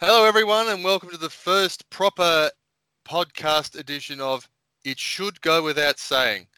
Hello, 0.00 0.24
everyone, 0.24 0.68
and 0.68 0.82
welcome 0.82 1.08
to 1.10 1.16
the 1.16 1.30
first 1.30 1.88
proper 1.88 2.50
podcast 3.08 3.78
edition 3.78 4.20
of 4.20 4.48
It 4.84 4.98
Should 4.98 5.40
Go 5.40 5.62
Without 5.62 6.00
Saying. 6.00 6.48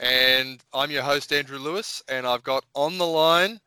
And 0.00 0.64
I'm 0.74 0.90
your 0.90 1.04
host, 1.04 1.32
Andrew 1.32 1.58
Lewis, 1.60 2.02
and 2.08 2.26
I've 2.26 2.42
got 2.42 2.64
on 2.74 2.98
the 2.98 3.06
line 3.06 3.60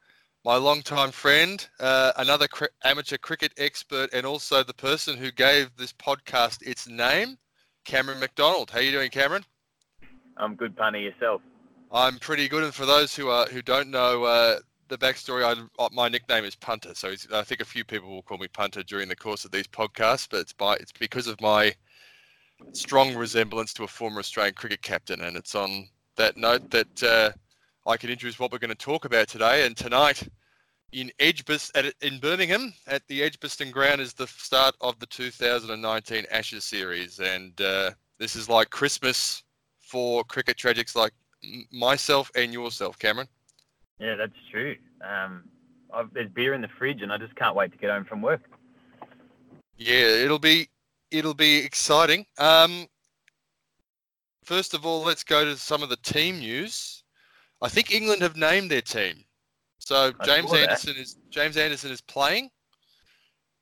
my 0.43 0.57
longtime 0.57 1.12
friend, 1.12 1.66
uh, 1.80 2.12
another 2.18 2.50
cr- 2.50 2.66
amateur 2.84 3.16
cricket 3.16 3.54
expert, 3.57 4.09
and 4.12 4.25
also 4.25 4.64
the 4.64 4.73
person 4.73 5.16
who 5.16 5.32
gave 5.32 5.73
this 5.77 5.93
podcast 5.93 6.61
its 6.61 6.86
name, 6.86 7.38
Cameron 7.86 8.20
McDonald. 8.20 8.70
How 8.70 8.79
are 8.79 8.82
you 8.82 8.91
doing, 8.91 9.11
Cameron? 9.11 9.45
I'm 10.36 10.55
good, 10.55 10.75
punny. 10.75 11.04
Yourself? 11.04 11.41
I'm 11.89 12.20
pretty 12.20 12.50
good, 12.50 12.66
and 12.66 12.73
for 12.75 12.86
those 12.86 13.16
who 13.16 13.29
are 13.29 13.45
who 13.45 13.61
don't 13.61 13.89
know, 13.89 14.25
uh, 14.25 14.59
the 14.88 14.97
backstory, 14.97 15.43
I, 15.43 15.83
uh, 15.83 15.89
my 15.91 16.09
nickname 16.09 16.45
is 16.45 16.55
Punter, 16.55 16.93
so 16.93 17.13
I 17.34 17.43
think 17.43 17.61
a 17.61 17.65
few 17.65 17.84
people 17.84 18.09
will 18.09 18.21
call 18.21 18.38
me 18.38 18.47
Punter 18.47 18.84
during 18.84 19.07
the 19.07 19.16
course 19.16 19.45
of 19.45 19.52
these 19.52 19.67
podcasts, 19.67 20.27
but 20.30 20.41
it's 20.41 20.53
by 20.53 20.76
it's 20.76 20.91
because 20.91 21.27
of 21.27 21.39
my 21.41 21.73
strong 22.71 23.16
resemblance 23.16 23.73
to 23.73 23.84
a 23.84 23.88
former 23.88 24.20
Australian 24.20 24.53
cricket 24.53 24.81
captain, 24.81 25.21
and 25.21 25.35
it's 25.35 25.55
on 25.55 25.88
that 26.16 26.38
note 26.38 26.70
that 26.71 27.03
uh, 27.03 27.31
I 27.90 27.98
can 27.98 28.09
introduce 28.09 28.40
what 28.40 28.52
we're 28.52 28.59
going 28.59 28.70
to 28.70 28.76
talk 28.76 29.05
about 29.05 29.27
today. 29.27 29.66
And 29.66 29.76
tonight, 29.76 30.27
in 30.91 31.12
Edgbaston, 31.20 31.91
in 32.02 32.20
Birmingham, 32.20 32.73
at 32.88 33.05
the 33.07 33.23
Edgbaston 33.23 33.71
Ground, 33.71 34.02
is 34.02 34.13
the 34.13 34.27
start 34.27 34.76
of 34.81 34.99
the 34.99 35.07
2019 35.07 36.26
Ashes 36.31 36.63
series, 36.63 37.20
and 37.20 37.59
uh, 37.59 37.91
this 38.20 38.35
is 38.35 38.49
like 38.49 38.70
Christmas 38.70 39.43
for 39.79 40.23
cricket 40.23 40.57
tragics 40.57 40.95
like 40.95 41.13
myself 41.71 42.31
and 42.35 42.54
yourself, 42.54 42.98
Cameron. 42.98 43.27
Yeah, 43.99 44.16
that's 44.16 44.34
true. 44.52 44.76
Um, 45.04 45.44
there's 46.13 46.30
beer 46.30 46.54
in 46.54 46.62
the 46.62 46.67
fridge, 46.67 47.02
and 47.02 47.12
I 47.12 47.17
just 47.17 47.35
can't 47.35 47.55
wait 47.55 47.72
to 47.72 47.77
get 47.77 47.90
home 47.90 48.05
from 48.05 48.21
work. 48.21 48.41
Yeah, 49.77 50.08
it'll 50.23 50.40
be 50.40 50.70
it'll 51.12 51.34
be 51.34 51.57
exciting. 51.57 52.26
Um, 52.38 52.88
first 54.43 54.73
of 54.73 54.85
all, 54.85 55.04
let's 55.04 55.23
go 55.23 55.46
to 55.46 55.55
some 55.57 55.84
of 55.84 55.90
the 55.90 55.98
team 55.98 56.40
news. 56.40 57.04
I 57.62 57.70
think 57.70 57.93
England 57.93 58.21
have 58.21 58.35
named 58.35 58.70
their 58.71 58.82
team. 58.82 59.23
So 59.79 60.12
James 60.23 60.51
Anderson 60.54 60.96
is 60.98 61.18
James 61.29 61.57
Anderson 61.57 61.91
is 61.91 62.01
playing. 62.01 62.49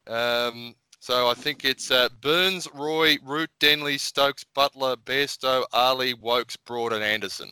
Um, 0.08 0.76
so 1.00 1.30
I 1.30 1.34
think 1.34 1.66
it's 1.66 1.92
uh, 1.92 2.10
Burns, 2.22 2.68
Roy, 2.74 3.18
Root, 3.24 3.50
Denley, 3.60 3.98
Stokes, 3.98 4.46
Buttler, 4.56 4.96
Bairstow, 4.96 5.66
Ali, 5.74 6.14
Woakes, 6.14 6.56
Broad, 6.56 6.94
and 6.94 7.04
Anderson. 7.04 7.52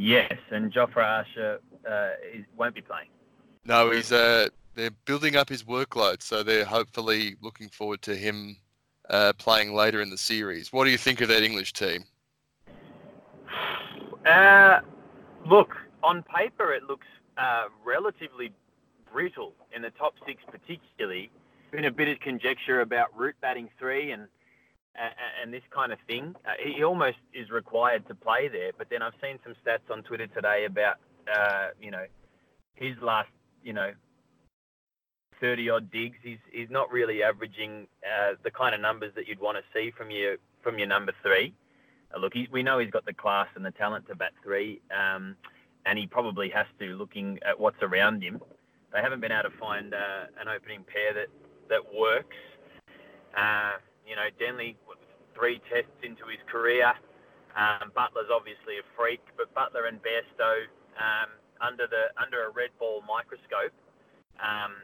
Yes, 0.00 0.32
and 0.50 0.72
Jofra 0.72 1.04
Archer 1.04 1.60
uh, 1.86 2.08
is, 2.32 2.46
won't 2.56 2.74
be 2.74 2.80
playing. 2.80 3.10
No, 3.66 3.90
he's 3.90 4.10
uh, 4.10 4.48
they're 4.74 4.92
building 5.04 5.36
up 5.36 5.50
his 5.50 5.62
workload, 5.62 6.22
so 6.22 6.42
they're 6.42 6.64
hopefully 6.64 7.36
looking 7.42 7.68
forward 7.68 8.00
to 8.02 8.16
him 8.16 8.56
uh, 9.10 9.34
playing 9.36 9.74
later 9.74 10.00
in 10.00 10.08
the 10.08 10.16
series. 10.16 10.72
What 10.72 10.86
do 10.86 10.90
you 10.90 10.96
think 10.96 11.20
of 11.20 11.28
that 11.28 11.42
English 11.42 11.74
team? 11.74 12.04
Uh, 14.26 14.80
look, 15.46 15.74
on 16.02 16.22
paper 16.22 16.74
it 16.74 16.82
looks 16.82 17.06
uh, 17.38 17.64
relatively 17.82 18.52
brittle 19.10 19.54
in 19.74 19.80
the 19.80 19.88
top 19.92 20.12
six, 20.26 20.42
particularly. 20.46 21.30
Been 21.70 21.86
a 21.86 21.90
bit 21.90 22.06
of 22.08 22.20
conjecture 22.20 22.82
about 22.82 23.16
Root 23.18 23.34
batting 23.40 23.70
three 23.78 24.10
and 24.10 24.28
and 25.42 25.52
this 25.52 25.62
kind 25.70 25.92
of 25.92 25.98
thing. 26.06 26.34
Uh, 26.44 26.50
he 26.62 26.82
almost 26.82 27.18
is 27.32 27.50
required 27.50 28.06
to 28.08 28.14
play 28.14 28.48
there. 28.48 28.72
But 28.76 28.88
then 28.90 29.02
I've 29.02 29.14
seen 29.22 29.38
some 29.44 29.54
stats 29.64 29.90
on 29.90 30.02
Twitter 30.02 30.26
today 30.26 30.64
about, 30.64 30.96
uh, 31.32 31.68
you 31.80 31.90
know, 31.90 32.04
his 32.74 32.96
last, 33.00 33.30
you 33.62 33.72
know, 33.72 33.92
30 35.40 35.70
odd 35.70 35.90
digs. 35.90 36.16
He's 36.22 36.38
he's 36.52 36.70
not 36.70 36.90
really 36.90 37.22
averaging 37.22 37.86
uh, 38.04 38.34
the 38.42 38.50
kind 38.50 38.74
of 38.74 38.80
numbers 38.80 39.12
that 39.14 39.26
you'd 39.26 39.40
want 39.40 39.56
to 39.58 39.64
see 39.74 39.90
from 39.90 40.10
your 40.10 40.36
from 40.62 40.78
your 40.78 40.88
number 40.88 41.12
three. 41.22 41.54
Uh, 42.14 42.18
look, 42.18 42.34
he, 42.34 42.48
we 42.52 42.62
know 42.62 42.78
he's 42.78 42.90
got 42.90 43.06
the 43.06 43.14
class 43.14 43.48
and 43.54 43.64
the 43.64 43.70
talent 43.70 44.06
to 44.08 44.14
bat 44.14 44.32
three, 44.42 44.80
um, 44.90 45.36
and 45.86 45.98
he 45.98 46.06
probably 46.06 46.50
has 46.50 46.66
to, 46.78 46.96
looking 46.96 47.38
at 47.46 47.58
what's 47.58 47.82
around 47.82 48.22
him. 48.22 48.40
They 48.92 49.00
haven't 49.00 49.20
been 49.20 49.32
able 49.32 49.48
to 49.50 49.56
find 49.56 49.94
uh, 49.94 50.26
an 50.40 50.48
opening 50.48 50.84
pair 50.84 51.14
that 51.14 51.28
that 51.68 51.94
works. 51.94 52.36
You 54.10 54.18
know, 54.18 54.26
Denley 54.42 54.74
three 55.38 55.62
tests 55.70 55.94
into 56.02 56.26
his 56.26 56.42
career. 56.50 56.90
Um, 57.54 57.94
Buttler's 57.94 58.30
obviously 58.30 58.82
a 58.82 58.86
freak, 58.98 59.22
but 59.38 59.54
Buttler 59.54 59.86
and 59.86 60.02
Bairstow 60.02 60.66
um, 60.98 61.30
under 61.62 61.86
the 61.86 62.10
under 62.20 62.46
a 62.46 62.50
red 62.50 62.70
ball 62.78 63.02
microscope, 63.06 63.70
um, 64.42 64.74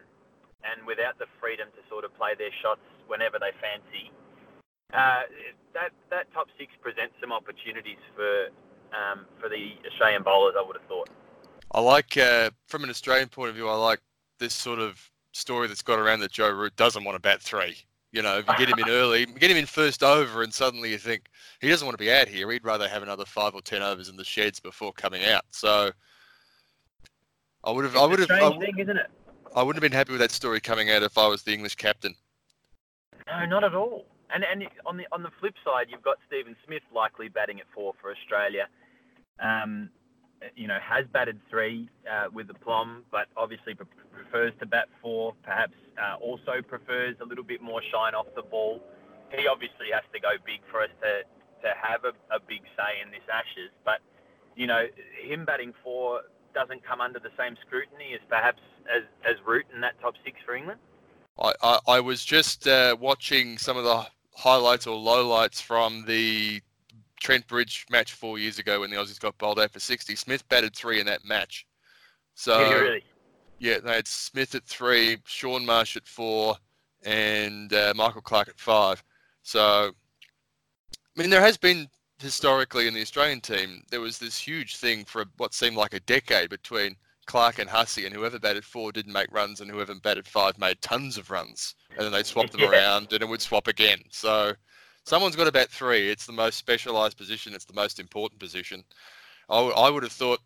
and 0.63 0.87
without 0.87 1.19
the 1.19 1.27
freedom 1.43 1.69
to 1.75 1.83
sort 1.91 2.05
of 2.05 2.15
play 2.15 2.39
their 2.39 2.55
shots 2.63 2.87
whenever 3.07 3.39
they 3.39 3.51
fancy. 3.59 4.11
Uh, 4.95 5.27
that 5.75 5.91
that 6.11 6.33
top 6.33 6.47
six 6.59 6.71
presents 6.81 7.15
some 7.21 7.33
opportunities 7.33 8.01
for 8.15 8.55
um, 8.95 9.27
for 9.41 9.49
the 9.49 9.75
Australian 9.91 10.23
bowlers. 10.23 10.55
I 10.59 10.63
would 10.63 10.77
have 10.77 10.87
thought. 10.87 11.11
I 11.73 11.81
like 11.81 12.17
uh, 12.17 12.51
from 12.69 12.85
an 12.85 12.91
Australian 12.91 13.29
point 13.29 13.51
of 13.51 13.57
view. 13.57 13.69
I 13.69 13.75
like 13.75 14.01
this 14.39 14.55
sort 14.55 14.79
of 14.79 15.11
story 15.33 15.69
that's 15.69 15.83
got 15.83 15.99
around 15.99 16.21
that 16.21 16.33
Joe 16.33 16.51
Root 16.51 16.77
doesn't 16.77 17.05
want 17.05 17.17
to 17.17 17.21
bat 17.21 17.43
three. 17.43 17.77
You 18.13 18.23
know, 18.23 18.39
if 18.39 18.49
you 18.49 18.57
get 18.57 18.69
him 18.69 18.79
in 18.79 18.89
early, 18.93 19.27
get 19.27 19.51
him 19.51 19.57
in 19.57 19.67
first 19.67 20.03
over, 20.03 20.43
and 20.43 20.53
suddenly 20.53 20.91
you 20.91 20.99
think 20.99 21.27
he 21.61 21.69
doesn't 21.69 21.87
want 21.87 21.99
to 21.99 22.03
be 22.03 22.13
out 22.13 22.29
here. 22.29 22.51
He'd 22.51 22.65
rather 22.65 22.89
have 22.89 23.03
another 23.03 23.25
five 23.25 23.55
or 23.55 23.61
ten 23.61 23.83
overs 23.83 24.09
in 24.09 24.17
the 24.17 24.25
sheds 24.25 24.61
before 24.61 24.93
coming 24.93 25.25
out. 25.25 25.45
So 25.51 25.91
I 27.65 27.71
would 27.71 27.85
have, 27.85 27.97
I 27.97 28.07
would 28.07 28.21
have, 28.21 28.31
I, 28.31 28.59
thing, 28.59 28.79
isn't 28.79 28.97
it? 28.97 29.11
I 29.55 29.63
wouldn't 29.63 29.83
have 29.83 29.91
been 29.91 29.97
happy 29.97 30.13
with 30.13 30.21
that 30.21 30.31
story 30.31 30.61
coming 30.61 30.91
out 30.91 31.03
if 31.03 31.19
I 31.19 31.27
was 31.27 31.43
the 31.43 31.53
English 31.53 31.75
captain. 31.77 32.15
No, 33.27 33.45
not 33.47 33.65
at 33.65 33.75
all. 33.75 34.07
And 34.33 34.45
and 34.45 34.69
on 34.85 34.97
the 34.97 35.05
on 35.13 35.23
the 35.23 35.31
flip 35.41 35.55
side, 35.65 35.87
you've 35.89 36.03
got 36.03 36.17
Steven 36.27 36.57
Smith 36.65 36.83
likely 36.95 37.29
batting 37.29 37.61
at 37.61 37.67
four 37.75 37.95
for 38.01 38.13
Australia. 38.13 38.69
Um, 39.41 39.91
you 40.55 40.67
know, 40.67 40.79
has 40.81 41.07
batted 41.13 41.41
three 41.51 41.89
uh, 42.11 42.27
with 42.33 42.49
the 42.49 42.55
plum, 42.55 43.05
but 43.11 43.27
obviously 43.37 43.75
prefers 43.75 44.53
to 44.61 44.67
bat 44.67 44.89
four. 45.03 45.35
Perhaps 45.43 45.75
uh, 45.99 46.17
also 46.21 46.63
prefers 46.67 47.17
a 47.21 47.25
little 47.25 47.45
bit 47.45 47.63
more 47.63 47.83
shine 47.83 48.15
off 48.15 48.27
the 48.35 48.43
ball. 48.43 48.81
He 49.35 49.47
obviously 49.47 49.91
has 49.93 50.03
to 50.13 50.21
go 50.21 50.31
big 50.45 50.61
for 50.71 50.83
us 50.83 50.91
to 51.03 51.23
to 51.63 51.73
have 51.81 52.05
a, 52.05 52.13
a 52.35 52.39
big 52.39 52.63
say 52.77 53.01
in 53.05 53.11
this 53.11 53.23
Ashes. 53.33 53.71
But 53.85 54.01
you 54.55 54.67
know, 54.67 54.87
him 55.21 55.45
batting 55.45 55.73
four 55.83 56.23
doesn't 56.55 56.85
come 56.85 57.01
under 57.01 57.19
the 57.19 57.31
same 57.39 57.57
scrutiny 57.67 58.15
as 58.15 58.21
perhaps 58.29 58.63
as 58.95 59.03
as 59.25 59.37
Root 59.47 59.67
in 59.75 59.81
that 59.81 60.01
top 60.01 60.15
six 60.25 60.39
for 60.45 60.55
England. 60.55 60.81
I, 61.39 61.53
I, 61.63 61.79
I 61.89 62.01
was 62.01 62.25
just 62.25 62.67
uh, 62.67 62.97
watching 62.99 63.59
some 63.59 63.77
of 63.77 63.85
the 63.85 64.07
highlights 64.35 64.87
or 64.87 64.97
lowlights 64.97 65.61
from 65.61 66.05
the 66.07 66.63
Trent 67.21 67.47
Bridge 67.47 67.87
match 67.91 68.13
four 68.13 68.39
years 68.39 68.59
ago 68.59 68.81
when 68.81 68.91
the 68.91 68.97
Aussies 68.97 69.21
got 69.21 69.39
bowled 69.39 69.61
out 69.61 69.73
for 69.73 69.81
60. 69.81 70.15
Smith 70.17 70.49
batted 70.49 70.75
three 70.75 71.01
in 71.01 71.07
that 71.07 71.25
match. 71.25 71.67
So, 72.35 72.61
yeah, 72.61 72.75
really? 72.75 73.05
yeah 73.59 73.79
they 73.79 73.95
had 73.95 74.07
Smith 74.07 74.55
at 74.55 74.65
three, 74.65 75.19
Shaun 75.25 75.65
Marsh 75.65 75.97
at 75.97 76.07
four, 76.07 76.57
and 77.05 77.73
uh, 77.73 77.93
Michael 77.97 78.21
Clarke 78.21 78.49
at 78.49 78.59
five. 78.59 79.03
So, 79.43 79.93
I 80.93 81.21
mean, 81.21 81.31
there 81.31 81.41
has 81.41 81.57
been 81.57 81.89
historically 82.21 82.87
in 82.87 82.95
the 82.95 83.03
Australian 83.03 83.41
team, 83.41 83.83
there 83.91 84.01
was 84.01 84.19
this 84.19 84.39
huge 84.39 84.77
thing 84.77 85.05
for 85.05 85.25
what 85.37 85.55
seemed 85.55 85.77
like 85.77 85.95
a 85.95 86.01
decade 86.01 86.51
between 86.51 86.97
Clarke 87.27 87.59
and 87.59 87.69
Hussey, 87.69 88.07
and 88.07 88.15
whoever 88.15 88.39
batted 88.39 88.65
four 88.65 88.93
didn't 88.93 89.13
make 89.13 89.33
runs, 89.33 89.61
and 89.61 89.71
whoever 89.71 89.95
batted 89.95 90.27
five 90.27 90.59
made 90.59 90.81
tons 90.81 91.19
of 91.19 91.31
runs, 91.31 91.75
and 91.91 92.01
then 92.01 92.13
they'd 92.13 92.27
swap 92.27 92.51
them 92.51 92.61
yeah. 92.63 92.71
around, 92.71 93.13
and 93.13 93.23
it 93.23 93.29
would 93.29 93.43
swap 93.43 93.67
again. 93.67 94.01
So 94.11 94.55
someone's 95.07 95.37
got 95.37 95.53
to 95.53 95.67
three. 95.67 96.11
It's 96.11 96.27
the 96.27 96.33
most 96.33 96.59
specialised 96.59 97.17
position. 97.17 97.55
It's 97.55 97.65
the 97.65 97.75
most 97.75 97.99
important 97.99 98.41
position. 98.41 98.85
I, 99.49 99.57
w- 99.57 99.75
I 99.75 99.89
would 99.89 100.03
have 100.03 100.13
thought 100.13 100.41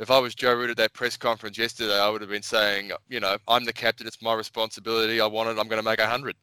if 0.00 0.10
I 0.10 0.18
was 0.18 0.34
Joe 0.34 0.54
Root 0.54 0.70
at 0.70 0.76
that 0.78 0.94
press 0.94 1.16
conference 1.16 1.58
yesterday, 1.58 1.98
I 1.98 2.08
would 2.08 2.22
have 2.22 2.30
been 2.30 2.42
saying, 2.42 2.90
you 3.08 3.20
know, 3.20 3.36
I'm 3.46 3.64
the 3.64 3.72
captain. 3.72 4.06
It's 4.06 4.20
my 4.22 4.34
responsibility. 4.34 5.20
I 5.20 5.26
want 5.26 5.50
it. 5.50 5.60
I'm 5.60 5.68
going 5.68 5.80
to 5.80 5.88
make 5.88 6.00
a 6.00 6.06
hundred. 6.06 6.34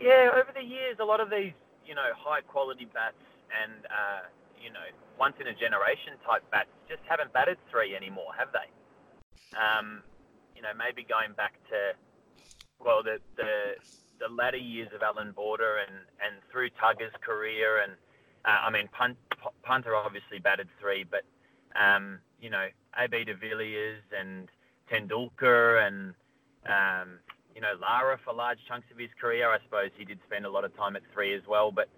Yeah, 0.00 0.30
over 0.32 0.50
the 0.54 0.64
years, 0.64 0.96
a 1.00 1.04
lot 1.04 1.20
of 1.20 1.28
these, 1.28 1.52
you 1.86 1.94
know, 1.94 2.08
high 2.16 2.40
quality 2.40 2.86
bats 2.92 3.14
and, 3.62 3.84
uh, 3.86 4.26
you 4.62 4.72
know, 4.72 4.80
once 5.18 5.34
in 5.40 5.48
a 5.48 5.54
generation 5.54 6.14
type 6.24 6.48
bats 6.50 6.68
just 6.88 7.02
haven't 7.08 7.32
batted 7.32 7.58
three 7.70 7.94
anymore, 7.94 8.30
have 8.38 8.48
they? 8.52 9.58
Um, 9.58 10.02
you 10.56 10.62
know, 10.62 10.70
maybe 10.78 11.04
going 11.04 11.34
back 11.36 11.54
to, 11.70 11.92
well, 12.80 13.02
the 13.02 13.18
the 13.36 13.74
the 14.20 14.32
latter 14.32 14.56
years 14.56 14.88
of 14.94 15.02
Allan 15.02 15.32
Border 15.32 15.78
and, 15.86 15.96
and 16.24 16.42
through 16.50 16.70
Tugger's 16.70 17.12
career. 17.20 17.82
And 17.82 17.92
uh, 18.44 18.66
I 18.66 18.70
mean, 18.70 18.88
Punt, 18.92 19.16
Punter 19.62 19.94
obviously 19.94 20.38
batted 20.38 20.68
three, 20.80 21.04
but, 21.04 21.22
um, 21.76 22.18
you 22.40 22.50
know, 22.50 22.66
AB 22.98 23.24
de 23.24 23.34
Villiers 23.34 24.02
and 24.18 24.48
Tendulkar 24.90 25.86
and, 25.86 26.14
um, 26.66 27.18
you 27.54 27.60
know, 27.60 27.74
Lara 27.80 28.18
for 28.24 28.32
large 28.32 28.58
chunks 28.68 28.86
of 28.90 28.98
his 28.98 29.10
career. 29.20 29.50
I 29.50 29.58
suppose 29.64 29.90
he 29.96 30.04
did 30.04 30.18
spend 30.26 30.46
a 30.46 30.50
lot 30.50 30.64
of 30.64 30.76
time 30.76 30.96
at 30.96 31.02
three 31.12 31.34
as 31.34 31.42
well. 31.48 31.70
But 31.72 31.88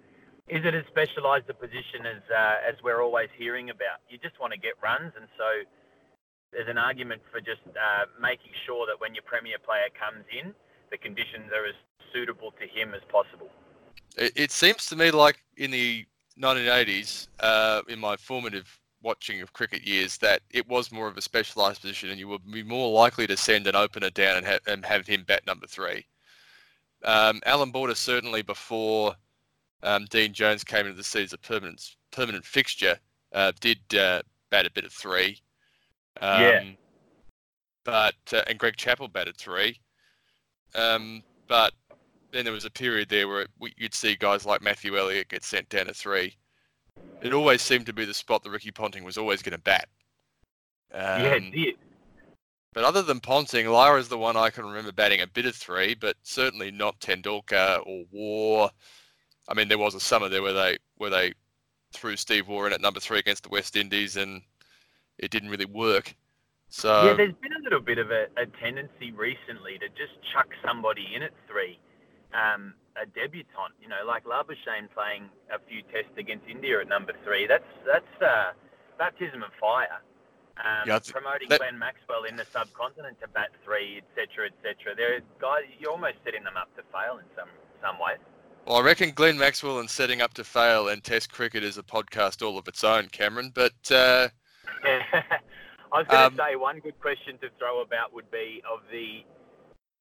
is 0.48 0.64
it 0.64 0.74
as 0.74 0.84
specialised 0.88 1.48
a 1.48 1.54
position 1.54 2.06
as, 2.06 2.22
uh, 2.30 2.56
as 2.66 2.74
we're 2.82 3.02
always 3.02 3.28
hearing 3.36 3.70
about? 3.70 4.00
You 4.08 4.18
just 4.18 4.40
want 4.40 4.52
to 4.52 4.58
get 4.58 4.74
runs. 4.82 5.12
And 5.16 5.28
so 5.36 5.44
there's 6.52 6.68
an 6.68 6.78
argument 6.78 7.22
for 7.30 7.40
just 7.40 7.62
uh, 7.68 8.06
making 8.20 8.52
sure 8.66 8.86
that 8.86 9.00
when 9.00 9.14
your 9.14 9.22
premier 9.22 9.58
player 9.62 9.86
comes 9.94 10.24
in, 10.32 10.54
the 10.90 10.98
conditions 10.98 11.52
are 11.54 11.66
as 11.66 11.78
suitable 12.12 12.52
to 12.52 12.66
him 12.66 12.94
as 12.94 13.02
possible. 13.10 13.48
It, 14.16 14.32
it 14.36 14.50
seems 14.50 14.86
to 14.86 14.96
me 14.96 15.10
like 15.10 15.42
in 15.56 15.70
the 15.70 16.06
1980s, 16.40 17.28
uh, 17.40 17.82
in 17.88 17.98
my 17.98 18.16
formative 18.16 18.78
watching 19.02 19.40
of 19.40 19.52
cricket 19.52 19.86
years, 19.86 20.18
that 20.18 20.42
it 20.50 20.66
was 20.68 20.92
more 20.92 21.08
of 21.08 21.16
a 21.16 21.22
specialised 21.22 21.80
position, 21.80 22.10
and 22.10 22.18
you 22.18 22.28
would 22.28 22.50
be 22.50 22.62
more 22.62 22.90
likely 22.90 23.26
to 23.26 23.36
send 23.36 23.66
an 23.66 23.76
opener 23.76 24.10
down 24.10 24.38
and, 24.38 24.46
ha- 24.46 24.58
and 24.66 24.84
have 24.84 25.06
him 25.06 25.24
bat 25.26 25.46
number 25.46 25.66
three. 25.66 26.04
Um, 27.04 27.40
Allan 27.46 27.70
Border 27.70 27.94
certainly 27.94 28.42
before 28.42 29.14
um, 29.82 30.06
Dean 30.10 30.32
Jones 30.32 30.64
came 30.64 30.86
into 30.86 30.96
the 30.96 31.04
season 31.04 31.24
as 31.24 31.32
a 31.32 31.38
permanent 31.38 31.96
permanent 32.10 32.44
fixture 32.44 32.98
uh, 33.32 33.52
did 33.60 33.78
uh, 33.94 34.22
bat 34.50 34.66
a 34.66 34.70
bit 34.70 34.84
of 34.84 34.92
three. 34.92 35.40
Um, 36.20 36.42
yeah. 36.42 36.62
But 37.84 38.14
uh, 38.32 38.42
and 38.48 38.58
Greg 38.58 38.76
Chappell 38.76 39.08
batted 39.08 39.36
three. 39.36 39.80
Um, 40.74 41.22
but 41.48 41.72
then 42.32 42.44
there 42.44 42.54
was 42.54 42.64
a 42.64 42.70
period 42.70 43.08
there 43.08 43.28
where 43.28 43.46
you'd 43.76 43.94
see 43.94 44.16
guys 44.16 44.46
like 44.46 44.62
Matthew 44.62 44.96
Elliott 44.96 45.28
get 45.28 45.44
sent 45.44 45.68
down 45.68 45.86
to 45.86 45.94
three. 45.94 46.36
It 47.22 47.32
always 47.32 47.62
seemed 47.62 47.86
to 47.86 47.92
be 47.92 48.04
the 48.04 48.14
spot 48.14 48.42
that 48.42 48.50
Ricky 48.50 48.70
Ponting 48.70 49.04
was 49.04 49.18
always 49.18 49.42
going 49.42 49.56
to 49.56 49.62
bat. 49.62 49.88
Um, 50.92 51.22
yeah, 51.22 51.34
it 51.34 51.52
did. 51.52 51.74
But 52.72 52.84
other 52.84 53.02
than 53.02 53.20
Ponting, 53.20 53.68
Lara 53.68 53.98
is 53.98 54.08
the 54.08 54.18
one 54.18 54.36
I 54.36 54.50
can 54.50 54.64
remember 54.64 54.92
batting 54.92 55.22
a 55.22 55.26
bit 55.26 55.46
of 55.46 55.56
three, 55.56 55.94
but 55.94 56.16
certainly 56.22 56.70
not 56.70 57.00
Tendulkar 57.00 57.82
or 57.84 58.04
Waugh. 58.12 58.70
I 59.48 59.54
mean, 59.54 59.68
there 59.68 59.78
was 59.78 59.94
a 59.94 60.00
summer 60.00 60.28
there 60.28 60.42
where 60.42 60.52
they 60.52 60.78
where 60.96 61.10
they 61.10 61.32
threw 61.92 62.16
Steve 62.16 62.48
in 62.48 62.72
at 62.72 62.80
number 62.80 63.00
three 63.00 63.18
against 63.18 63.42
the 63.42 63.48
West 63.48 63.74
Indies, 63.76 64.16
and 64.16 64.42
it 65.18 65.30
didn't 65.30 65.48
really 65.50 65.64
work. 65.64 66.14
So 66.68 67.04
yeah, 67.04 67.14
there's 67.14 67.34
been 67.42 67.52
a 67.52 67.64
little 67.64 67.80
bit 67.80 67.98
of 67.98 68.12
a, 68.12 68.26
a 68.36 68.46
tendency 68.62 69.10
recently 69.10 69.76
to 69.78 69.88
just 69.88 70.12
chuck 70.32 70.46
somebody 70.64 71.14
in 71.14 71.22
at 71.22 71.32
three, 71.48 71.80
um, 72.34 72.74
a 73.00 73.06
debutant. 73.06 73.74
You 73.80 73.88
know, 73.88 74.02
like 74.06 74.24
Labuschagne 74.24 74.90
playing 74.94 75.30
a 75.52 75.58
few 75.68 75.82
tests 75.92 76.16
against 76.18 76.46
India 76.48 76.80
at 76.80 76.88
number 76.88 77.12
three. 77.24 77.46
That's 77.46 77.68
that's 77.86 78.22
uh, 78.22 78.52
baptism 78.98 79.42
of 79.42 79.50
fire. 79.60 80.00
Um, 80.58 80.86
yeah, 80.86 80.98
promoting 80.98 81.48
that... 81.48 81.60
Glenn 81.60 81.78
Maxwell 81.78 82.24
in 82.24 82.36
the 82.36 82.44
subcontinent 82.44 83.20
to 83.20 83.28
bat 83.28 83.48
three, 83.64 84.02
etc., 84.02 84.48
etc. 84.48 84.94
There, 84.94 85.20
guys, 85.40 85.64
you're 85.78 85.90
almost 85.90 86.16
setting 86.24 86.44
them 86.44 86.56
up 86.56 86.74
to 86.76 86.82
fail 86.92 87.18
in 87.18 87.24
some 87.36 87.48
some 87.80 87.98
ways. 87.98 88.18
Well, 88.66 88.76
I 88.76 88.82
reckon 88.82 89.12
Glenn 89.12 89.38
Maxwell 89.38 89.78
and 89.78 89.88
setting 89.88 90.20
up 90.20 90.34
to 90.34 90.44
fail 90.44 90.88
and 90.88 91.02
Test 91.02 91.32
cricket 91.32 91.64
is 91.64 91.78
a 91.78 91.82
podcast 91.82 92.46
all 92.46 92.58
of 92.58 92.68
its 92.68 92.84
own, 92.84 93.08
Cameron. 93.08 93.52
But 93.54 93.72
uh... 93.90 94.28
I 95.92 95.98
was 95.98 96.06
going 96.06 96.20
to 96.20 96.26
um, 96.26 96.36
say 96.36 96.56
one 96.56 96.78
good 96.78 97.00
question 97.00 97.38
to 97.38 97.48
throw 97.58 97.80
about 97.80 98.12
would 98.12 98.30
be 98.30 98.62
of 98.70 98.80
the 98.92 99.24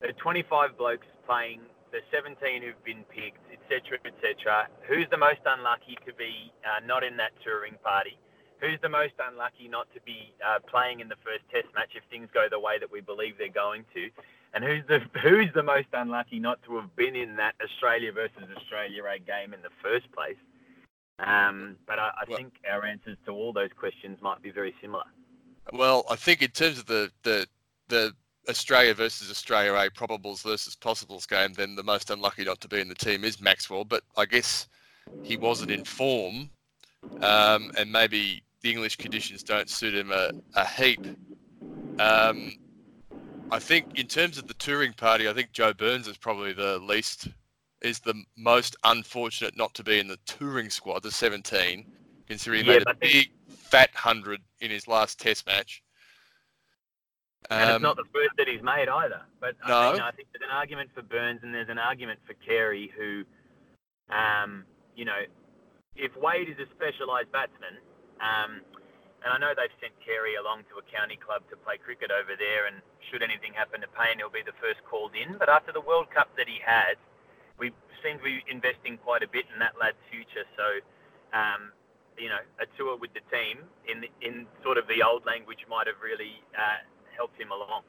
the 0.01 0.13
25 0.13 0.77
blokes 0.77 1.07
playing, 1.25 1.61
the 1.91 1.99
17 2.11 2.61
who've 2.61 2.83
been 2.83 3.03
picked, 3.09 3.43
etc., 3.51 3.97
etc. 4.05 4.67
Who's 4.87 5.07
the 5.09 5.17
most 5.17 5.41
unlucky 5.45 5.97
to 6.05 6.13
be 6.13 6.51
uh, 6.63 6.85
not 6.85 7.03
in 7.03 7.17
that 7.17 7.31
touring 7.43 7.75
party? 7.83 8.17
Who's 8.59 8.79
the 8.81 8.89
most 8.89 9.13
unlucky 9.19 9.67
not 9.67 9.87
to 9.93 10.01
be 10.01 10.33
uh, 10.45 10.59
playing 10.69 10.99
in 10.99 11.07
the 11.07 11.15
first 11.23 11.43
Test 11.51 11.67
match 11.73 11.91
if 11.95 12.03
things 12.09 12.27
go 12.33 12.47
the 12.51 12.59
way 12.59 12.77
that 12.77 12.91
we 12.91 12.99
believe 13.01 13.37
they're 13.37 13.47
going 13.47 13.85
to? 13.93 14.09
And 14.53 14.63
who's 14.63 14.83
the 14.87 14.99
who's 15.21 15.51
the 15.53 15.63
most 15.63 15.87
unlucky 15.93 16.39
not 16.39 16.61
to 16.63 16.75
have 16.77 16.95
been 16.95 17.15
in 17.15 17.35
that 17.37 17.55
Australia 17.63 18.11
versus 18.11 18.43
Australia 18.55 19.03
A 19.05 19.19
game 19.19 19.53
in 19.53 19.61
the 19.61 19.73
first 19.81 20.11
place? 20.11 20.37
Um, 21.19 21.75
but 21.85 21.99
I, 21.99 22.11
I 22.21 22.23
well, 22.27 22.37
think 22.37 22.53
our 22.69 22.85
answers 22.85 23.17
to 23.25 23.31
all 23.31 23.51
those 23.51 23.71
questions 23.77 24.17
might 24.21 24.41
be 24.41 24.51
very 24.51 24.73
similar. 24.81 25.03
Well, 25.73 26.05
I 26.09 26.15
think 26.15 26.41
in 26.41 26.49
terms 26.51 26.79
of 26.79 26.85
the 26.85 27.11
the 27.23 27.47
the 27.87 28.13
Australia 28.47 28.93
versus 28.93 29.29
Australia 29.29 29.73
A 29.73 29.89
probables 29.89 30.43
versus 30.43 30.75
possibles 30.75 31.25
game, 31.25 31.53
then 31.53 31.75
the 31.75 31.83
most 31.83 32.09
unlucky 32.09 32.43
not 32.43 32.61
to 32.61 32.67
be 32.67 32.79
in 32.79 32.87
the 32.87 32.95
team 32.95 33.23
is 33.23 33.41
Maxwell. 33.41 33.83
But 33.83 34.03
I 34.17 34.25
guess 34.25 34.67
he 35.23 35.37
wasn't 35.37 35.71
in 35.71 35.83
form, 35.83 36.49
um, 37.21 37.71
and 37.77 37.91
maybe 37.91 38.43
the 38.61 38.71
English 38.71 38.97
conditions 38.97 39.43
don't 39.43 39.69
suit 39.69 39.93
him 39.93 40.11
a, 40.11 40.31
a 40.55 40.67
heap. 40.67 41.05
Um, 41.99 42.53
I 43.51 43.59
think 43.59 43.97
in 43.97 44.07
terms 44.07 44.37
of 44.37 44.47
the 44.47 44.53
touring 44.55 44.93
party, 44.93 45.27
I 45.27 45.33
think 45.33 45.51
Joe 45.51 45.73
Burns 45.73 46.07
is 46.07 46.17
probably 46.17 46.53
the 46.53 46.77
least, 46.79 47.27
is 47.81 47.99
the 47.99 48.15
most 48.37 48.75
unfortunate 48.83 49.57
not 49.57 49.73
to 49.75 49.83
be 49.83 49.99
in 49.99 50.07
the 50.07 50.19
touring 50.25 50.69
squad, 50.69 51.03
the 51.03 51.11
17, 51.11 51.85
considering 52.27 52.63
he 52.63 52.71
yeah, 52.71 52.77
made 52.77 52.87
a 52.87 52.95
big 52.95 53.31
fat 53.47 53.89
hundred 53.93 54.41
in 54.61 54.69
his 54.69 54.87
last 54.87 55.19
Test 55.19 55.47
match. 55.47 55.83
Um, 57.49 57.59
and 57.61 57.71
it's 57.71 57.81
not 57.81 57.95
the 57.95 58.09
first 58.13 58.35
that 58.37 58.47
he's 58.47 58.61
made 58.61 58.89
either. 58.89 59.21
But 59.39 59.55
no. 59.67 59.77
I, 59.77 59.93
mean, 59.93 60.01
I 60.01 60.11
think 60.11 60.27
there's 60.33 60.43
an 60.43 60.55
argument 60.55 60.89
for 60.93 61.01
Burns 61.01 61.39
and 61.43 61.53
there's 61.53 61.69
an 61.69 61.79
argument 61.79 62.19
for 62.27 62.33
Carey, 62.45 62.91
who, 62.97 63.23
um, 64.13 64.65
you 64.95 65.05
know, 65.05 65.23
if 65.95 66.11
Wade 66.17 66.49
is 66.49 66.59
a 66.59 66.67
specialised 66.75 67.31
batsman, 67.31 67.79
um, 68.19 68.61
and 69.23 69.33
I 69.33 69.37
know 69.37 69.51
they've 69.55 69.73
sent 69.81 69.91
Carey 69.99 70.35
along 70.35 70.63
to 70.71 70.79
a 70.79 70.85
county 70.85 71.19
club 71.19 71.43
to 71.49 71.55
play 71.57 71.75
cricket 71.75 72.11
over 72.11 72.35
there, 72.39 72.67
and 72.67 72.79
should 73.11 73.23
anything 73.23 73.51
happen 73.51 73.81
to 73.81 73.87
Paine, 73.91 74.19
he'll 74.19 74.31
be 74.31 74.43
the 74.43 74.55
first 74.63 74.79
called 74.87 75.11
in. 75.15 75.35
But 75.35 75.49
after 75.49 75.71
the 75.71 75.81
World 75.81 76.07
Cup 76.11 76.31
that 76.37 76.47
he 76.47 76.59
had, 76.63 76.95
we 77.59 77.71
seem 78.03 78.17
to 78.19 78.23
be 78.23 78.43
investing 78.47 78.97
quite 78.97 79.23
a 79.23 79.27
bit 79.27 79.43
in 79.51 79.59
that 79.59 79.75
lad's 79.75 79.99
future. 80.07 80.47
So, 80.55 80.79
um, 81.35 81.75
you 82.15 82.29
know, 82.29 82.39
a 82.63 82.67
tour 82.77 82.95
with 82.95 83.11
the 83.11 83.23
team 83.27 83.59
in 83.87 84.07
in 84.23 84.47
sort 84.63 84.77
of 84.77 84.87
the 84.87 85.03
old 85.03 85.25
language 85.25 85.67
might 85.67 85.87
have 85.87 85.99
really 85.99 86.39
uh, 86.55 86.79
helped 87.19 87.39
him 87.39 87.51
along. 87.51 87.83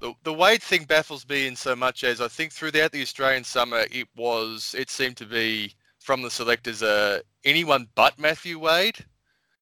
The, 0.00 0.12
the 0.24 0.32
Wade 0.32 0.62
thing 0.62 0.84
baffles 0.84 1.28
me 1.28 1.46
in 1.46 1.54
so 1.54 1.76
much 1.76 2.02
as 2.02 2.20
I 2.20 2.26
think 2.26 2.52
throughout 2.52 2.90
the 2.90 3.02
Australian 3.02 3.44
summer 3.44 3.84
it 3.90 4.08
was 4.16 4.74
it 4.76 4.90
seemed 4.90 5.16
to 5.18 5.26
be 5.26 5.74
from 6.00 6.22
the 6.22 6.30
selectors 6.30 6.82
uh, 6.82 7.20
anyone 7.44 7.86
but 7.94 8.18
Matthew 8.18 8.58
Wade, 8.58 8.98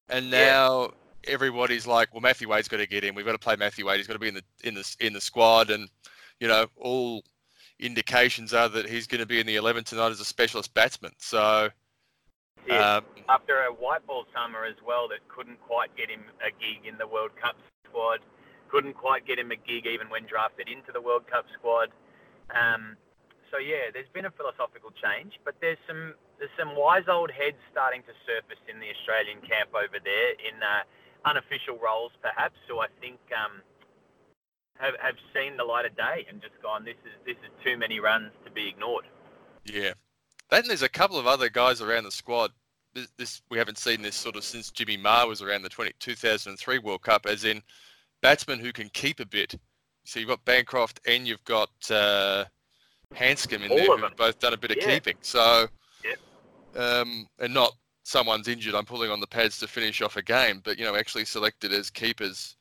and 0.09 0.31
now 0.31 0.81
yeah 0.81 0.87
everybody's 1.27 1.87
like, 1.87 2.13
well, 2.13 2.21
Matthew 2.21 2.49
Wade's 2.49 2.67
got 2.67 2.77
to 2.77 2.87
get 2.87 3.03
in. 3.03 3.15
We've 3.15 3.25
got 3.25 3.33
to 3.33 3.39
play 3.39 3.55
Matthew 3.55 3.87
Wade. 3.87 3.97
He's 3.97 4.07
got 4.07 4.13
to 4.13 4.19
be 4.19 4.29
in 4.29 4.35
the 4.35 4.43
in 4.63 4.73
the 4.73 4.95
in 4.99 5.13
the 5.13 5.21
squad, 5.21 5.69
and 5.69 5.89
you 6.39 6.47
know, 6.47 6.65
all 6.75 7.23
indications 7.79 8.53
are 8.53 8.69
that 8.69 8.89
he's 8.89 9.07
going 9.07 9.19
to 9.19 9.25
be 9.25 9.39
in 9.39 9.47
the 9.47 9.55
11 9.55 9.83
tonight 9.83 10.09
as 10.09 10.19
a 10.19 10.25
specialist 10.25 10.73
batsman. 10.73 11.11
So. 11.17 11.69
Yeah, 12.67 12.97
um, 12.97 13.05
after 13.27 13.63
a 13.63 13.73
white 13.73 14.05
ball 14.05 14.25
summer 14.35 14.65
as 14.65 14.75
well, 14.85 15.07
that 15.07 15.27
couldn't 15.35 15.59
quite 15.61 15.95
get 15.97 16.11
him 16.11 16.21
a 16.45 16.51
gig 16.51 16.85
in 16.87 16.95
the 16.99 17.07
World 17.07 17.31
Cup 17.41 17.55
squad, 17.89 18.19
couldn't 18.71 18.93
quite 18.93 19.27
get 19.27 19.37
him 19.37 19.51
a 19.51 19.59
gig 19.59 19.85
even 19.85 20.09
when 20.09 20.25
drafted 20.25 20.69
into 20.69 20.91
the 20.91 21.01
World 21.01 21.27
Cup 21.27 21.45
squad. 21.59 21.91
Um, 22.55 22.95
so 23.51 23.59
yeah, 23.59 23.91
there's 23.91 24.09
been 24.13 24.25
a 24.25 24.31
philosophical 24.31 24.91
change, 24.95 25.35
but 25.43 25.55
there's 25.59 25.77
some 25.85 26.15
there's 26.39 26.55
some 26.57 26.75
wise 26.75 27.11
old 27.11 27.29
heads 27.29 27.59
starting 27.71 28.01
to 28.03 28.13
surface 28.25 28.63
in 28.71 28.79
the 28.79 28.87
Australian 28.95 29.43
camp 29.43 29.75
over 29.75 29.99
there 29.99 30.31
in 30.39 30.55
uh, 30.63 30.87
unofficial 31.27 31.77
roles, 31.77 32.11
perhaps, 32.23 32.55
who 32.67 32.79
I 32.79 32.87
think 33.01 33.19
um, 33.35 33.61
have 34.79 34.95
have 35.01 35.15
seen 35.35 35.57
the 35.57 35.63
light 35.63 35.85
of 35.85 35.95
day 35.95 36.25
and 36.29 36.41
just 36.41 36.55
gone, 36.63 36.85
this 36.85 36.97
is 37.03 37.13
this 37.27 37.37
is 37.43 37.51
too 37.63 37.77
many 37.77 37.99
runs 37.99 38.31
to 38.45 38.51
be 38.51 38.69
ignored. 38.69 39.05
Yeah, 39.65 39.93
then 40.49 40.63
there's 40.67 40.81
a 40.81 40.89
couple 40.89 41.19
of 41.19 41.27
other 41.27 41.49
guys 41.49 41.81
around 41.81 42.05
the 42.05 42.11
squad. 42.11 42.51
This, 42.93 43.07
this 43.17 43.41
we 43.49 43.57
haven't 43.57 43.77
seen 43.77 44.01
this 44.01 44.15
sort 44.15 44.35
of 44.35 44.43
since 44.43 44.71
Jimmy 44.71 44.97
Maher 44.97 45.27
was 45.27 45.41
around 45.41 45.61
the 45.61 45.69
20, 45.69 45.91
2003 45.99 46.79
World 46.79 47.01
Cup, 47.01 47.25
as 47.25 47.43
in 47.43 47.61
batsmen 48.21 48.59
who 48.59 48.71
can 48.71 48.89
keep 48.89 49.19
a 49.19 49.25
bit. 49.25 49.55
So 50.05 50.19
you've 50.19 50.29
got 50.29 50.43
Bancroft 50.45 50.99
and 51.07 51.27
you've 51.27 51.43
got 51.43 51.69
uh, 51.91 52.45
Handscomb 53.13 53.63
in 53.63 53.71
All 53.71 53.77
there 53.77 53.97
who've 53.97 54.15
both 54.15 54.39
done 54.39 54.53
a 54.53 54.57
bit 54.57 54.71
of 54.71 54.77
yeah. 54.81 54.93
keeping. 54.93 55.17
So, 55.21 55.67
yeah. 56.03 56.81
um, 56.81 57.27
and 57.39 57.53
not 57.53 57.73
someone's 58.03 58.47
injured, 58.47 58.75
I'm 58.75 58.85
pulling 58.85 59.11
on 59.11 59.19
the 59.19 59.27
pads 59.27 59.57
to 59.59 59.67
finish 59.67 60.01
off 60.01 60.17
a 60.17 60.21
game, 60.21 60.61
but 60.63 60.77
you 60.77 60.85
know, 60.85 60.95
actually 60.95 61.25
selected 61.25 61.71
as 61.71 61.89
keepers 61.89 62.55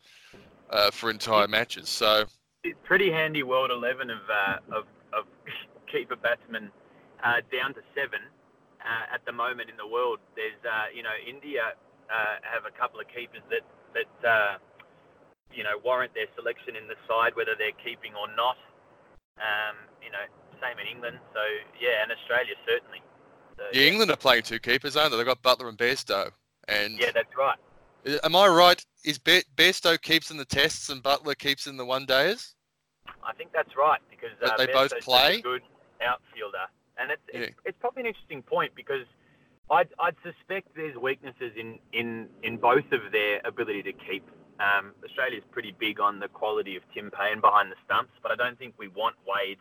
uh, 0.70 0.90
for 0.90 1.10
entire 1.10 1.48
matches. 1.48 1.88
So 1.88 2.24
it's 2.64 2.78
pretty 2.84 3.10
handy 3.10 3.42
world 3.42 3.70
eleven 3.70 4.10
of 4.10 4.18
uh, 4.30 4.76
of, 4.76 4.84
of 5.12 5.24
keeper 5.92 6.16
batsmen 6.16 6.70
uh, 7.24 7.40
down 7.52 7.74
to 7.74 7.80
seven 7.94 8.20
uh, 8.80 9.14
at 9.14 9.24
the 9.26 9.32
moment 9.32 9.70
in 9.70 9.76
the 9.76 9.86
world. 9.86 10.18
There's 10.36 10.60
uh, 10.64 10.86
you 10.94 11.02
know 11.02 11.14
India 11.26 11.74
uh, 12.10 12.36
have 12.42 12.64
a 12.66 12.78
couple 12.78 13.00
of 13.00 13.06
keepers 13.08 13.42
that 13.50 13.64
that 13.94 14.60
you 15.52 15.64
know 15.64 15.78
warrant 15.84 16.14
their 16.14 16.26
selection 16.36 16.76
in 16.76 16.86
the 16.86 16.96
side, 17.08 17.34
whether 17.34 17.52
they're 17.56 17.76
keeping 17.84 18.12
or 18.14 18.28
not. 18.34 18.56
Um, 19.38 19.76
you 20.04 20.10
know, 20.10 20.24
same 20.60 20.78
in 20.78 20.86
England. 20.86 21.18
So 21.32 21.40
yeah, 21.80 22.02
and 22.02 22.12
Australia 22.12 22.54
certainly. 22.66 23.02
So, 23.56 23.64
yeah, 23.72 23.86
England 23.86 24.10
are 24.10 24.16
playing 24.16 24.42
two 24.42 24.58
keepers, 24.58 24.96
aren't 24.96 25.12
they? 25.12 25.18
They've 25.18 25.26
got 25.26 25.42
Buttler 25.42 25.68
and 25.68 25.76
Bairstow. 25.76 26.30
And 26.68 26.98
yeah, 26.98 27.10
that's 27.12 27.36
right. 27.36 27.58
Am 28.24 28.34
I 28.34 28.48
right? 28.48 28.84
Is 29.04 29.18
Bairstow 29.18 30.00
keeps 30.00 30.30
in 30.30 30.36
the 30.36 30.44
tests 30.44 30.88
and 30.88 31.02
Buttler 31.02 31.36
keeps 31.36 31.66
in 31.66 31.76
the 31.76 31.84
one 31.84 32.06
days? 32.06 32.54
I 33.22 33.32
think 33.34 33.50
that's 33.52 33.76
right 33.76 34.00
because 34.10 34.30
uh, 34.42 34.56
they 34.56 34.66
both 34.66 34.98
play. 35.00 35.36
A 35.36 35.42
good 35.42 35.62
outfielder, 36.00 36.66
and 36.98 37.10
it's, 37.10 37.22
yeah. 37.32 37.40
it's, 37.40 37.56
it's 37.66 37.78
probably 37.80 38.02
an 38.02 38.06
interesting 38.06 38.42
point 38.42 38.72
because 38.74 39.04
I'd, 39.70 39.88
I'd 39.98 40.16
suspect 40.22 40.68
there's 40.74 40.96
weaknesses 40.96 41.52
in, 41.56 41.78
in, 41.92 42.28
in 42.42 42.56
both 42.56 42.90
of 42.92 43.12
their 43.12 43.40
ability 43.44 43.82
to 43.84 43.92
keep. 43.92 44.26
Um, 44.60 44.92
Australia's 45.02 45.44
pretty 45.50 45.74
big 45.78 46.00
on 46.00 46.20
the 46.20 46.28
quality 46.28 46.76
of 46.76 46.82
Tim 46.92 47.10
Paine 47.10 47.40
behind 47.40 47.72
the 47.72 47.76
stumps, 47.86 48.12
but 48.22 48.30
I 48.30 48.36
don't 48.36 48.58
think 48.58 48.74
we 48.78 48.88
want 48.88 49.16
Wade 49.26 49.58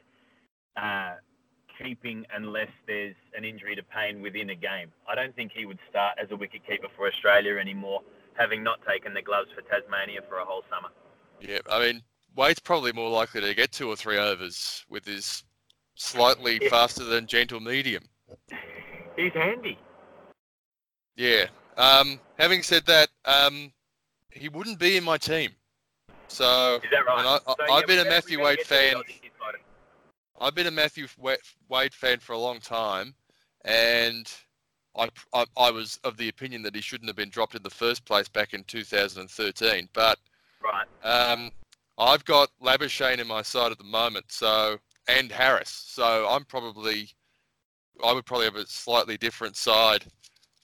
uh, 0.75 1.15
keeping 1.81 2.25
unless 2.35 2.69
there's 2.85 3.15
an 3.35 3.45
injury 3.45 3.75
to 3.75 3.83
Paine 3.83 4.21
within 4.21 4.49
a 4.49 4.55
game. 4.55 4.91
I 5.07 5.15
don't 5.15 5.33
think 5.35 5.51
he 5.55 5.65
would 5.65 5.79
start 5.89 6.17
as 6.21 6.29
a 6.31 6.33
wicketkeeper 6.33 6.89
for 6.97 7.07
Australia 7.07 7.57
anymore, 7.57 8.01
having 8.37 8.61
not 8.61 8.79
taken 8.85 9.13
the 9.13 9.21
gloves 9.21 9.49
for 9.55 9.61
Tasmania 9.61 10.19
for 10.27 10.39
a 10.39 10.45
whole 10.45 10.63
summer. 10.69 10.89
Yeah, 11.39 11.59
I 11.71 11.79
mean, 11.79 12.01
Wade's 12.35 12.59
probably 12.59 12.91
more 12.91 13.09
likely 13.09 13.41
to 13.41 13.53
get 13.53 13.71
two 13.71 13.87
or 13.87 13.95
three 13.95 14.17
overs 14.17 14.85
with 14.89 15.05
his 15.05 15.43
slightly 15.95 16.59
yeah. 16.61 16.69
faster 16.69 17.05
than 17.05 17.25
gentle 17.25 17.61
medium. 17.61 18.03
He's 19.15 19.33
handy. 19.33 19.77
Yeah. 21.15 21.45
Um, 21.77 22.19
having 22.37 22.63
said 22.63 22.85
that, 22.87 23.09
um, 23.25 23.71
he 24.31 24.49
wouldn't 24.49 24.79
be 24.79 24.97
in 24.97 25.03
my 25.03 25.17
team. 25.17 25.51
So, 26.27 26.79
Is 26.83 26.89
that 26.91 27.05
right? 27.05 27.39
I, 27.47 27.53
so, 27.67 27.75
have 27.75 27.87
been 27.87 28.05
a 28.05 28.09
Matthew 28.09 28.41
Wade 28.41 28.61
fan. 28.61 28.95
I've 30.39 30.55
been 30.55 30.67
a 30.67 30.71
Matthew 30.71 31.07
Wade 31.67 31.93
fan 31.93 32.19
for 32.19 32.33
a 32.33 32.37
long 32.37 32.59
time, 32.59 33.13
and 33.65 34.31
I, 34.95 35.09
I, 35.33 35.45
I, 35.57 35.71
was 35.71 35.99
of 36.03 36.17
the 36.17 36.29
opinion 36.29 36.61
that 36.63 36.75
he 36.75 36.81
shouldn't 36.81 37.09
have 37.09 37.15
been 37.15 37.29
dropped 37.29 37.55
in 37.55 37.63
the 37.63 37.69
first 37.69 38.05
place 38.05 38.29
back 38.29 38.53
in 38.53 38.63
2013. 38.63 39.89
But 39.91 40.17
right. 40.63 40.85
um, 41.03 41.51
I've 41.97 42.23
got 42.25 42.51
Labuschagne 42.63 43.19
in 43.19 43.27
my 43.27 43.41
side 43.41 43.71
at 43.71 43.77
the 43.77 43.83
moment, 43.83 44.25
so 44.29 44.77
and 45.07 45.31
Harris. 45.31 45.69
So 45.69 46.27
I'm 46.29 46.45
probably, 46.45 47.09
I 48.03 48.13
would 48.13 48.25
probably 48.25 48.45
have 48.45 48.55
a 48.55 48.67
slightly 48.67 49.17
different 49.17 49.57
side 49.57 50.05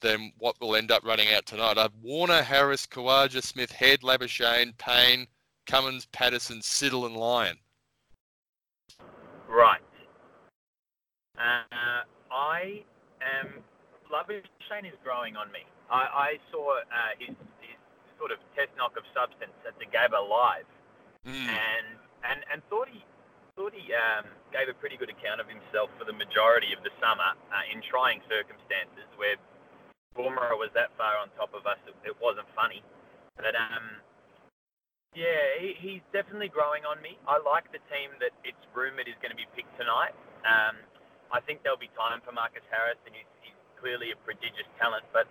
than 0.05 0.31
what 0.38 0.55
will 0.62 0.75
end 0.75 0.91
up 0.91 1.03
running 1.03 1.33
out 1.33 1.47
tonight. 1.47 1.79
I've 1.79 1.95
Warner, 2.03 2.43
Harris, 2.43 2.85
Khawaja, 2.85 3.41
Smith, 3.41 3.71
Head, 3.71 4.01
Labuschagne, 4.01 4.77
Paine, 4.77 5.25
Cummins, 5.65 6.07
Pattinson, 6.13 6.62
Siddle, 6.62 7.07
and 7.07 7.17
Lyon. 7.17 7.57
Right. 9.50 9.81
Uh, 11.38 12.05
I 12.31 12.83
am. 13.19 13.65
Labuschagne 14.13 14.85
is 14.85 14.97
growing 15.03 15.35
on 15.35 15.51
me. 15.51 15.65
I, 15.89 15.97
I 15.97 16.31
saw 16.51 16.77
uh, 16.77 17.17
his, 17.17 17.35
his 17.59 17.77
sort 18.19 18.31
of 18.31 18.38
test 18.55 18.69
knock 18.77 18.93
of 18.97 19.03
substance 19.09 19.57
at 19.65 19.74
the 19.81 19.89
Gabba 19.89 20.21
live, 20.21 20.69
mm. 21.25 21.33
and 21.33 21.88
and 22.29 22.45
and 22.53 22.62
thought 22.69 22.88
he 22.93 23.01
thought 23.57 23.74
he 23.74 23.89
um, 23.89 24.29
gave 24.53 24.69
a 24.69 24.77
pretty 24.77 24.97
good 25.01 25.09
account 25.09 25.41
of 25.41 25.47
himself 25.50 25.89
for 25.97 26.05
the 26.05 26.13
majority 26.13 26.77
of 26.77 26.83
the 26.83 26.93
summer 27.01 27.33
uh, 27.50 27.74
in 27.74 27.81
trying 27.81 28.21
circumstances 28.29 29.07
where 29.17 29.39
Bumrah 30.15 30.55
was 30.55 30.72
that 30.74 30.95
far 30.95 31.19
on 31.19 31.27
top 31.36 31.51
of 31.51 31.67
us, 31.67 31.77
it, 31.86 31.95
it 32.07 32.15
wasn't 32.24 32.48
funny. 32.55 32.79
But 33.36 33.53
um, 33.53 34.00
yeah, 35.12 35.60
he, 35.60 35.75
he's 35.79 36.03
definitely 36.15 36.51
growing 36.51 36.88
on 36.88 37.00
me. 37.03 37.19
I 37.27 37.39
like 37.43 37.67
the 37.72 37.84
team 37.91 38.15
that 38.24 38.31
it's 38.48 38.60
rumoured 38.75 39.07
is 39.07 39.15
going 39.19 39.31
to 39.31 39.39
be 39.39 39.48
picked 39.55 39.75
tonight. 39.79 40.15
Um, 40.48 40.79
I 41.31 41.43
think 41.43 41.63
there'll 41.63 41.79
be 41.79 41.91
time 41.95 42.24
for 42.24 42.31
Marcus 42.31 42.63
Harris, 42.72 43.00
and 43.03 43.15
he's, 43.15 43.27
he's 43.43 43.60
clearly 43.79 44.15
a 44.15 44.17
prodigious 44.24 44.67
talent. 44.79 45.03
But 45.12 45.27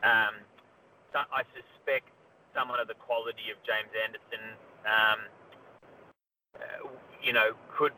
um, 0.00 0.40
so 1.12 1.24
I 1.28 1.44
suspect 1.52 2.08
someone 2.56 2.80
of 2.80 2.88
the 2.88 2.96
quality 3.00 3.52
of 3.52 3.60
James 3.64 3.92
Anderson, 3.92 4.44
um, 4.84 5.18
uh, 6.56 6.80
you 7.20 7.32
know, 7.32 7.52
could 7.72 7.92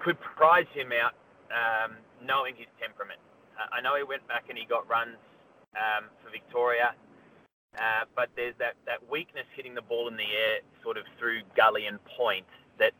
could 0.00 0.20
prize 0.20 0.68
him 0.76 0.92
out, 0.92 1.16
um, 1.52 1.96
knowing 2.20 2.52
his 2.56 2.68
temperament. 2.76 3.20
Uh, 3.56 3.68
I 3.72 3.80
know 3.80 3.96
he 3.96 4.02
went 4.04 4.26
back 4.28 4.48
and 4.48 4.58
he 4.58 4.64
got 4.64 4.84
runs 4.88 5.16
um, 5.76 6.04
for 6.22 6.30
Victoria. 6.30 6.94
Uh, 7.76 8.04
but 8.14 8.28
there's 8.36 8.54
that, 8.58 8.74
that 8.86 8.98
weakness 9.10 9.46
hitting 9.56 9.74
the 9.74 9.82
ball 9.82 10.06
in 10.08 10.16
the 10.16 10.22
air 10.22 10.60
sort 10.82 10.96
of 10.96 11.04
through 11.18 11.40
gully 11.56 11.86
and 11.86 11.98
point 12.04 12.46
that, 12.78 12.92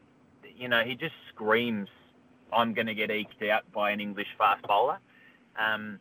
you 0.57 0.69
know, 0.69 0.83
he 0.83 0.95
just 0.97 1.15
screams, 1.33 1.89
I'm 2.53 2.75
going 2.75 2.89
to 2.89 2.95
get 2.95 3.11
eked 3.11 3.43
out 3.45 3.71
by 3.73 3.93
an 3.93 4.01
English 4.01 4.29
fast 4.37 4.63
bowler. 4.65 4.99
Um, 5.57 6.01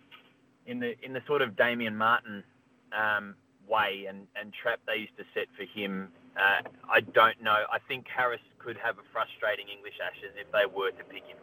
in 0.65 0.79
the 0.79 0.95
in 1.03 1.13
the 1.13 1.21
sort 1.27 1.41
of 1.41 1.55
Damien 1.55 1.95
Martyn 1.95 2.43
um, 2.91 3.35
way 3.67 4.05
and, 4.07 4.27
and 4.39 4.53
trap 4.53 4.79
they 4.87 4.97
used 4.97 5.17
to 5.17 5.25
set 5.33 5.47
for 5.57 5.65
him, 5.65 6.09
uh, 6.37 6.61
I 6.89 7.01
don't 7.01 7.41
know. 7.41 7.65
I 7.71 7.79
think 7.87 8.07
Harris 8.07 8.41
could 8.59 8.77
have 8.77 8.97
a 8.97 9.05
frustrating 9.11 9.67
English 9.67 9.95
Ashes 10.01 10.31
if 10.39 10.51
they 10.51 10.65
were 10.65 10.91
to 10.91 11.03
pick 11.03 11.25
him. 11.27 11.37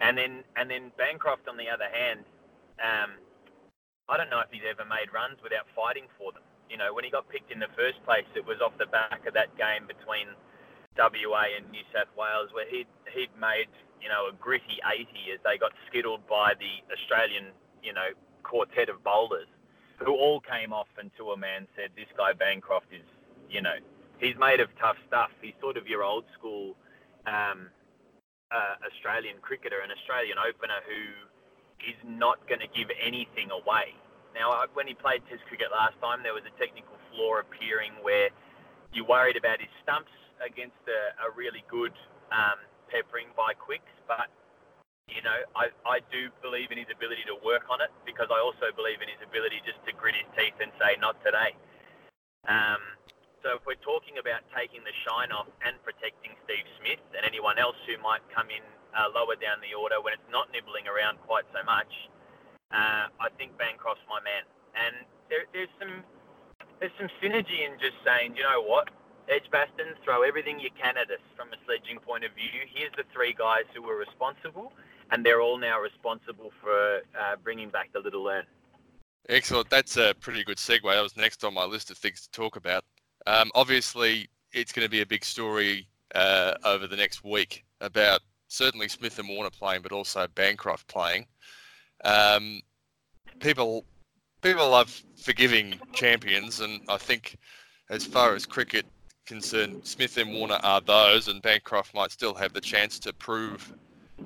And 0.00 0.16
then 0.18 0.44
and 0.56 0.70
then 0.70 0.92
Bancroft 0.98 1.48
on 1.48 1.56
the 1.56 1.68
other 1.68 1.88
hand, 1.90 2.20
um, 2.78 3.12
I 4.08 4.16
don't 4.16 4.30
know 4.30 4.40
if 4.40 4.50
he's 4.50 4.66
ever 4.68 4.86
made 4.86 5.10
runs 5.12 5.38
without 5.42 5.66
fighting 5.74 6.06
for 6.18 6.30
them. 6.30 6.42
You 6.70 6.78
know, 6.78 6.94
when 6.94 7.04
he 7.04 7.10
got 7.10 7.28
picked 7.28 7.50
in 7.50 7.58
the 7.58 7.70
first 7.76 8.02
place, 8.04 8.26
it 8.34 8.46
was 8.46 8.58
off 8.62 8.74
the 8.78 8.86
back 8.86 9.26
of 9.26 9.34
that 9.34 9.54
game 9.58 9.86
between 9.86 10.30
WA 10.98 11.44
and 11.58 11.70
New 11.70 11.82
South 11.94 12.10
Wales 12.16 12.50
where 12.52 12.66
he'd, 12.70 12.90
he'd 13.12 13.30
made, 13.38 13.70
you 14.02 14.08
know, 14.08 14.30
a 14.30 14.32
gritty 14.32 14.78
80 14.82 15.06
as 15.34 15.40
they 15.44 15.58
got 15.58 15.72
skittled 15.86 16.26
by 16.26 16.54
the 16.58 16.82
Australian, 16.94 17.50
you 17.82 17.92
know, 17.92 18.14
quartet 18.42 18.88
of 18.88 19.02
bowlers 19.02 19.50
who 19.98 20.14
all 20.14 20.40
came 20.40 20.72
off 20.72 20.88
and 20.98 21.10
to 21.18 21.30
a 21.30 21.36
man 21.36 21.66
said, 21.74 21.90
this 21.96 22.10
guy 22.16 22.32
Bancroft 22.32 22.92
is, 22.92 23.06
you 23.50 23.62
know, 23.62 23.76
he's 24.18 24.36
made 24.38 24.60
of 24.60 24.68
tough 24.78 24.96
stuff. 25.06 25.30
He's 25.40 25.54
sort 25.60 25.76
of 25.76 25.86
your 25.86 26.02
old 26.02 26.24
school 26.36 26.76
um, 27.26 27.70
uh, 28.50 28.76
Australian 28.86 29.36
cricketer, 29.40 29.80
an 29.80 29.90
Australian 29.90 30.38
opener 30.38 30.78
who 30.86 31.26
is 31.80 31.98
not 32.04 32.40
going 32.48 32.60
to 32.60 32.70
give 32.72 32.88
anything 33.00 33.50
away. 33.50 33.94
Now, 34.34 34.64
when 34.74 34.86
he 34.86 34.94
played 34.94 35.24
Test 35.28 35.44
cricket 35.48 35.72
last 35.72 35.96
time, 36.00 36.22
there 36.22 36.36
was 36.36 36.44
a 36.44 36.54
technical 36.60 36.96
flaw 37.12 37.40
appearing 37.40 37.92
where 38.02 38.28
you 38.92 39.04
worried 39.04 39.36
about 39.36 39.60
his 39.60 39.72
stumps 39.82 40.12
against 40.44 40.76
a, 40.88 41.16
a 41.24 41.32
really 41.32 41.64
good 41.72 41.92
um, 42.32 42.60
peppering 42.92 43.32
by 43.36 43.56
quicks, 43.56 43.92
but 44.06 44.28
you 45.08 45.22
know, 45.22 45.38
I, 45.54 45.70
I 45.86 46.02
do 46.10 46.34
believe 46.42 46.74
in 46.74 46.82
his 46.82 46.90
ability 46.90 47.22
to 47.30 47.38
work 47.46 47.70
on 47.70 47.78
it 47.78 47.94
because 48.02 48.26
I 48.26 48.42
also 48.42 48.74
believe 48.74 48.98
in 48.98 49.06
his 49.06 49.22
ability 49.22 49.62
just 49.62 49.78
to 49.86 49.94
grit 49.94 50.18
his 50.18 50.26
teeth 50.34 50.58
and 50.58 50.74
say, 50.82 50.98
not 50.98 51.14
today. 51.22 51.54
Um, 52.50 52.82
so 53.46 53.54
if 53.54 53.62
we're 53.62 53.78
talking 53.86 54.18
about 54.18 54.42
taking 54.50 54.82
the 54.82 54.90
shine 55.06 55.30
off 55.30 55.46
and 55.62 55.78
protecting 55.86 56.34
Steve 56.42 56.66
Smith 56.82 56.98
and 57.14 57.22
anyone 57.22 57.54
else 57.54 57.78
who 57.86 57.94
might 58.02 58.22
come 58.34 58.50
in 58.50 58.66
uh, 58.96 59.12
lower 59.12 59.36
down 59.36 59.60
the 59.60 59.76
order 59.76 60.00
when 60.00 60.16
it's 60.16 60.30
not 60.32 60.48
nibbling 60.50 60.88
around 60.88 61.20
quite 61.28 61.44
so 61.52 61.60
much, 61.62 61.92
uh, 62.72 63.12
I 63.20 63.28
think 63.36 63.54
Bancroft's 63.60 64.02
my 64.08 64.18
man. 64.24 64.42
And 64.74 65.04
there, 65.28 65.44
there's 65.52 65.72
some 65.78 66.02
there's 66.80 66.92
some 66.98 67.08
synergy 67.22 67.64
in 67.64 67.78
just 67.80 67.96
saying, 68.04 68.36
you 68.36 68.42
know 68.42 68.60
what, 68.60 68.88
Edgbaston, 69.28 69.96
throw 70.04 70.22
everything 70.22 70.60
you 70.60 70.70
can 70.80 70.96
at 70.96 71.10
us 71.10 71.24
from 71.36 71.48
a 71.48 71.56
sledging 71.64 71.98
point 71.98 72.24
of 72.24 72.32
view. 72.32 72.64
Here's 72.72 72.92
the 72.96 73.04
three 73.12 73.34
guys 73.36 73.64
who 73.74 73.82
were 73.82 73.96
responsible, 73.96 74.72
and 75.10 75.24
they're 75.24 75.40
all 75.40 75.58
now 75.58 75.80
responsible 75.80 76.52
for 76.60 77.00
uh, 77.18 77.36
bringing 77.42 77.70
back 77.70 77.92
the 77.92 78.00
little 78.00 78.26
urn. 78.28 78.44
Excellent. 79.28 79.70
That's 79.70 79.96
a 79.96 80.14
pretty 80.20 80.44
good 80.44 80.58
segue. 80.58 80.82
That 80.82 81.02
was 81.02 81.16
next 81.16 81.44
on 81.44 81.54
my 81.54 81.64
list 81.64 81.90
of 81.90 81.98
things 81.98 82.22
to 82.22 82.30
talk 82.30 82.56
about. 82.56 82.84
Um, 83.26 83.50
obviously, 83.54 84.28
it's 84.52 84.72
going 84.72 84.84
to 84.86 84.90
be 84.90 85.00
a 85.00 85.06
big 85.06 85.24
story 85.24 85.88
uh, 86.14 86.54
over 86.64 86.86
the 86.86 86.96
next 86.96 87.24
week 87.24 87.64
about 87.80 88.20
certainly 88.48 88.88
Smith 88.88 89.18
and 89.18 89.28
Warner 89.28 89.50
playing, 89.50 89.82
but 89.82 89.92
also 89.92 90.26
Bancroft 90.34 90.88
playing. 90.88 91.26
Um, 92.04 92.60
people 93.40 93.84
people 94.42 94.68
love 94.68 95.02
forgiving 95.16 95.80
champions, 95.92 96.60
and 96.60 96.80
I 96.88 96.96
think 96.96 97.36
as 97.90 98.04
far 98.04 98.34
as 98.34 98.46
cricket 98.46 98.86
concerned, 99.26 99.80
Smith 99.84 100.16
and 100.18 100.32
Warner 100.32 100.60
are 100.62 100.80
those, 100.80 101.28
and 101.28 101.42
Bancroft 101.42 101.94
might 101.94 102.12
still 102.12 102.34
have 102.34 102.52
the 102.52 102.60
chance 102.60 102.98
to 103.00 103.12
prove 103.12 103.72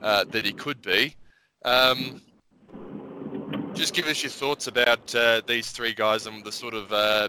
uh, 0.02 0.24
that 0.30 0.44
he 0.44 0.52
could 0.52 0.82
be. 0.82 1.14
Um, 1.64 2.20
just 3.74 3.94
give 3.94 4.06
us 4.06 4.22
your 4.22 4.30
thoughts 4.30 4.66
about 4.66 5.14
uh, 5.14 5.42
these 5.46 5.70
three 5.70 5.94
guys 5.94 6.26
and 6.26 6.44
the 6.44 6.52
sort 6.52 6.74
of 6.74 6.92
uh, 6.92 7.28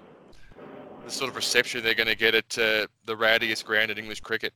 the 1.05 1.12
sort 1.12 1.29
of 1.29 1.36
reception 1.36 1.83
they're 1.83 1.93
going 1.93 2.07
to 2.07 2.15
get 2.15 2.36
at 2.36 2.57
uh, 2.57 2.88
the 3.05 3.15
rowdiest 3.15 3.65
ground 3.65 3.91
in 3.91 3.98
English 3.98 4.21
cricket. 4.21 4.53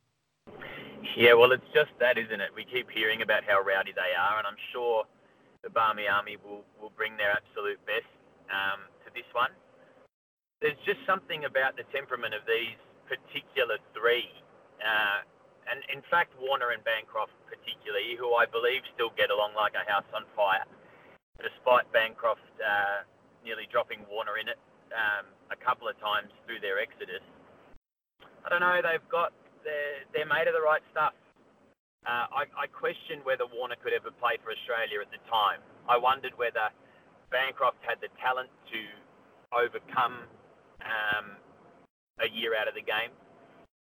Yeah, 1.14 1.38
well, 1.38 1.54
it's 1.54 1.70
just 1.70 1.94
that, 2.02 2.18
isn't 2.18 2.42
it? 2.42 2.50
We 2.58 2.66
keep 2.66 2.90
hearing 2.90 3.22
about 3.22 3.46
how 3.46 3.62
rowdy 3.62 3.94
they 3.94 4.18
are, 4.18 4.42
and 4.42 4.50
I'm 4.50 4.58
sure 4.74 5.06
the 5.62 5.70
Barmy 5.70 6.10
Army 6.10 6.42
will, 6.42 6.66
will 6.82 6.92
bring 6.98 7.14
their 7.16 7.30
absolute 7.30 7.78
best 7.86 8.10
um, 8.50 8.90
to 9.06 9.14
this 9.14 9.30
one. 9.38 9.54
There's 10.66 10.80
just 10.82 10.98
something 11.06 11.46
about 11.46 11.78
the 11.78 11.86
temperament 11.94 12.34
of 12.34 12.42
these 12.50 12.74
particular 13.06 13.78
three, 13.94 14.34
uh, 14.82 15.22
and 15.70 15.86
in 15.94 16.02
fact, 16.10 16.34
Warner 16.42 16.74
and 16.74 16.82
Bancroft 16.82 17.38
particularly, 17.46 18.18
who 18.18 18.34
I 18.34 18.50
believe 18.50 18.82
still 18.98 19.14
get 19.14 19.30
along 19.30 19.54
like 19.54 19.78
a 19.78 19.86
house 19.86 20.10
on 20.14 20.26
fire, 20.34 20.66
despite 21.38 21.86
Bancroft 21.94 22.46
uh, 22.58 23.06
nearly 23.46 23.70
dropping 23.70 24.02
Warner 24.10 24.42
in 24.42 24.50
it 24.50 24.58
um, 24.90 25.30
a 25.54 25.58
couple 25.58 25.86
of 25.86 25.98
times 26.02 26.34
through 26.46 26.66
their 26.66 26.82
exodus. 26.82 27.22
I 28.46 28.50
don't 28.50 28.62
know. 28.62 28.82
They've 28.82 29.10
got 29.10 29.34
they're, 29.66 30.06
they're 30.14 30.30
made 30.30 30.48
of 30.48 30.54
the 30.54 30.62
right 30.62 30.82
stuff. 30.94 31.14
Uh, 32.06 32.30
I, 32.30 32.44
I 32.54 32.66
questioned 32.70 33.26
whether 33.26 33.50
Warner 33.50 33.76
could 33.82 33.92
ever 33.92 34.14
play 34.14 34.38
for 34.46 34.54
Australia 34.54 35.02
at 35.02 35.10
the 35.10 35.20
time. 35.26 35.60
I 35.90 35.98
wondered 35.98 36.38
whether 36.38 36.70
Bancroft 37.34 37.82
had 37.82 37.98
the 38.00 38.14
talent 38.22 38.50
to 38.70 38.82
overcome 39.50 40.30
um, 40.86 41.34
a 42.22 42.30
year 42.30 42.54
out 42.54 42.70
of 42.70 42.76
the 42.78 42.86
game. 42.86 43.10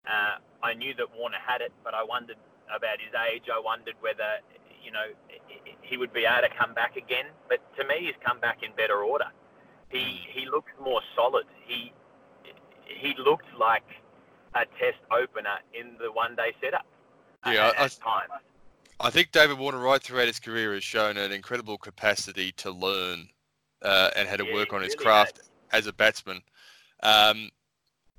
Uh, 0.09 0.41
I 0.63 0.73
knew 0.73 0.95
that 0.97 1.13
Warner 1.13 1.43
had 1.45 1.61
it, 1.61 1.73
but 1.85 1.93
I 1.93 2.03
wondered 2.03 2.41
about 2.75 2.99
his 3.01 3.13
age. 3.31 3.53
I 3.53 3.61
wondered 3.61 3.95
whether 4.01 4.41
you 4.83 4.93
know 4.93 5.13
he 5.83 5.97
would 5.97 6.13
be 6.13 6.25
able 6.25 6.49
to 6.49 6.55
come 6.55 6.75
back 6.75 6.97
again. 6.97 7.27
But 7.49 7.61
to 7.77 7.85
me, 7.85 8.07
he's 8.07 8.19
come 8.25 8.41
back 8.41 8.63
in 8.63 8.71
better 8.77 9.03
order. 9.03 9.27
He 9.91 10.21
he 10.31 10.47
looks 10.47 10.73
more 10.83 11.01
solid. 11.15 11.47
He 11.67 11.93
he 12.85 13.15
looked 13.19 13.53
like 13.59 13.87
a 14.57 14.65
test 14.81 14.99
opener 15.13 15.59
in 15.79 15.97
the 15.99 16.11
one 16.13 16.35
day 16.37 16.55
setup. 16.63 16.87
Yeah, 17.45 17.73
I, 17.79 17.85
at 17.85 17.93
times. 18.03 18.33
I 18.99 19.11
think 19.11 19.31
David 19.33 19.59
Warner, 19.59 19.79
right 19.79 20.03
throughout 20.03 20.27
his 20.27 20.41
career, 20.41 20.75
has 20.75 20.85
shown 20.85 21.17
an 21.17 21.33
incredible 21.33 21.79
capacity 21.79 22.53
to 22.53 22.71
learn 22.71 23.29
uh, 23.83 24.11
and 24.17 24.29
how 24.29 24.37
to 24.37 24.45
Yeah, 24.45 24.53
work 24.55 24.73
on 24.73 24.83
his 24.83 24.95
really 24.95 25.05
craft 25.05 25.39
has. 25.39 25.51
as 25.73 25.87
a 25.87 25.93
batsman. 25.93 26.41
Um, 27.03 27.51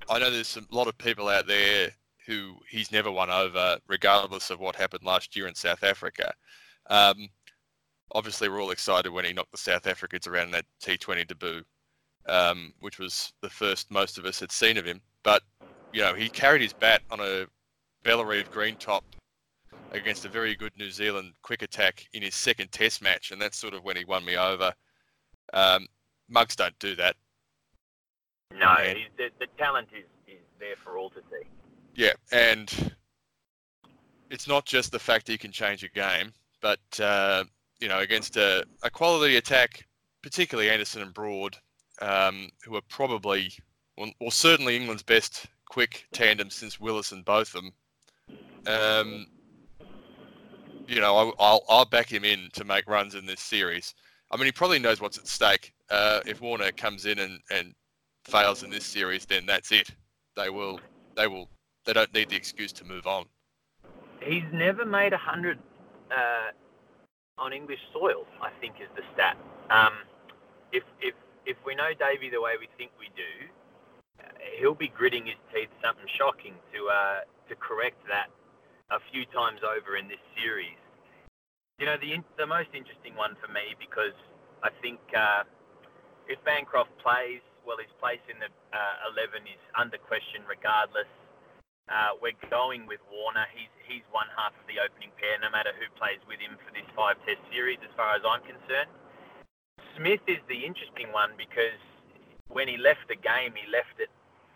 I 0.08 0.18
know 0.18 0.30
there's 0.30 0.48
some, 0.48 0.66
a 0.70 0.74
lot 0.74 0.88
of 0.88 0.96
people 0.98 1.28
out 1.28 1.46
there 1.46 1.90
who 2.26 2.56
he's 2.68 2.92
never 2.92 3.10
won 3.10 3.30
over, 3.30 3.78
regardless 3.88 4.50
of 4.50 4.60
what 4.60 4.76
happened 4.76 5.04
last 5.04 5.34
year 5.36 5.48
in 5.48 5.54
South 5.54 5.82
Africa. 5.82 6.32
Um, 6.88 7.28
obviously, 8.12 8.48
we're 8.48 8.62
all 8.62 8.70
excited 8.70 9.10
when 9.12 9.24
he 9.24 9.32
knocked 9.32 9.52
the 9.52 9.58
South 9.58 9.86
Africans 9.86 10.26
around 10.26 10.46
in 10.46 10.50
that 10.52 10.66
T20 10.82 11.26
debut, 11.26 11.62
um, 12.26 12.74
which 12.80 12.98
was 12.98 13.32
the 13.42 13.50
first 13.50 13.90
most 13.90 14.18
of 14.18 14.24
us 14.26 14.40
had 14.40 14.52
seen 14.52 14.76
of 14.76 14.84
him. 14.86 15.00
But 15.24 15.42
you 15.92 16.02
know, 16.02 16.14
he 16.14 16.28
carried 16.28 16.62
his 16.62 16.72
bat 16.72 17.02
on 17.10 17.20
a 17.20 17.46
Bellerive 18.02 18.50
green 18.50 18.76
top 18.76 19.04
against 19.92 20.24
a 20.24 20.28
very 20.28 20.54
good 20.54 20.72
New 20.76 20.90
Zealand 20.90 21.32
quick 21.42 21.62
attack 21.62 22.06
in 22.12 22.22
his 22.22 22.34
second 22.34 22.70
Test 22.72 23.02
match, 23.02 23.30
and 23.30 23.40
that's 23.40 23.56
sort 23.58 23.74
of 23.74 23.84
when 23.84 23.96
he 23.96 24.04
won 24.04 24.24
me 24.24 24.36
over. 24.36 24.72
Um, 25.52 25.86
mugs 26.28 26.56
don't 26.56 26.78
do 26.78 26.94
that. 26.96 27.16
No, 28.54 28.74
And- 28.78 28.98
the, 29.16 29.28
the 29.38 29.46
talent 29.58 29.88
is, 29.96 30.04
is 30.26 30.42
there 30.58 30.76
for 30.82 30.96
all 30.98 31.10
to 31.10 31.20
see. 31.30 31.46
Yeah, 31.94 32.12
and 32.32 32.92
it's 34.30 34.46
not 34.46 34.64
just 34.64 34.92
the 34.92 34.98
fact 34.98 35.26
he 35.28 35.36
can 35.38 35.50
change 35.50 35.82
a 35.82 35.88
game, 35.88 36.32
but 36.60 36.80
uh, 37.00 37.44
you 37.80 37.88
know, 37.88 37.98
against 37.98 38.36
a, 38.36 38.64
a 38.82 38.90
quality 38.90 39.36
attack, 39.36 39.86
particularly 40.22 40.70
Anderson 40.70 41.02
and 41.02 41.12
Broad, 41.14 41.56
um, 42.00 42.50
who 42.64 42.76
are 42.76 42.82
probably, 42.88 43.50
well, 43.96 44.10
well, 44.20 44.30
certainly 44.30 44.76
England's 44.76 45.02
best 45.02 45.46
quick 45.68 46.06
tandem 46.12 46.50
since 46.50 46.80
Willis 46.80 47.12
and 47.12 47.24
Botham. 47.24 47.72
Um, 48.66 49.26
you 50.86 51.00
know, 51.00 51.16
I, 51.16 51.32
I'll 51.38 51.64
I'll 51.68 51.84
back 51.84 52.10
him 52.10 52.24
in 52.24 52.48
to 52.54 52.64
make 52.64 52.88
runs 52.88 53.14
in 53.14 53.26
this 53.26 53.40
series. 53.40 53.94
I 54.30 54.36
mean, 54.36 54.46
he 54.46 54.52
probably 54.52 54.78
knows 54.78 55.00
what's 55.00 55.18
at 55.18 55.26
stake. 55.26 55.72
Uh, 55.90 56.20
if 56.26 56.40
Warner 56.40 56.70
comes 56.72 57.06
in 57.06 57.18
and, 57.18 57.40
and 57.50 57.74
fails 58.24 58.62
in 58.62 58.70
this 58.70 58.84
series, 58.84 59.24
then 59.24 59.46
that's 59.46 59.72
it. 59.72 59.90
They 60.36 60.50
will 60.50 60.80
they 61.16 61.26
will 61.26 61.48
they 61.84 61.92
don't 61.92 62.12
need 62.12 62.30
the 62.30 62.36
excuse 62.36 62.72
to 62.72 62.84
move 62.84 63.06
on. 63.06 63.26
He's 64.22 64.44
never 64.52 64.84
made 64.84 65.12
a 65.12 65.18
hundred 65.18 65.58
uh, 66.10 66.50
on 67.38 67.52
English 67.52 67.80
soil. 67.92 68.26
I 68.42 68.50
think 68.60 68.76
is 68.82 68.88
the 68.96 69.02
stat. 69.14 69.36
Um, 69.70 69.92
if 70.72 70.82
if 71.00 71.14
if 71.46 71.56
we 71.64 71.74
know 71.74 71.90
Davey 71.98 72.30
the 72.30 72.40
way 72.40 72.52
we 72.58 72.68
think 72.76 72.90
we 72.98 73.08
do, 73.16 73.48
he'll 74.58 74.74
be 74.74 74.88
gritting 74.88 75.26
his 75.26 75.38
teeth 75.52 75.70
something 75.82 76.06
shocking 76.16 76.54
to 76.72 76.88
uh, 76.88 77.20
to 77.48 77.54
correct 77.56 77.98
that 78.08 78.28
a 78.90 78.98
few 79.12 79.24
times 79.26 79.60
over 79.64 79.96
in 79.96 80.08
this 80.08 80.22
series. 80.36 80.78
You 81.78 81.86
know, 81.86 81.96
the 82.00 82.18
the 82.36 82.46
most 82.46 82.70
interesting 82.74 83.14
one 83.14 83.36
for 83.40 83.50
me 83.52 83.76
because 83.78 84.16
I 84.62 84.70
think 84.82 84.98
uh, 85.14 85.44
if 86.26 86.42
Bancroft 86.44 86.90
plays, 86.98 87.40
well, 87.66 87.78
his 87.78 87.92
place 88.00 88.22
in 88.26 88.38
the 88.40 88.50
uh, 88.74 89.12
11 89.14 89.46
is 89.46 89.62
under 89.78 89.98
question 89.98 90.42
regardless. 90.48 91.08
Uh, 91.88 92.12
we're 92.20 92.36
going 92.52 92.84
with 92.84 93.00
Warner. 93.08 93.48
He's 93.54 93.72
he's 93.88 94.04
one 94.12 94.28
half 94.36 94.52
of 94.52 94.64
the 94.68 94.76
opening 94.76 95.08
pair, 95.16 95.40
no 95.40 95.48
matter 95.48 95.72
who 95.72 95.88
plays 95.96 96.20
with 96.28 96.36
him 96.36 96.60
for 96.60 96.70
this 96.76 96.84
five 96.92 97.16
test 97.24 97.40
series, 97.48 97.80
as 97.80 97.92
far 97.96 98.12
as 98.12 98.20
I'm 98.28 98.44
concerned. 98.44 98.92
Smith 99.96 100.20
is 100.28 100.38
the 100.52 100.68
interesting 100.68 101.10
one 101.10 101.32
because 101.40 101.80
when 102.52 102.68
he 102.68 102.76
left 102.76 103.08
the 103.08 103.16
game, 103.16 103.56
he 103.56 103.64
left 103.72 103.96
it 103.98 104.12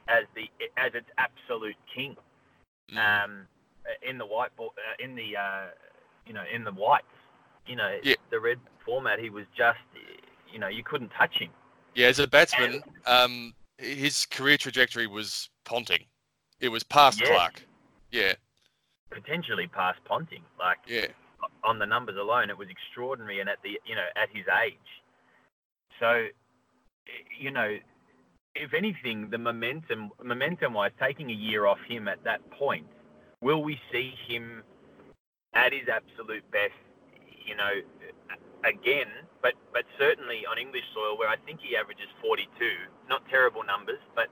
as 0.09 0.25
the 0.35 0.51
as 0.77 0.93
its 0.95 1.09
absolute 1.19 1.77
king. 1.95 2.17
Mm. 2.93 3.25
Um, 3.25 3.47
in 4.09 4.19
the 4.19 4.27
white 4.27 4.55
ball, 4.57 4.75
uh, 4.77 5.05
in 5.05 5.15
the 5.15 5.37
uh, 5.37 5.67
you 6.27 6.33
know 6.33 6.45
in 6.53 6.65
the 6.65 6.73
whites, 6.73 7.07
you 7.67 7.77
know 7.77 7.99
Yeah. 8.03 8.15
the 8.31 8.41
red 8.41 8.59
format, 8.85 9.19
he 9.19 9.31
was 9.31 9.47
just 9.57 9.79
you 10.53 10.59
know 10.59 10.69
you 10.69 10.83
couldn't 10.85 11.11
touch 11.11 11.39
him. 11.39 11.51
Yeah, 11.95 12.09
as 12.09 12.19
a 12.19 12.27
batsman, 12.27 12.83
um, 13.07 13.55
his 13.79 14.27
career 14.27 14.57
trajectory 14.57 15.07
was 15.07 15.51
Ponting. 15.65 16.05
It 16.61 16.69
was 16.69 16.83
past 16.83 17.21
Yeah. 17.21 17.27
Clarke. 17.27 17.63
Yeah, 18.11 18.35
Potentially 19.11 19.67
past 19.69 19.99
Ponting, 20.05 20.43
like 20.59 20.79
yeah, 20.87 21.07
on 21.65 21.79
the 21.79 21.87
numbers 21.87 22.17
alone, 22.17 22.51
it 22.51 22.59
was 22.59 22.69
extraordinary, 22.69 23.41
and 23.41 23.49
at 23.49 23.59
the 23.63 23.81
you 23.85 23.95
know 23.95 24.07
at 24.17 24.29
his 24.31 24.45
age. 24.65 25.03
So, 26.01 26.27
you 27.39 27.53
know, 27.53 27.77
if 28.55 28.75
anything, 28.75 29.31
the 29.31 29.39
momentum 29.39 30.11
momentum 30.23 30.75
wise, 30.75 30.93
taking 31.01 31.31
a 31.31 31.35
year 31.35 31.67
off 31.67 31.79
him 31.89 32.09
at 32.09 32.23
that 32.25 32.49
point, 32.51 32.87
will 33.41 33.63
we 33.63 33.81
see 33.91 34.15
him 34.27 34.63
at 35.55 35.73
his 35.73 35.89
absolute 35.89 36.45
best? 36.51 36.73
You 37.47 37.57
know, 37.57 37.71
again, 38.65 39.09
but 39.43 39.55
but 39.73 39.85
certainly 39.99 40.45
on 40.47 40.59
English 40.59 40.85
soil, 40.95 41.19
where 41.19 41.29
I 41.29 41.37
think 41.37 41.61
he 41.61 41.77
averages 41.77 42.09
42, 42.21 42.49
not 43.09 43.23
terrible 43.29 43.65
numbers, 43.65 44.01
but 44.15 44.29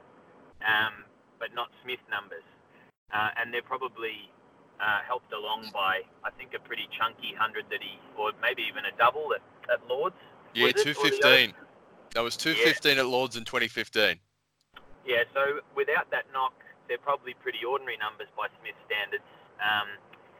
um, 0.66 1.04
but 1.38 1.54
not 1.54 1.68
Smith 1.82 2.00
numbers, 2.10 2.44
uh, 3.12 3.30
and 3.40 3.52
they're 3.52 3.62
probably 3.62 4.30
uh, 4.80 5.00
helped 5.06 5.32
along 5.32 5.70
by 5.72 6.02
I 6.24 6.30
think 6.36 6.52
a 6.54 6.60
pretty 6.60 6.88
chunky 6.96 7.34
hundred 7.34 7.64
that 7.70 7.82
he, 7.82 7.98
or 8.18 8.32
maybe 8.42 8.62
even 8.68 8.84
a 8.84 8.96
double 8.98 9.32
at, 9.34 9.42
at 9.72 9.86
Lords. 9.88 10.16
yeah. 10.54 10.72
Two 10.72 10.94
fifteen. 10.94 11.54
That 12.14 12.22
was 12.22 12.36
two 12.36 12.54
fifteen 12.54 12.98
at 12.98 13.06
Lords 13.06 13.36
in 13.36 13.44
twenty 13.44 13.68
fifteen. 13.68 14.18
Yeah, 15.06 15.24
so 15.32 15.60
without 15.76 16.10
that 16.10 16.24
knock, 16.32 16.52
they're 16.88 16.98
probably 16.98 17.34
pretty 17.34 17.58
ordinary 17.64 17.96
numbers 17.96 18.28
by 18.36 18.46
Smith 18.60 18.74
standards. 18.86 19.24
Um, 19.60 19.88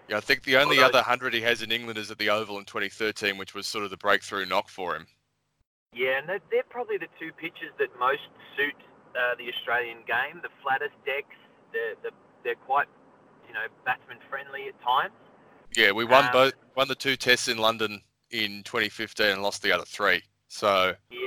Yeah, 0.09 0.17
I 0.19 0.21
think 0.21 0.43
the 0.45 0.57
only 0.57 0.77
Although- 0.79 0.89
other 0.99 1.03
hundred 1.03 1.35
he 1.35 1.41
has 1.43 1.63
in 1.63 1.71
England 1.73 1.99
is 1.99 2.11
at 2.11 2.19
the 2.19 2.29
Oval 2.31 2.59
in 2.59 2.65
twenty 2.65 2.89
thirteen, 2.89 3.39
which 3.39 3.55
was 3.55 3.67
sort 3.67 3.85
of 3.85 3.91
the 3.91 3.97
breakthrough 3.97 4.47
knock 4.47 4.69
for 4.69 4.97
him. 4.97 5.07
yeah, 5.95 6.19
and 6.19 6.29
they're, 6.29 6.41
they're 6.51 6.63
probably 6.71 6.99
the 6.99 7.09
two 7.19 7.33
pitches 7.33 7.71
that 7.79 7.89
most 7.99 8.23
suit 8.57 8.75
uh, 9.17 9.35
the 9.39 9.49
Australian 9.49 9.99
game. 10.07 10.41
The 10.43 10.49
flattest 10.63 10.95
decks, 11.05 11.35
they're, 11.73 11.95
they're, 12.03 12.11
they're 12.45 12.55
quite, 12.67 12.87
you 13.49 13.55
know, 13.55 13.67
batsman 13.85 14.19
friendly 14.29 14.69
at 14.69 14.81
times. 14.83 15.13
Yeah, 15.77 15.91
we 15.93 16.05
won 16.05 16.27
Um, 16.27 16.33
both 16.33 16.55
won 16.77 16.87
the 16.89 16.95
two 16.95 17.17
tests 17.17 17.49
in 17.49 17.59
London 17.59 18.03
in 18.31 18.63
twenty 18.65 18.89
fifteen 18.89 19.31
and 19.31 19.43
lost 19.43 19.63
the 19.63 19.71
other 19.73 19.85
three. 19.85 20.23
So 20.49 20.95
Yeah. 21.11 21.19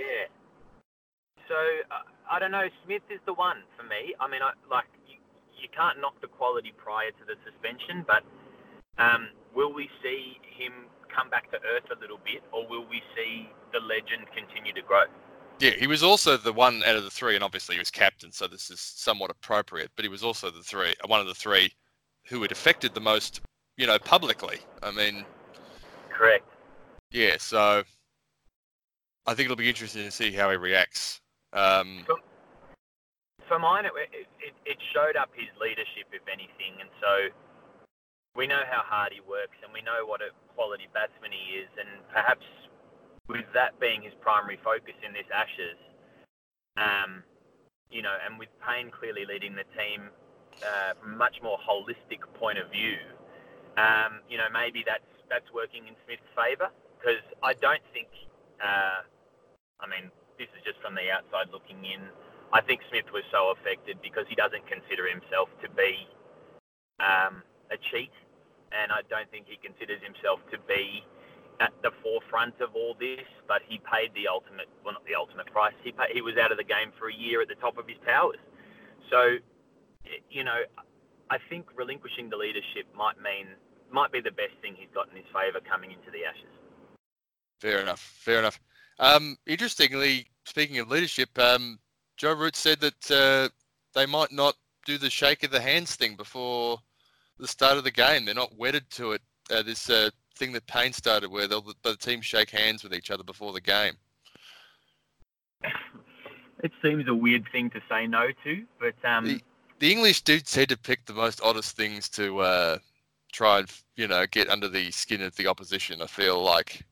So 1.47 1.55
uh, 1.91 2.07
I 2.29 2.39
don't 2.39 2.51
know. 2.51 2.67
Smith 2.85 3.03
is 3.09 3.19
the 3.25 3.33
one 3.33 3.63
for 3.77 3.83
me. 3.83 4.15
I 4.19 4.27
mean, 4.27 4.41
I, 4.41 4.53
like 4.69 4.87
you, 5.07 5.17
you 5.59 5.67
can't 5.75 5.99
knock 5.99 6.19
the 6.21 6.27
quality 6.27 6.73
prior 6.77 7.11
to 7.11 7.23
the 7.25 7.35
suspension, 7.43 8.05
but 8.07 8.23
um, 8.97 9.29
will 9.55 9.73
we 9.73 9.89
see 10.01 10.37
him 10.57 10.87
come 11.13 11.29
back 11.29 11.51
to 11.51 11.57
earth 11.57 11.89
a 11.95 11.99
little 11.99 12.19
bit, 12.23 12.43
or 12.51 12.67
will 12.67 12.85
we 12.89 13.01
see 13.15 13.49
the 13.71 13.79
legend 13.79 14.25
continue 14.35 14.73
to 14.73 14.81
grow? 14.81 15.03
Yeah, 15.59 15.71
he 15.71 15.87
was 15.87 16.03
also 16.03 16.35
the 16.35 16.51
one 16.51 16.83
out 16.83 16.95
of 16.95 17.03
the 17.03 17.09
three, 17.09 17.35
and 17.35 17.43
obviously 17.43 17.75
he 17.75 17.79
was 17.79 17.91
captain, 17.91 18.31
so 18.31 18.47
this 18.47 18.71
is 18.71 18.79
somewhat 18.79 19.31
appropriate. 19.31 19.91
But 19.95 20.03
he 20.03 20.09
was 20.09 20.23
also 20.23 20.49
the 20.49 20.63
three, 20.63 20.93
one 21.05 21.21
of 21.21 21.27
the 21.27 21.35
three, 21.35 21.71
who 22.25 22.41
had 22.41 22.51
affected 22.51 22.93
the 22.93 22.99
most, 22.99 23.41
you 23.77 23.87
know, 23.87 23.99
publicly. 23.99 24.59
I 24.81 24.91
mean, 24.91 25.25
Correct. 26.09 26.45
yeah. 27.11 27.35
So 27.37 27.83
I 29.25 29.33
think 29.33 29.45
it'll 29.45 29.55
be 29.55 29.69
interesting 29.69 30.03
to 30.03 30.11
see 30.11 30.31
how 30.31 30.49
he 30.49 30.57
reacts. 30.57 31.21
Um, 31.53 32.05
For 33.47 33.59
mine, 33.59 33.85
it, 33.85 33.93
it, 34.41 34.53
it 34.65 34.77
showed 34.93 35.15
up 35.15 35.29
his 35.35 35.49
leadership, 35.61 36.09
if 36.11 36.25
anything, 36.27 36.81
and 36.81 36.89
so 36.99 37.29
we 38.35 38.47
know 38.47 38.61
how 38.69 38.81
hard 38.81 39.13
he 39.13 39.21
works, 39.21 39.55
and 39.63 39.71
we 39.71 39.81
know 39.81 40.05
what 40.05 40.21
a 40.21 40.33
quality 40.55 40.87
batsman 40.93 41.31
he 41.31 41.61
is, 41.61 41.69
and 41.77 42.01
perhaps 42.09 42.45
with 43.27 43.45
that 43.53 43.79
being 43.79 44.01
his 44.01 44.13
primary 44.21 44.57
focus 44.63 44.95
in 45.05 45.13
this 45.13 45.29
Ashes, 45.29 45.77
um, 46.77 47.23
you 47.91 48.01
know, 48.01 48.15
and 48.25 48.39
with 48.39 48.49
Paine 48.65 48.89
clearly 48.89 49.25
leading 49.25 49.53
the 49.53 49.69
team 49.77 50.09
uh, 50.65 50.97
from 50.99 51.13
a 51.13 51.17
much 51.17 51.37
more 51.43 51.57
holistic 51.61 52.25
point 52.39 52.57
of 52.57 52.71
view, 52.71 52.97
um, 53.77 54.25
you 54.29 54.37
know, 54.37 54.49
maybe 54.51 54.83
that's 54.85 55.05
that's 55.29 55.49
working 55.53 55.85
in 55.87 55.93
Smith's 56.05 56.25
favour 56.33 56.69
because 56.97 57.21
I 57.41 57.53
don't 57.53 57.81
think, 57.93 58.07
uh, 58.61 59.05
I 59.79 59.85
mean, 59.87 60.09
this 60.37 60.49
is 60.57 60.61
just 60.65 60.79
from 60.81 60.95
the 60.95 61.09
outside 61.11 61.51
looking 61.51 61.83
in. 61.85 62.01
I 62.53 62.61
think 62.61 62.81
Smith 62.89 63.09
was 63.11 63.23
so 63.31 63.51
affected 63.51 63.97
because 64.01 64.25
he 64.29 64.35
doesn't 64.35 64.65
consider 64.67 65.09
himself 65.09 65.49
to 65.61 65.69
be 65.73 66.05
um, 67.01 67.41
a 67.73 67.77
cheat, 67.91 68.13
and 68.71 68.91
I 68.91 69.01
don't 69.09 69.29
think 69.31 69.49
he 69.49 69.57
considers 69.57 70.01
himself 70.05 70.39
to 70.53 70.57
be 70.69 71.01
at 71.59 71.73
the 71.81 71.91
forefront 72.01 72.61
of 72.61 72.75
all 72.75 72.93
this. 72.99 73.25
But 73.47 73.65
he 73.65 73.81
paid 73.81 74.13
the 74.13 74.29
ultimate, 74.29 74.69
well, 74.85 74.93
not 74.93 75.05
the 75.05 75.15
ultimate 75.17 75.49
price. 75.49 75.73
He 75.83 75.91
pay, 75.91 76.13
he 76.13 76.21
was 76.21 76.37
out 76.37 76.51
of 76.51 76.57
the 76.57 76.67
game 76.67 76.93
for 76.97 77.09
a 77.09 77.15
year 77.15 77.41
at 77.41 77.49
the 77.49 77.57
top 77.57 77.77
of 77.77 77.87
his 77.87 77.97
powers. 78.05 78.41
So, 79.09 79.37
you 80.29 80.43
know, 80.43 80.61
I 81.29 81.37
think 81.49 81.65
relinquishing 81.75 82.29
the 82.29 82.37
leadership 82.37 82.85
might 82.93 83.17
mean 83.17 83.47
might 83.89 84.11
be 84.11 84.21
the 84.21 84.31
best 84.31 84.53
thing 84.61 84.75
he's 84.75 84.89
got 84.93 85.09
in 85.09 85.15
his 85.15 85.25
favour 85.33 85.59
coming 85.61 85.91
into 85.91 86.09
the 86.09 86.25
Ashes. 86.25 86.49
Fair 87.59 87.79
enough. 87.79 87.99
Fair 87.99 88.39
enough. 88.39 88.59
Um, 88.99 89.37
interestingly, 89.47 90.27
speaking 90.45 90.79
of 90.79 90.89
leadership, 90.89 91.37
um, 91.39 91.79
Joe 92.17 92.33
Root 92.33 92.55
said 92.55 92.79
that 92.81 93.11
uh, 93.11 93.49
they 93.93 94.05
might 94.05 94.31
not 94.31 94.55
do 94.85 94.97
the 94.97 95.09
shake 95.09 95.43
of 95.43 95.51
the 95.51 95.61
hands 95.61 95.95
thing 95.95 96.15
before 96.15 96.77
the 97.39 97.47
start 97.47 97.77
of 97.77 97.83
the 97.83 97.91
game. 97.91 98.25
They're 98.25 98.35
not 98.35 98.57
wedded 98.57 98.89
to 98.91 99.13
it. 99.13 99.21
Uh, 99.51 99.63
this 99.63 99.89
uh, 99.89 100.09
thing 100.35 100.51
that 100.53 100.65
Paine 100.67 100.93
started, 100.93 101.29
where 101.29 101.47
they'll 101.47 101.65
the 101.83 101.95
team 101.95 102.21
shake 102.21 102.49
hands 102.49 102.83
with 102.83 102.93
each 102.93 103.11
other 103.11 103.23
before 103.23 103.53
the 103.53 103.61
game. 103.61 103.93
It 106.63 106.71
seems 106.81 107.07
a 107.07 107.13
weird 107.13 107.45
thing 107.51 107.69
to 107.71 107.81
say 107.89 108.07
no 108.07 108.27
to, 108.43 108.63
but 108.79 108.95
um, 109.05 109.25
the, 109.25 109.41
the 109.79 109.91
English 109.91 110.21
do 110.21 110.39
tend 110.39 110.69
to 110.69 110.77
pick 110.77 111.05
the 111.05 111.13
most 111.13 111.41
oddest 111.43 111.75
things 111.75 112.07
to 112.09 112.39
uh, 112.39 112.77
try 113.33 113.59
and 113.59 113.71
you 113.97 114.07
know 114.07 114.25
get 114.27 114.49
under 114.49 114.69
the 114.69 114.89
skin 114.91 115.21
of 115.21 115.35
the 115.35 115.47
opposition. 115.47 116.01
I 116.01 116.07
feel 116.07 116.41
like 116.41 116.85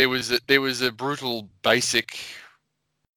there 0.00 0.08
was 0.08 0.32
a, 0.32 0.40
there 0.46 0.62
was 0.62 0.80
a 0.80 0.90
brutal 0.90 1.46
basic 1.62 2.18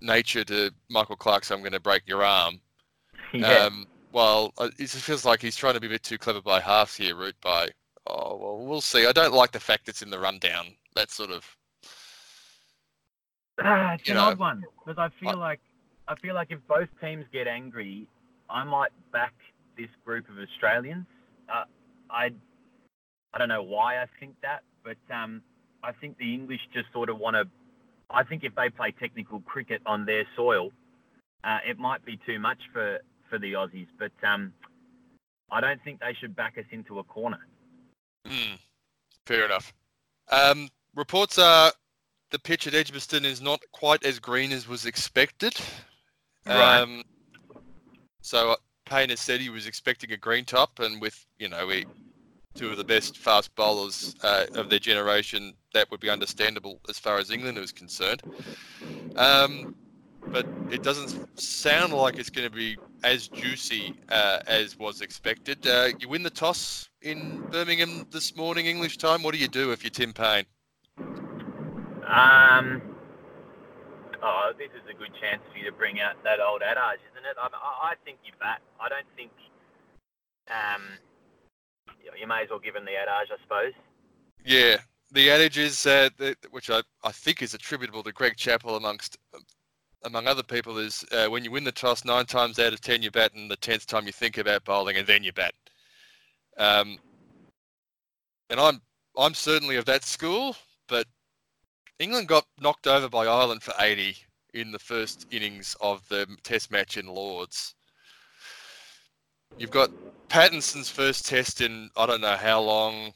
nature 0.02 0.44
to 0.44 0.70
Michael 0.90 1.16
Clarke. 1.16 1.46
So 1.46 1.56
I'm 1.56 1.62
going 1.62 1.72
to 1.72 1.80
break 1.80 2.04
your 2.06 2.24
arm. 2.24 2.60
Yeah. 3.36 3.48
Um, 3.66 3.88
well, 4.12 4.54
uh, 4.60 4.70
it 4.78 4.92
feels 4.92 5.26
like 5.26 5.42
he's 5.42 5.56
trying 5.56 5.74
to 5.74 5.80
be 5.80 5.88
a 5.88 5.90
bit 5.90 6.04
too 6.04 6.20
clever 6.20 6.40
by 6.40 6.60
half 6.60 6.96
here, 6.96 7.16
Root 7.16 7.34
by. 7.42 7.68
Oh 8.06 8.38
well, 8.38 8.64
we'll 8.64 8.80
see. 8.80 9.08
I 9.08 9.12
don't 9.12 9.34
like 9.34 9.52
the 9.52 9.60
fact 9.60 9.90
it's 9.90 10.04
in 10.04 10.12
the 10.12 10.20
rundown. 10.20 10.68
That 10.96 11.10
sort 11.10 11.32
of. 11.32 11.44
Ah, 13.60 13.94
it's 14.00 14.08
an 14.08 14.18
know, 14.18 14.26
odd 14.26 14.38
one 14.38 14.64
because 14.86 15.00
I 15.00 15.10
feel 15.20 15.32
I- 15.40 15.48
like 15.50 15.62
I 16.08 16.14
feel 16.18 16.36
like 16.36 16.52
if 16.52 16.60
both 16.68 16.90
teams 17.02 17.26
get 17.34 17.48
angry, 17.48 18.08
I 18.52 18.64
might 18.64 18.92
back 19.12 19.34
this 19.80 19.90
group 20.06 20.30
of 20.30 20.38
Australians. 20.38 21.08
Uh, 21.52 21.64
I 22.12 22.30
I 23.34 23.40
don't 23.40 23.50
know 23.50 23.64
why 23.64 24.00
I 24.00 24.06
think 24.20 24.36
that, 24.44 24.62
but 24.84 24.98
um, 25.12 25.42
I 25.84 25.92
think 25.92 26.18
the 26.18 26.34
English 26.34 26.62
just 26.74 26.92
sort 26.94 27.10
of 27.10 27.18
want 27.20 27.36
to. 27.36 27.48
I 28.10 28.24
think 28.24 28.44
if 28.44 28.56
they 28.56 28.70
play 28.70 28.92
technical 28.92 29.40
cricket 29.42 29.82
on 29.86 30.06
their 30.06 30.26
soil, 30.36 30.72
uh, 31.44 31.60
it 31.68 31.78
might 31.78 32.06
be 32.06 32.20
too 32.26 32.40
much 32.40 32.60
for 32.72 33.00
for 33.30 33.38
the 33.38 33.54
Aussies. 33.54 33.88
But 34.00 34.12
um, 34.28 34.54
I 35.52 35.62
don't 35.62 35.82
think 35.84 36.00
they 36.00 36.16
should 36.20 36.36
back 36.36 36.58
us 36.58 36.66
into 36.72 37.00
a 37.00 37.04
corner. 37.04 37.40
Hmm, 38.26 38.56
fair 39.26 39.46
enough. 39.46 39.74
Um, 40.32 40.70
reports 40.96 41.38
are 41.38 41.72
the 42.32 42.40
pitch 42.40 42.66
at 42.68 42.74
Edgbaston 42.74 43.26
is 43.26 43.42
not 43.42 43.62
quite 43.72 44.04
as 44.06 44.20
green 44.20 44.52
as 44.52 44.68
was 44.68 44.86
expected. 44.86 45.56
Right. 46.46 46.80
Um, 46.80 47.04
so 48.22 48.52
uh, 48.52 48.56
Paine 48.86 49.10
has 49.10 49.20
said 49.20 49.40
he 49.40 49.50
was 49.50 49.68
expecting 49.68 50.12
a 50.12 50.18
green 50.18 50.46
top, 50.46 50.80
and 50.80 51.00
with 51.02 51.26
you 51.38 51.50
know 51.50 51.68
we, 51.68 51.86
two 52.54 52.70
of 52.70 52.78
the 52.78 52.84
best 52.84 53.18
fast 53.18 53.54
bowlers 53.56 54.16
uh, 54.24 54.46
of 54.56 54.70
their 54.70 54.80
generation, 54.80 55.54
that 55.74 55.90
would 55.92 56.00
be 56.00 56.10
understandable 56.10 56.80
as 56.90 57.00
far 57.00 57.18
as 57.18 57.32
England 57.32 57.58
is 57.58 57.72
concerned. 57.72 58.22
Um, 59.16 59.76
but 60.28 60.48
it 60.72 60.84
doesn't 60.84 61.40
sound 61.40 61.94
like 61.94 62.18
it's 62.18 62.30
going 62.30 62.50
to 62.50 62.56
be 62.56 62.78
as 63.04 63.28
juicy 63.28 63.94
uh, 64.10 64.40
as 64.48 64.78
was 64.80 65.02
expected. 65.02 65.68
Uh, 65.68 65.90
you 66.00 66.08
win 66.08 66.24
the 66.24 66.30
toss 66.30 66.90
in 67.02 67.44
Birmingham 67.52 68.08
this 68.12 68.36
morning, 68.36 68.66
English 68.66 68.98
time. 68.98 69.24
What 69.24 69.34
do 69.34 69.40
you 69.40 69.48
do 69.48 69.72
if 69.72 69.84
you're 69.84 69.92
Tim 69.92 70.14
Paine? 70.14 70.46
Um, 72.08 72.82
oh, 74.22 74.52
this 74.58 74.70
is 74.70 74.90
a 74.90 74.98
good 74.98 75.12
chance 75.20 75.42
for 75.52 75.58
you 75.58 75.66
to 75.66 75.72
bring 75.72 76.00
out 76.00 76.16
that 76.24 76.40
old 76.40 76.62
adage, 76.62 77.02
isn't 77.12 77.26
it? 77.26 77.36
I, 77.38 77.48
I 77.92 77.94
think 78.06 78.20
you 78.26 78.32
bat. 78.40 78.62
I 78.80 78.90
don't 78.90 79.06
think. 79.16 79.32
Um, 80.50 80.82
you, 82.20 82.28
may 82.28 82.44
as 82.44 82.50
well 82.50 82.60
give 82.60 82.76
him 82.76 82.86
the 82.86 82.96
adage, 82.96 83.30
I 83.32 83.42
suppose. 83.42 83.74
Yeah, 84.46 84.78
the 85.12 85.30
adage 85.30 85.58
is, 85.58 85.86
uh, 85.86 86.10
that, 86.18 86.38
which 86.52 86.70
I, 86.70 86.82
I 87.04 87.12
think 87.12 87.42
is 87.42 87.54
attributable 87.54 88.04
to 88.04 88.12
Greg 88.12 88.36
Chappell 88.38 88.76
amongst 88.76 89.18
among 90.06 90.28
other 90.28 90.44
people, 90.44 90.80
is 90.80 91.06
uh, 91.14 91.28
when 91.28 91.46
you 91.46 91.52
win 91.52 91.64
the 91.64 91.72
toss 91.72 92.04
nine 92.04 92.26
times 92.26 92.60
out 92.60 92.74
of 92.74 92.82
ten 92.82 93.02
you 93.02 93.12
bat, 93.12 93.34
and 93.36 93.50
the 93.50 93.56
tenth 93.56 93.86
time 93.86 94.06
you 94.06 94.12
think 94.12 94.38
about 94.38 94.66
bowling, 94.66 94.98
and 94.98 95.08
then 95.08 95.24
you 95.24 95.32
bat. 95.32 95.54
Um, 96.58 96.98
and 98.50 98.60
I'm 98.60 98.82
I'm 99.18 99.34
certainly 99.34 99.78
of 99.78 99.86
that 99.86 100.04
school, 100.04 100.56
but 100.88 101.08
England 102.00 102.28
got 102.28 102.46
knocked 102.60 102.88
over 102.88 103.08
by 103.08 103.26
Ireland 103.26 103.64
for 103.64 103.74
80 103.80 104.18
in 104.54 104.72
the 104.72 104.80
first 104.80 105.28
innings 105.32 105.76
of 105.82 106.08
the 106.10 106.28
Test 106.44 106.72
match 106.72 106.98
in 106.98 107.08
Lords. 107.08 107.76
You've 109.58 109.72
got 109.72 109.92
Pattinson's 110.30 110.90
first 110.90 111.26
Test 111.26 111.62
in 111.62 111.90
I 111.96 112.06
don't 112.06 112.22
know 112.22 112.36
how 112.36 112.62
long. 112.62 113.14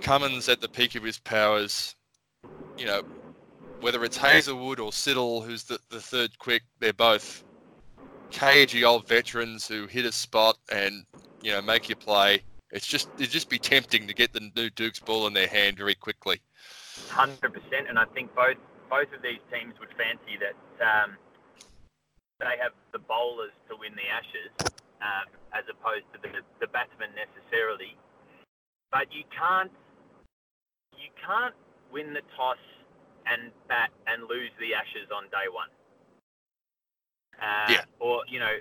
Cummins 0.00 0.48
at 0.48 0.60
the 0.60 0.68
peak 0.68 0.94
of 0.94 1.02
his 1.02 1.18
powers. 1.18 1.94
You 2.76 2.86
know, 2.86 3.02
whether 3.80 4.04
it's 4.04 4.16
Hazlewood 4.16 4.80
or 4.80 4.90
Siddle, 4.90 5.44
who's 5.44 5.64
the, 5.64 5.78
the 5.90 6.00
third 6.00 6.38
quick, 6.38 6.62
they're 6.80 6.92
both 6.92 7.44
cagey 8.30 8.84
old 8.84 9.06
veterans 9.06 9.68
who 9.68 9.86
hit 9.86 10.04
a 10.04 10.12
spot 10.12 10.58
and 10.72 11.04
you 11.42 11.52
know 11.52 11.62
make 11.62 11.88
you 11.88 11.96
play. 11.96 12.42
It's 12.70 12.86
just 12.86 13.08
it'd 13.16 13.30
just 13.30 13.48
be 13.48 13.58
tempting 13.58 14.06
to 14.06 14.14
get 14.14 14.32
the 14.32 14.50
new 14.56 14.70
Duke's 14.70 14.98
ball 14.98 15.26
in 15.26 15.32
their 15.32 15.46
hand 15.46 15.76
very 15.76 15.94
quickly. 15.94 16.40
Hundred 17.08 17.52
percent, 17.52 17.88
and 17.88 17.98
I 17.98 18.04
think 18.06 18.34
both 18.34 18.56
both 18.90 19.12
of 19.14 19.22
these 19.22 19.40
teams 19.52 19.74
would 19.78 19.90
fancy 19.96 20.38
that 20.40 21.04
um, 21.04 21.16
they 22.40 22.56
have 22.60 22.72
the 22.92 22.98
bowlers 22.98 23.52
to 23.68 23.76
win 23.76 23.92
the 23.94 24.08
Ashes, 24.08 24.72
um, 25.02 25.26
as 25.52 25.64
opposed 25.70 26.04
to 26.14 26.18
the 26.22 26.42
the 26.60 26.68
batsmen 26.68 27.10
necessarily. 27.14 27.96
But 28.90 29.12
you 29.12 29.24
can't 29.32 29.72
you 30.96 31.10
can't 31.20 31.54
win 31.92 32.14
the 32.14 32.22
toss 32.36 32.60
and 33.26 33.50
bat 33.68 33.90
and 34.06 34.22
lose 34.28 34.50
the 34.60 34.74
Ashes 34.74 35.10
on 35.14 35.24
day 35.24 35.48
one. 35.50 35.68
Uh, 37.40 37.72
Yeah. 37.72 37.84
Or 37.98 38.22
you 38.28 38.38
know, 38.40 38.56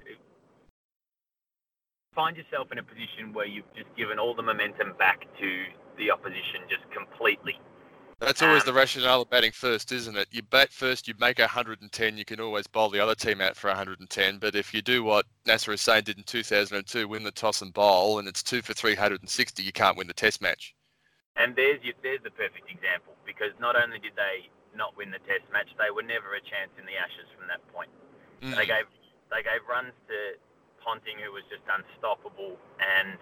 find 2.14 2.36
yourself 2.38 2.72
in 2.72 2.80
a 2.80 2.84
position 2.84 3.34
where 3.34 3.46
you've 3.46 3.72
just 3.76 3.94
given 3.96 4.20
all 4.20 4.34
the 4.34 4.44
momentum 4.44 4.94
back 4.98 5.28
to 5.40 5.50
the 5.98 6.12
opposition 6.12 6.64
just 6.70 6.84
completely. 6.92 7.60
That's 8.20 8.42
always 8.42 8.64
Um, 8.64 8.68
the 8.68 8.74
rationale 8.74 9.22
of 9.22 9.30
batting 9.30 9.52
first, 9.52 9.92
isn't 9.92 10.16
it? 10.16 10.28
You 10.32 10.42
bat 10.42 10.72
first, 10.72 11.08
you 11.08 11.14
make 11.20 11.40
110, 11.40 12.18
you 12.18 12.26
can 12.26 12.40
always 12.40 12.66
bowl 12.66 12.90
the 12.90 13.00
other 13.00 13.16
team 13.16 13.42
out 13.42 13.58
for 13.58 13.70
110. 13.70 14.40
But 14.40 14.56
if 14.56 14.74
you 14.74 14.82
do 14.82 15.04
what 15.04 15.26
Nasser 15.46 15.72
Hussain 15.72 16.04
did 16.04 16.18
in 16.18 16.24
2002, 16.24 17.08
win 17.08 17.24
the 17.24 17.32
toss 17.32 17.62
and 17.62 17.74
bowl, 17.74 18.20
and 18.20 18.28
it's 18.28 18.42
two 18.42 18.62
for 18.62 18.74
360, 18.74 19.64
you 19.64 19.72
can't 19.74 19.98
win 19.98 20.08
the 20.08 20.14
Test 20.14 20.42
match. 20.42 20.74
And 21.36 21.56
there's 21.56 21.84
your, 21.84 21.94
there's 22.02 22.24
the 22.24 22.32
perfect 22.32 22.72
example 22.72 23.14
because 23.26 23.52
not 23.60 23.76
only 23.76 24.00
did 24.00 24.16
they 24.16 24.48
not 24.76 24.96
win 24.96 25.12
the 25.12 25.20
Test 25.28 25.44
match, 25.52 25.68
they 25.78 25.92
were 25.92 26.04
never 26.04 26.36
a 26.36 26.42
chance 26.42 26.72
in 26.80 26.86
the 26.86 26.96
Ashes 26.96 27.28
from 27.36 27.48
that 27.48 27.60
point. 27.74 27.90
Mm. 28.42 28.56
They 28.56 28.66
gave 28.66 28.88
they 29.32 29.44
gave 29.44 29.60
runs 29.68 29.92
to 30.08 30.40
Ponting, 30.80 31.20
who 31.20 31.34
was 31.34 31.44
just 31.50 31.66
unstoppable, 31.68 32.56
and 32.80 33.18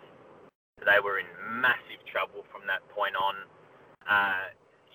they 0.86 1.00
were 1.00 1.18
in 1.18 1.26
massive 1.50 2.04
trouble 2.06 2.46
from 2.52 2.68
that 2.68 2.86
point 2.94 3.16
on. 3.16 3.36
Uh, 4.06 4.54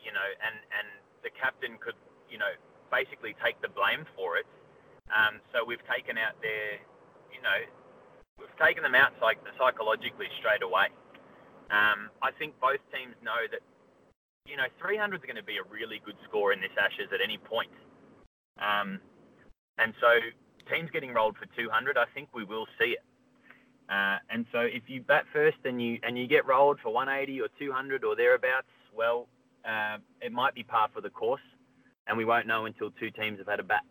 you 0.08 0.16
know, 0.16 0.28
and 0.40 0.56
and 0.72 0.88
the 1.20 1.28
captain 1.36 1.76
could 1.76 2.00
you 2.32 2.40
know 2.40 2.48
basically 2.88 3.36
take 3.44 3.60
the 3.60 3.68
blame 3.68 4.08
for 4.16 4.40
it. 4.40 4.48
Um, 5.12 5.40
so 5.52 5.64
we've 5.64 5.84
taken 5.88 6.18
out 6.18 6.36
their, 6.40 6.80
you 7.32 7.40
know, 7.40 7.58
we've 8.36 8.56
taken 8.60 8.82
them 8.82 8.94
out 8.94 9.12
psych- 9.20 9.44
psychologically 9.56 10.28
straight 10.40 10.62
away. 10.62 10.92
Um, 11.70 12.08
I 12.20 12.32
think 12.36 12.56
both 12.60 12.80
teams 12.92 13.16
know 13.20 13.44
that, 13.52 13.60
you 14.44 14.56
know, 14.56 14.68
300 14.80 15.20
is 15.20 15.24
going 15.24 15.36
to 15.36 15.44
be 15.44 15.60
a 15.60 15.66
really 15.68 16.00
good 16.04 16.16
score 16.28 16.52
in 16.52 16.60
this 16.60 16.72
Ashes 16.80 17.12
at 17.12 17.20
any 17.20 17.36
point. 17.36 17.72
Um, 18.56 19.00
and 19.76 19.92
so 20.00 20.08
teams 20.72 20.90
getting 20.92 21.12
rolled 21.12 21.36
for 21.36 21.46
200, 21.56 21.96
I 21.96 22.04
think 22.14 22.28
we 22.34 22.44
will 22.44 22.66
see 22.80 22.96
it. 22.96 23.04
Uh, 23.88 24.18
and 24.28 24.44
so 24.52 24.60
if 24.60 24.84
you 24.88 25.00
bat 25.00 25.24
first 25.32 25.56
and 25.64 25.80
you 25.80 25.98
and 26.02 26.18
you 26.18 26.26
get 26.26 26.46
rolled 26.46 26.78
for 26.82 26.92
180 26.92 27.40
or 27.40 27.48
200 27.58 28.04
or 28.04 28.14
thereabouts, 28.16 28.68
well, 28.94 29.28
uh, 29.64 29.98
it 30.20 30.32
might 30.32 30.54
be 30.54 30.62
par 30.62 30.88
for 30.92 31.00
the 31.00 31.10
course, 31.10 31.42
and 32.06 32.16
we 32.16 32.24
won't 32.24 32.46
know 32.46 32.66
until 32.66 32.90
two 32.90 33.10
teams 33.10 33.38
have 33.38 33.48
had 33.48 33.60
a 33.60 33.64
bat. 33.64 33.82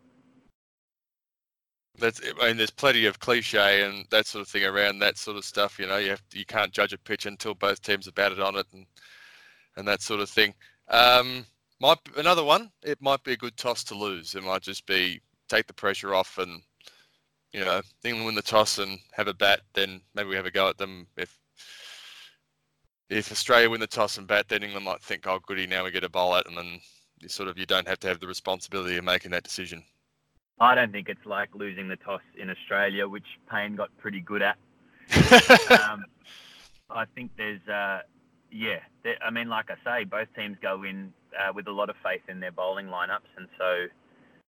That's 1.98 2.20
I 2.40 2.48
mean, 2.48 2.56
there's 2.56 2.70
plenty 2.70 3.06
of 3.06 3.18
cliche 3.18 3.82
and 3.82 4.06
that 4.10 4.26
sort 4.26 4.42
of 4.42 4.48
thing 4.48 4.64
around 4.64 5.00
that 5.00 5.18
sort 5.18 5.36
of 5.36 5.44
stuff. 5.44 5.78
You 5.78 5.86
know, 5.86 5.96
you 5.96 6.10
have 6.10 6.22
you 6.32 6.44
can't 6.44 6.72
judge 6.72 6.92
a 6.92 6.98
pitch 6.98 7.26
until 7.26 7.54
both 7.54 7.82
teams 7.82 8.06
have 8.06 8.14
batted 8.14 8.40
on 8.40 8.56
it 8.56 8.66
and 8.72 8.86
and 9.76 9.86
that 9.88 10.02
sort 10.02 10.20
of 10.20 10.30
thing. 10.30 10.54
Um, 10.88 11.44
might 11.80 11.98
another 12.16 12.44
one. 12.44 12.70
It 12.82 13.00
might 13.00 13.22
be 13.24 13.32
a 13.32 13.36
good 13.36 13.56
toss 13.56 13.84
to 13.84 13.94
lose. 13.94 14.34
It 14.34 14.44
might 14.44 14.62
just 14.62 14.86
be 14.86 15.20
take 15.48 15.66
the 15.66 15.74
pressure 15.74 16.14
off 16.14 16.38
and 16.38 16.62
you 17.52 17.64
know 17.64 17.80
England 18.04 18.26
win 18.26 18.34
the 18.34 18.42
toss 18.42 18.78
and 18.78 18.98
have 19.12 19.28
a 19.28 19.34
bat. 19.34 19.60
Then 19.74 20.00
maybe 20.14 20.28
we 20.28 20.36
have 20.36 20.46
a 20.46 20.50
go 20.50 20.68
at 20.68 20.78
them. 20.78 21.06
If 21.16 21.37
if 23.10 23.32
Australia 23.32 23.70
win 23.70 23.80
the 23.80 23.86
toss 23.86 24.18
and 24.18 24.26
bat, 24.26 24.48
then 24.48 24.62
England 24.62 24.84
might 24.84 25.02
think, 25.02 25.26
oh 25.26 25.38
goody, 25.46 25.66
now 25.66 25.84
we 25.84 25.90
get 25.90 26.04
a 26.04 26.08
bowl 26.08 26.34
at, 26.34 26.46
and 26.46 26.56
then 26.56 26.80
you 27.20 27.28
sort 27.28 27.48
of 27.48 27.58
you 27.58 27.66
don't 27.66 27.88
have 27.88 27.98
to 28.00 28.08
have 28.08 28.20
the 28.20 28.26
responsibility 28.26 28.96
of 28.96 29.04
making 29.04 29.30
that 29.30 29.44
decision. 29.44 29.82
I 30.60 30.74
don't 30.74 30.92
think 30.92 31.08
it's 31.08 31.24
like 31.24 31.54
losing 31.54 31.88
the 31.88 31.96
toss 31.96 32.20
in 32.36 32.50
Australia, 32.50 33.08
which 33.08 33.26
Paine 33.50 33.76
got 33.76 33.96
pretty 33.98 34.20
good 34.20 34.42
at. 34.42 34.56
Um, 35.90 36.04
I 36.90 37.04
think 37.14 37.30
there's 37.36 37.66
uh, 37.68 38.00
Yeah, 38.50 38.80
I 39.22 39.30
mean, 39.30 39.48
like 39.48 39.70
I 39.70 39.76
say, 39.84 40.04
both 40.04 40.28
teams 40.34 40.56
go 40.60 40.82
in 40.84 41.12
uh, 41.38 41.52
with 41.52 41.66
a 41.68 41.72
lot 41.72 41.90
of 41.90 41.96
faith 42.02 42.22
in 42.28 42.40
their 42.40 42.52
bowling 42.52 42.86
lineups, 42.86 43.30
and 43.36 43.48
so 43.58 43.86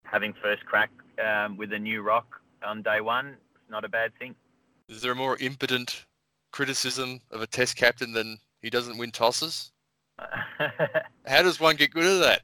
having 0.05 0.35
first 0.43 0.65
crack 0.67 0.91
um, 1.25 1.57
with 1.57 1.73
a 1.73 1.79
new 1.79 2.03
rock 2.03 2.41
on 2.65 2.83
day 2.83 3.01
one 3.01 3.29
is 3.29 3.71
not 3.71 3.85
a 3.85 3.89
bad 3.89 4.13
thing. 4.19 4.35
Is 4.89 5.03
there 5.03 5.13
a 5.13 5.17
more 5.17 5.37
impotent 5.39 6.05
criticism 6.53 7.21
of 7.31 7.43
a 7.43 7.47
Test 7.47 7.77
captain 7.77 8.13
than 8.13 8.39
he 8.67 8.71
doesn't 8.71 8.99
win 8.99 9.13
tosses? 9.13 9.71
How 11.27 11.43
does 11.43 11.61
one 11.61 11.77
get 11.77 11.93
good 11.93 12.05
at 12.05 12.21
that? 12.21 12.43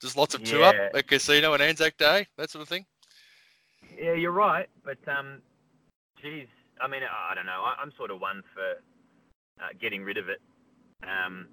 Just 0.00 0.16
lots 0.16 0.36
of 0.36 0.44
two 0.44 0.58
yeah. 0.58 0.68
up 0.68 0.76
at 0.94 1.08
casino 1.08 1.52
and 1.52 1.60
Anzac 1.60 1.96
Day, 1.96 2.28
that 2.38 2.48
sort 2.48 2.62
of 2.62 2.68
thing. 2.68 2.86
Yeah, 4.00 4.14
you're 4.14 4.30
right, 4.30 4.68
but 4.84 4.98
um, 5.08 5.42
geez, 6.22 6.46
I 6.80 6.86
mean, 6.86 7.00
I 7.02 7.34
don't 7.34 7.44
know. 7.44 7.64
I'm 7.82 7.92
sort 7.98 8.12
of 8.12 8.20
one 8.20 8.42
for 8.54 9.62
uh, 9.62 9.68
getting 9.80 10.04
rid 10.04 10.16
of 10.16 10.28
it 10.28 10.40
um, 11.02 11.48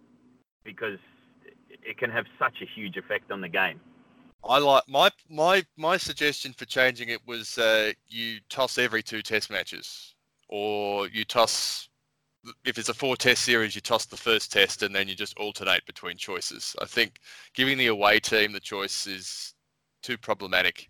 because 0.63 0.99
it 1.83 1.97
can 1.97 2.11
have 2.11 2.25
such 2.37 2.61
a 2.61 2.65
huge 2.79 2.95
effect 2.95 3.31
on 3.31 3.41
the 3.41 3.49
game. 3.49 3.81
I 4.47 4.59
like 4.59 4.83
my 4.87 5.09
my 5.31 5.65
my 5.77 5.97
suggestion 5.97 6.53
for 6.53 6.65
changing 6.65 7.09
it 7.09 7.25
was 7.25 7.57
uh, 7.57 7.91
you 8.07 8.37
toss 8.49 8.77
every 8.77 9.01
two 9.01 9.23
test 9.23 9.49
matches, 9.49 10.13
or 10.47 11.07
you 11.07 11.25
toss 11.25 11.89
if 12.65 12.77
it's 12.77 12.89
a 12.89 12.93
four 12.93 13.15
test 13.15 13.43
series, 13.43 13.75
you 13.75 13.81
toss 13.81 14.05
the 14.05 14.17
first 14.17 14.51
test 14.51 14.83
and 14.83 14.95
then 14.95 15.07
you 15.07 15.15
just 15.15 15.37
alternate 15.37 15.85
between 15.85 16.17
choices. 16.17 16.75
I 16.81 16.85
think 16.85 17.19
giving 17.53 17.77
the 17.77 17.87
away 17.87 18.19
team 18.19 18.51
the 18.51 18.59
choice 18.59 19.07
is 19.07 19.53
too 20.03 20.17
problematic. 20.17 20.89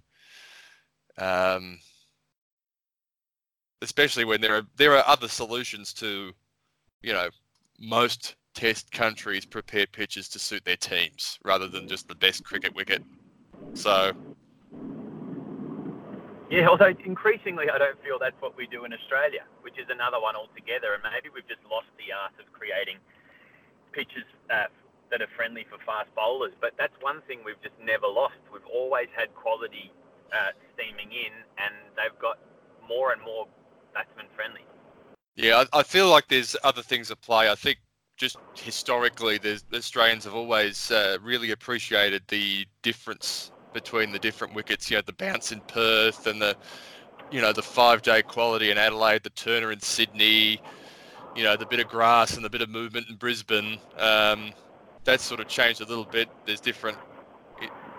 Um, 1.17 1.80
especially 3.82 4.26
when 4.26 4.41
there 4.41 4.56
are 4.56 4.63
there 4.76 4.96
are 4.96 5.08
other 5.08 5.28
solutions 5.28 5.93
to, 5.93 6.32
you 7.02 7.13
know, 7.13 7.30
most 7.80 8.36
test 8.54 8.91
countries 8.91 9.46
prepare 9.46 9.86
pitches 9.88 10.28
to 10.30 10.39
suit 10.39 10.65
their 10.65 10.78
teams 10.78 11.38
rather 11.46 11.67
than 11.67 11.88
just 11.88 12.08
the 12.08 12.15
best 12.15 12.43
cricket 12.43 12.76
wicket. 12.76 13.04
So. 13.74 14.13
Yeah, 16.49 16.67
although 16.67 16.95
increasingly 17.03 17.69
I 17.69 17.77
don't 17.77 18.01
feel 18.03 18.17
that's 18.19 18.39
what 18.39 18.55
we 18.55 18.67
do 18.67 18.86
in 18.86 18.93
Australia, 18.93 19.43
which 19.62 19.77
is 19.77 19.88
another 19.89 20.19
one 20.19 20.36
altogether. 20.36 20.93
And 20.93 21.03
maybe 21.03 21.27
we've 21.33 21.47
just 21.47 21.60
lost 21.69 21.88
the 21.97 22.13
art 22.15 22.31
of 22.39 22.51
creating 22.53 22.97
pitches 23.91 24.23
uh, 24.49 24.71
that 25.12 25.21
are 25.21 25.27
friendly 25.36 25.65
for 25.69 25.77
fast 25.83 26.07
bowlers. 26.15 26.53
But 26.62 26.71
that's 26.77 26.95
one 27.01 27.21
thing 27.27 27.39
we've 27.43 27.62
just 27.62 27.75
never 27.83 28.07
lost. 28.07 28.39
We've 28.51 28.65
always 28.71 29.07
had 29.15 29.33
quality 29.36 29.91
uh, 30.31 30.55
steaming 30.73 31.12
in, 31.12 31.36
and 31.60 31.75
they've 31.95 32.17
got 32.19 32.39
more 32.88 33.12
and 33.12 33.21
more 33.21 33.47
batsman 33.93 34.27
friendly. 34.33 34.63
Yeah, 35.36 35.65
I, 35.73 35.79
I 35.79 35.83
feel 35.83 36.10
like 36.10 36.27
there's 36.29 36.55
other 36.63 36.81
things 36.81 37.12
at 37.12 37.21
play. 37.21 37.49
I 37.49 37.55
think 37.55 37.79
just 38.15 38.38
historically, 38.55 39.38
the 39.38 39.62
Australians 39.73 40.23
have 40.23 40.33
always 40.33 40.91
uh, 40.91 41.17
really 41.21 41.51
appreciated 41.51 42.23
the 42.29 42.65
difference 42.81 43.51
between 43.73 44.12
the 44.12 44.19
different 44.19 44.53
wickets. 44.53 44.89
You 44.89 44.97
know, 44.97 45.03
the 45.06 45.13
bounce 45.13 45.51
in 45.51 45.62
Perth 45.62 46.27
and 46.27 46.41
the, 46.41 46.56
you 47.32 47.41
know, 47.41 47.53
the 47.53 47.63
five-day 47.63 48.23
quality 48.23 48.71
in 48.71 48.77
Adelaide, 48.77 49.23
the 49.23 49.30
Turner 49.32 49.71
in 49.71 49.80
Sydney. 49.80 50.62
You 51.36 51.43
know, 51.43 51.56
the 51.56 51.67
bit 51.67 51.80
of 51.80 51.88
grass 51.88 52.36
and 52.36 52.43
the 52.43 52.49
bit 52.49 52.62
of 52.62 52.69
movement 52.69 53.08
in 53.10 53.15
Brisbane. 53.15 53.77
Um, 53.97 54.51
that's 55.03 55.23
sort 55.23 55.39
of 55.39 55.47
changed 55.47 55.82
a 55.82 55.86
little 55.86 56.06
bit. 56.06 56.30
There's 56.45 56.60
different 56.60 56.97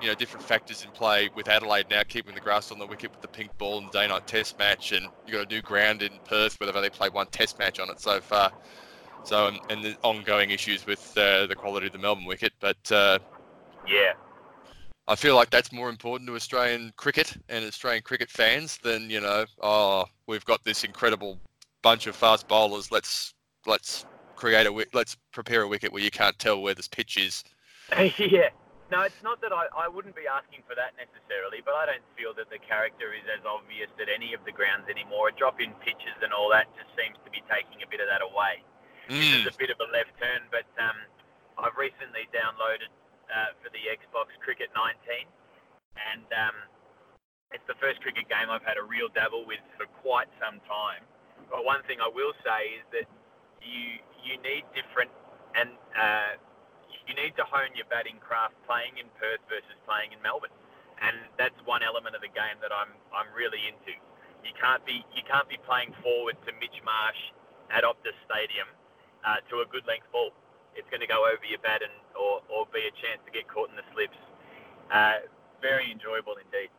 you 0.00 0.08
know 0.08 0.14
different 0.14 0.46
factors 0.46 0.84
in 0.84 0.90
play 0.90 1.28
with 1.34 1.48
Adelaide 1.48 1.86
now 1.90 2.02
keeping 2.06 2.34
the 2.34 2.40
grass 2.40 2.70
on 2.70 2.78
the 2.78 2.86
wicket 2.86 3.10
with 3.10 3.20
the 3.20 3.28
pink 3.28 3.56
ball 3.58 3.78
and 3.78 3.88
the 3.88 3.92
day-night 3.92 4.26
Test 4.26 4.58
match, 4.58 4.92
and 4.92 5.06
you 5.26 5.32
got 5.32 5.50
a 5.50 5.54
new 5.54 5.62
ground 5.62 6.02
in 6.02 6.12
Perth 6.24 6.58
where 6.58 6.66
they've 6.66 6.76
only 6.76 6.90
played 6.90 7.12
one 7.12 7.26
Test 7.28 7.58
match 7.58 7.80
on 7.80 7.90
it 7.90 8.00
so 8.00 8.20
far. 8.20 8.52
So 9.24 9.48
and, 9.48 9.58
and 9.70 9.84
the 9.84 9.96
ongoing 10.02 10.50
issues 10.50 10.86
with 10.86 11.12
uh, 11.16 11.46
the 11.46 11.54
quality 11.56 11.86
of 11.86 11.92
the 11.92 11.98
Melbourne 11.98 12.24
wicket, 12.24 12.52
but 12.60 12.92
uh, 12.92 13.18
yeah, 13.86 14.12
I 15.08 15.16
feel 15.16 15.34
like 15.34 15.48
that's 15.48 15.72
more 15.72 15.88
important 15.88 16.28
to 16.28 16.36
Australian 16.36 16.92
cricket 16.96 17.34
and 17.48 17.64
Australian 17.64 18.02
cricket 18.02 18.28
fans 18.28 18.76
than 18.76 19.08
you 19.08 19.20
know. 19.20 19.46
Oh, 19.62 20.04
we've 20.26 20.44
got 20.44 20.62
this 20.64 20.84
incredible 20.84 21.40
bunch 21.80 22.06
of 22.06 22.14
fast 22.14 22.46
bowlers. 22.46 22.92
Let's 22.92 23.32
let's 23.66 24.04
create 24.36 24.66
a 24.66 24.86
let's 24.92 25.16
prepare 25.32 25.62
a 25.62 25.68
wicket 25.68 25.92
where 25.92 26.02
you 26.02 26.10
can't 26.10 26.38
tell 26.38 26.60
where 26.60 26.74
this 26.74 26.88
pitch 26.88 27.16
is. 27.16 27.42
yeah, 28.18 28.52
no, 28.92 29.00
it's 29.00 29.22
not 29.24 29.40
that 29.40 29.50
I, 29.50 29.64
I 29.72 29.88
wouldn't 29.88 30.14
be 30.14 30.28
asking 30.28 30.60
for 30.68 30.76
that 30.76 30.92
necessarily, 31.00 31.64
but 31.64 31.72
I 31.72 31.86
don't 31.86 32.04
feel 32.12 32.36
that 32.36 32.52
the 32.52 32.60
character 32.60 33.16
is 33.16 33.24
as 33.32 33.40
obvious 33.48 33.88
at 33.96 34.12
any 34.12 34.34
of 34.36 34.44
the 34.44 34.52
grounds 34.52 34.92
anymore. 34.92 35.28
A 35.28 35.32
drop 35.32 35.56
in 35.56 35.72
pitches 35.80 36.20
and 36.20 36.36
all 36.36 36.52
that 36.52 36.68
just 36.76 36.92
seems 36.92 37.16
to 37.24 37.32
be 37.32 37.40
taking 37.48 37.80
a 37.80 37.88
bit 37.88 38.04
of 38.04 38.12
that 38.12 38.20
away. 38.20 38.60
Mm. 39.08 39.16
This 39.16 39.32
is 39.40 39.46
a 39.48 39.56
bit 39.56 39.72
of 39.72 39.80
a 39.80 39.88
left 39.88 40.12
turn, 40.20 40.44
but 40.52 40.68
um, 40.76 41.00
I've 41.56 41.80
recently 41.80 42.28
downloaded 42.28 42.92
uh, 43.32 43.52
for 43.62 43.68
the 43.70 43.82
Xbox 43.88 44.32
Cricket 44.42 44.68
19, 44.74 45.28
and 45.96 46.28
um, 46.32 46.56
it's 47.52 47.64
the 47.68 47.78
first 47.80 48.00
cricket 48.04 48.28
game 48.28 48.52
I've 48.52 48.64
had 48.64 48.76
a 48.76 48.84
real 48.84 49.08
dabble 49.08 49.48
with 49.48 49.62
for 49.76 49.88
quite 50.04 50.28
some 50.36 50.60
time. 50.68 51.04
But 51.48 51.64
one 51.64 51.80
thing 51.88 52.00
I 52.00 52.10
will 52.12 52.36
say 52.44 52.76
is 52.76 52.84
that 52.92 53.06
you 53.64 54.00
you 54.20 54.36
need 54.44 54.68
different 54.76 55.08
and 55.56 55.72
uh, 55.96 56.36
you 57.08 57.16
need 57.16 57.32
to 57.40 57.44
hone 57.48 57.72
your 57.72 57.88
batting 57.88 58.20
craft 58.20 58.52
playing 58.68 59.00
in 59.00 59.08
Perth 59.16 59.40
versus 59.48 59.76
playing 59.88 60.12
in 60.12 60.20
Melbourne, 60.20 60.52
and 61.00 61.16
that's 61.40 61.56
one 61.64 61.80
element 61.80 62.12
of 62.12 62.20
the 62.20 62.32
game 62.32 62.60
that 62.60 62.72
I'm 62.72 62.92
I'm 63.16 63.32
really 63.32 63.64
into. 63.64 63.96
You 64.44 64.52
can't 64.60 64.84
be 64.84 65.00
you 65.16 65.24
can't 65.24 65.48
be 65.48 65.56
playing 65.64 65.96
forward 66.04 66.36
to 66.44 66.52
Mitch 66.60 66.76
Marsh 66.84 67.22
at 67.72 67.84
Optus 67.84 68.16
Stadium 68.28 68.68
uh, 69.24 69.40
to 69.48 69.64
a 69.64 69.66
good 69.72 69.88
length 69.88 70.08
ball. 70.12 70.36
It's 70.78 70.88
going 70.88 71.00
to 71.00 71.06
go 71.06 71.26
over 71.26 71.44
your 71.44 71.58
bat 71.58 71.82
and 71.82 71.92
or, 72.14 72.40
or 72.48 72.66
be 72.72 72.86
a 72.86 72.94
chance 73.02 73.20
to 73.26 73.32
get 73.32 73.48
caught 73.48 73.68
in 73.68 73.76
the 73.76 73.82
slips. 73.92 74.16
Uh, 74.92 75.26
very 75.60 75.90
enjoyable 75.90 76.34
indeed. 76.34 76.70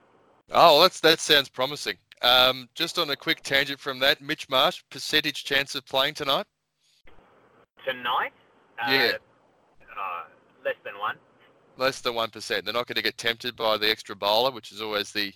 Oh, 0.52 0.76
well, 0.76 0.82
that's 0.82 1.02
that 1.02 1.20
sounds 1.20 1.50
promising. 1.50 1.98
Um, 2.22 2.70
just 2.74 2.98
on 2.98 3.10
a 3.10 3.16
quick 3.16 3.44
tangent 3.44 3.80
from 3.80 4.00
that, 4.00 4.22
Mitch 4.22 4.50
Marsh, 4.50 4.82
percentage 4.90 5.44
chance 5.44 5.76
of 5.76 5.86
playing 5.86 6.16
tonight? 6.16 6.46
Tonight? 7.86 8.34
Uh, 8.82 8.92
yeah. 8.92 9.12
Uh, 9.82 10.24
less 10.66 10.76
than 10.84 10.98
one. 10.98 11.18
Less 11.78 12.02
than 12.02 12.16
one 12.16 12.30
percent. 12.30 12.66
They're 12.66 12.74
not 12.74 12.88
going 12.88 12.96
to 12.96 13.04
get 13.04 13.18
tempted 13.18 13.56
by 13.56 13.78
the 13.78 13.90
extra 13.90 14.16
bowler, 14.16 14.52
which 14.52 14.72
is 14.72 14.82
always 14.82 15.12
the 15.12 15.34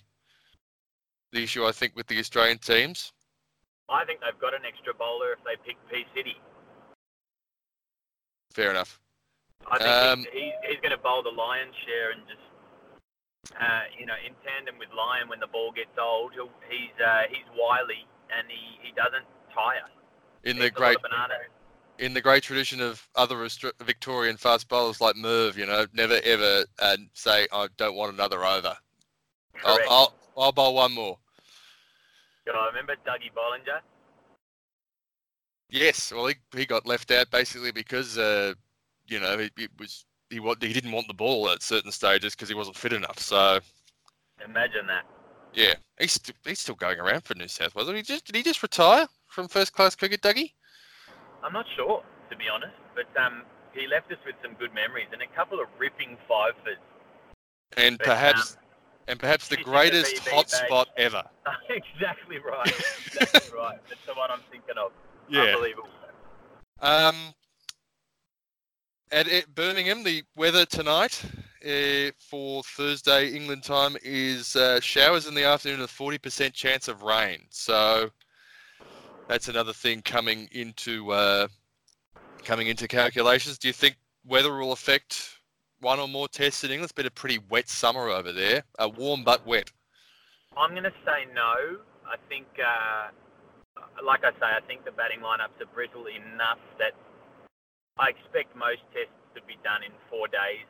the 1.32 1.42
issue 1.42 1.64
I 1.66 1.72
think 1.72 1.94
with 1.94 2.06
the 2.06 2.18
Australian 2.18 2.58
teams. 2.58 3.12
I 3.88 4.04
think 4.04 4.20
they've 4.20 4.40
got 4.40 4.54
an 4.54 4.62
extra 4.66 4.94
bowler 4.94 5.32
if 5.32 5.38
they 5.44 5.56
pick 5.66 5.76
Pete 5.90 6.06
Siddle. 6.16 6.36
Fair 8.54 8.70
enough. 8.70 9.00
I 9.66 9.78
think 9.78 9.90
um, 9.90 10.18
he's, 10.32 10.52
he's 10.68 10.80
going 10.80 10.92
to 10.92 10.98
bowl 10.98 11.22
the 11.22 11.30
lion's 11.30 11.74
share 11.86 12.12
and 12.12 12.22
just 12.28 12.40
uh, 13.60 13.82
you 13.98 14.06
know, 14.06 14.14
in 14.26 14.32
tandem 14.46 14.78
with 14.78 14.88
Lyon, 14.96 15.28
when 15.28 15.40
the 15.40 15.46
ball 15.46 15.70
gets 15.70 15.96
old, 16.00 16.32
he's 16.32 17.04
uh, 17.04 17.22
he's 17.30 17.44
wily 17.58 18.06
and 18.34 18.46
he, 18.48 18.78
he 18.82 18.92
doesn't 18.92 19.24
tire. 19.54 19.88
In 20.44 20.58
the 20.58 20.70
great 20.70 20.96
in 21.98 22.14
the 22.14 22.20
great 22.20 22.42
tradition 22.42 22.80
of 22.80 23.06
other 23.14 23.36
Victorian 23.82 24.36
fast 24.36 24.68
bowlers 24.68 25.00
like 25.00 25.16
Merv, 25.16 25.56
you 25.56 25.66
know, 25.66 25.86
never 25.92 26.20
ever 26.24 26.64
uh, 26.80 26.96
say, 27.12 27.46
I 27.52 27.68
don't 27.76 27.94
want 27.94 28.14
another 28.14 28.44
over. 28.44 28.76
I'll, 29.64 29.78
I'll, 29.88 30.14
I'll, 30.36 30.52
bowl 30.52 30.74
one 30.74 30.92
more. 30.92 31.18
I 32.48 32.66
remember 32.66 32.94
Dougie 33.06 33.30
Bollinger? 33.32 33.80
Yes, 35.74 36.12
well, 36.14 36.26
he, 36.26 36.36
he 36.56 36.66
got 36.66 36.86
left 36.86 37.10
out 37.10 37.32
basically 37.32 37.72
because, 37.72 38.16
uh, 38.16 38.54
you 39.08 39.18
know, 39.18 39.32
it, 39.32 39.50
it 39.58 39.70
was 39.76 40.04
he 40.30 40.36
he 40.36 40.72
didn't 40.72 40.92
want 40.92 41.08
the 41.08 41.14
ball 41.14 41.50
at 41.50 41.64
certain 41.64 41.90
stages 41.90 42.32
because 42.32 42.48
he 42.48 42.54
wasn't 42.54 42.76
fit 42.76 42.92
enough. 42.92 43.18
So 43.18 43.58
imagine 44.44 44.86
that. 44.86 45.04
Yeah, 45.52 45.74
he's 45.98 46.12
st- 46.12 46.36
he's 46.44 46.60
still 46.60 46.76
going 46.76 47.00
around 47.00 47.24
for 47.24 47.34
New 47.34 47.48
South 47.48 47.74
Wales. 47.74 47.88
Did 47.88 47.96
he 47.96 48.02
just 48.02 48.24
did 48.24 48.36
he 48.36 48.44
just 48.44 48.62
retire 48.62 49.08
from 49.26 49.48
first 49.48 49.72
class 49.72 49.96
cricket, 49.96 50.22
Dougie? 50.22 50.52
I'm 51.42 51.52
not 51.52 51.66
sure, 51.74 52.04
to 52.30 52.36
be 52.36 52.44
honest, 52.48 52.76
but 52.94 53.20
um, 53.20 53.42
he 53.72 53.88
left 53.88 54.12
us 54.12 54.18
with 54.24 54.36
some 54.44 54.54
good 54.54 54.72
memories 54.74 55.08
and 55.12 55.22
a 55.22 55.36
couple 55.36 55.58
of 55.58 55.66
ripping 55.76 56.16
fivers. 56.28 56.78
And 57.76 57.98
but, 57.98 58.06
perhaps, 58.06 58.52
um, 58.52 58.58
and 59.08 59.18
perhaps 59.18 59.48
the 59.48 59.56
greatest 59.56 60.22
hotspot 60.26 60.86
ever. 60.96 61.24
exactly 61.68 62.38
right. 62.38 62.72
Exactly 63.08 63.50
right. 63.58 63.78
That's 63.88 64.06
the 64.06 64.14
one 64.14 64.30
I'm 64.30 64.42
thinking 64.52 64.78
of. 64.78 64.92
Yeah. 65.28 65.42
Unbelievable. 65.42 65.88
Um, 66.80 67.14
at, 69.10 69.28
at 69.28 69.54
Birmingham, 69.54 70.02
the 70.02 70.22
weather 70.36 70.66
tonight 70.66 71.22
uh, 71.64 72.10
for 72.18 72.62
Thursday 72.62 73.30
England 73.30 73.62
time 73.62 73.96
is 74.02 74.56
uh, 74.56 74.80
showers 74.80 75.26
in 75.26 75.34
the 75.34 75.44
afternoon 75.44 75.80
and 75.80 75.88
a 75.88 75.92
40% 75.92 76.52
chance 76.52 76.88
of 76.88 77.02
rain. 77.02 77.38
So 77.50 78.10
that's 79.28 79.48
another 79.48 79.72
thing 79.72 80.02
coming 80.02 80.48
into 80.52 81.10
uh, 81.12 81.48
coming 82.44 82.66
into 82.66 82.86
calculations. 82.86 83.58
Do 83.58 83.68
you 83.68 83.72
think 83.72 83.96
weather 84.26 84.54
will 84.54 84.72
affect 84.72 85.38
one 85.80 85.98
or 85.98 86.08
more 86.08 86.28
tests 86.28 86.64
in 86.64 86.70
England? 86.70 86.84
It's 86.84 86.92
been 86.92 87.06
a 87.06 87.10
pretty 87.10 87.38
wet 87.48 87.68
summer 87.68 88.08
over 88.08 88.32
there, 88.32 88.64
uh, 88.78 88.90
warm 88.96 89.24
but 89.24 89.46
wet. 89.46 89.70
I'm 90.56 90.70
going 90.70 90.84
to 90.84 90.92
say 91.04 91.26
no. 91.34 91.78
I 92.06 92.16
think, 92.28 92.46
uh, 92.60 93.08
like 94.04 94.24
I 94.24 94.32
say, 94.32 94.50
I 94.50 94.60
think 94.66 94.84
the 94.84 94.92
batting 94.92 95.20
lineups 95.20 95.60
are 95.60 95.70
brittle 95.74 96.06
enough 96.06 96.60
that 96.78 96.92
I 97.98 98.10
expect 98.10 98.56
most 98.56 98.82
tests 98.92 99.14
to 99.34 99.42
be 99.46 99.56
done 99.62 99.82
in 99.82 99.92
four 100.10 100.28
days, 100.28 100.66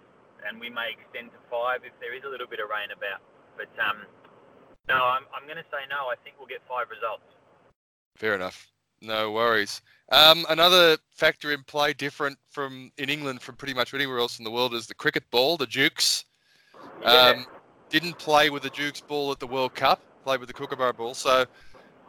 and 0.46 0.60
we 0.60 0.68
may 0.68 0.92
extend 0.92 1.32
to 1.32 1.40
five 1.50 1.80
if 1.84 1.92
there 2.00 2.14
is 2.14 2.24
a 2.24 2.28
little 2.28 2.46
bit 2.46 2.60
of 2.60 2.68
rain 2.68 2.92
about. 2.92 3.20
But 3.56 3.72
um, 3.80 4.04
no, 4.88 4.96
I'm, 4.96 5.24
I'm 5.34 5.44
going 5.44 5.56
to 5.56 5.68
say 5.70 5.88
no. 5.88 6.08
I 6.12 6.16
think 6.22 6.36
we'll 6.38 6.48
get 6.48 6.60
five 6.68 6.90
results. 6.90 7.24
Fair 8.16 8.34
enough. 8.34 8.70
No 9.00 9.32
worries. 9.32 9.82
Um, 10.12 10.46
another 10.48 10.96
factor 11.10 11.52
in 11.52 11.62
play 11.64 11.92
different 11.92 12.38
from 12.50 12.90
in 12.98 13.08
England 13.08 13.42
from 13.42 13.56
pretty 13.56 13.74
much 13.74 13.92
anywhere 13.92 14.18
else 14.18 14.38
in 14.38 14.44
the 14.44 14.50
world 14.50 14.74
is 14.74 14.86
the 14.86 14.94
cricket 14.94 15.24
ball, 15.30 15.56
the 15.56 15.66
Dukes. 15.66 16.24
Yeah. 17.02 17.08
Um, 17.08 17.46
didn't 17.90 18.18
play 18.18 18.50
with 18.50 18.62
the 18.62 18.70
Dukes 18.70 19.00
ball 19.00 19.30
at 19.32 19.40
the 19.40 19.46
World 19.46 19.74
Cup, 19.74 20.00
played 20.24 20.40
with 20.40 20.48
the 20.48 20.54
Kookaburra 20.54 20.94
ball. 20.94 21.14
So 21.14 21.46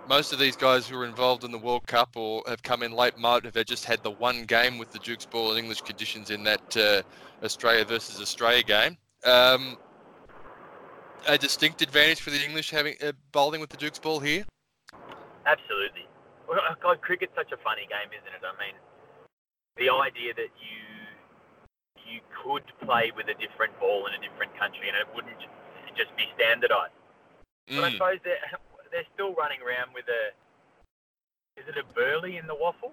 most 0.07 0.31
of 0.33 0.39
these 0.39 0.55
guys 0.55 0.87
who 0.87 0.97
were 0.97 1.05
involved 1.05 1.43
in 1.43 1.51
the 1.51 1.57
World 1.57 1.87
Cup 1.87 2.15
or 2.15 2.43
have 2.47 2.61
come 2.63 2.83
in 2.83 2.91
late 2.91 3.17
might 3.17 3.43
have 3.43 3.65
just 3.65 3.85
had 3.85 4.03
the 4.03 4.11
one 4.11 4.43
game 4.43 4.77
with 4.77 4.91
the 4.91 4.99
Dukes 4.99 5.25
ball 5.25 5.51
in 5.51 5.57
English 5.57 5.81
conditions 5.81 6.29
in 6.29 6.43
that 6.43 6.77
uh, 6.77 7.01
Australia 7.43 7.85
versus 7.85 8.21
Australia 8.21 8.63
game. 8.63 8.97
Um, 9.25 9.77
a 11.27 11.37
distinct 11.37 11.81
advantage 11.81 12.21
for 12.21 12.29
the 12.29 12.43
English 12.43 12.69
having 12.69 12.95
uh, 13.03 13.13
bowling 13.31 13.61
with 13.61 13.69
the 13.69 13.77
Dukes 13.77 13.99
ball 13.99 14.19
here. 14.19 14.45
Absolutely. 15.45 16.05
Well, 16.47 16.59
God, 16.81 17.01
cricket's 17.01 17.33
such 17.35 17.51
a 17.51 17.57
funny 17.57 17.87
game, 17.89 18.09
isn't 18.13 18.33
it? 18.33 18.45
I 18.45 18.53
mean, 18.63 18.75
the 19.77 19.89
idea 19.91 20.33
that 20.35 20.49
you 20.61 20.81
you 22.05 22.21
could 22.43 22.63
play 22.85 23.11
with 23.17 23.27
a 23.27 23.33
different 23.41 23.77
ball 23.79 24.05
in 24.05 24.13
a 24.13 24.21
different 24.21 24.55
country 24.59 24.87
and 24.87 24.95
it 24.97 25.07
wouldn't 25.15 25.33
just 25.97 26.15
be 26.15 26.29
standardised. 26.35 26.93
But 27.67 27.83
I 27.83 27.89
Mm. 27.89 27.93
suppose 27.93 28.19
they're, 28.23 28.37
they're 28.95 29.03
still 29.13 29.34
running 29.36 29.60
around 29.62 29.93
with 29.93 30.05
a. 30.08 30.31
Is 31.60 31.67
it 31.67 31.75
a 31.77 31.93
burley 31.93 32.38
in 32.38 32.47
the 32.47 32.55
WAFL? 32.55 32.91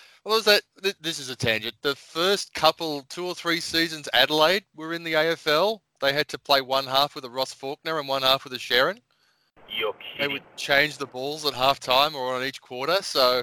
well, 0.24 0.38
is 0.38 0.44
that 0.44 0.62
this 1.00 1.18
is 1.18 1.30
a 1.30 1.36
tangent. 1.36 1.74
The 1.82 1.96
first 1.96 2.52
couple, 2.52 3.02
two 3.08 3.26
or 3.26 3.34
three 3.34 3.60
seasons, 3.60 4.08
Adelaide 4.12 4.64
were 4.76 4.92
in 4.92 5.04
the 5.04 5.14
AFL. 5.14 5.80
They 6.00 6.12
had 6.12 6.28
to 6.28 6.38
play 6.38 6.60
one 6.60 6.84
half 6.84 7.14
with 7.14 7.24
a 7.24 7.30
Ross 7.30 7.54
Faulkner 7.54 7.98
and 7.98 8.06
one 8.06 8.22
half 8.22 8.44
with 8.44 8.52
a 8.52 8.58
Sherrin. 8.58 9.00
You're 9.70 9.94
They 10.18 10.28
would 10.28 10.42
change 10.56 10.98
the 10.98 11.06
balls 11.06 11.46
at 11.46 11.54
half 11.54 11.80
time 11.80 12.14
or 12.14 12.34
on 12.34 12.44
each 12.44 12.60
quarter. 12.60 12.96
So 13.02 13.42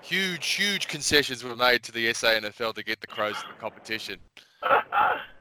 huge, 0.00 0.46
huge 0.46 0.88
concessions 0.88 1.44
were 1.44 1.56
made 1.56 1.82
to 1.82 1.92
the 1.92 2.06
SANFL 2.06 2.74
to 2.74 2.82
get 2.82 3.00
the 3.00 3.06
Crows 3.06 3.36
in 3.42 3.50
the 3.54 3.60
competition. 3.60 4.18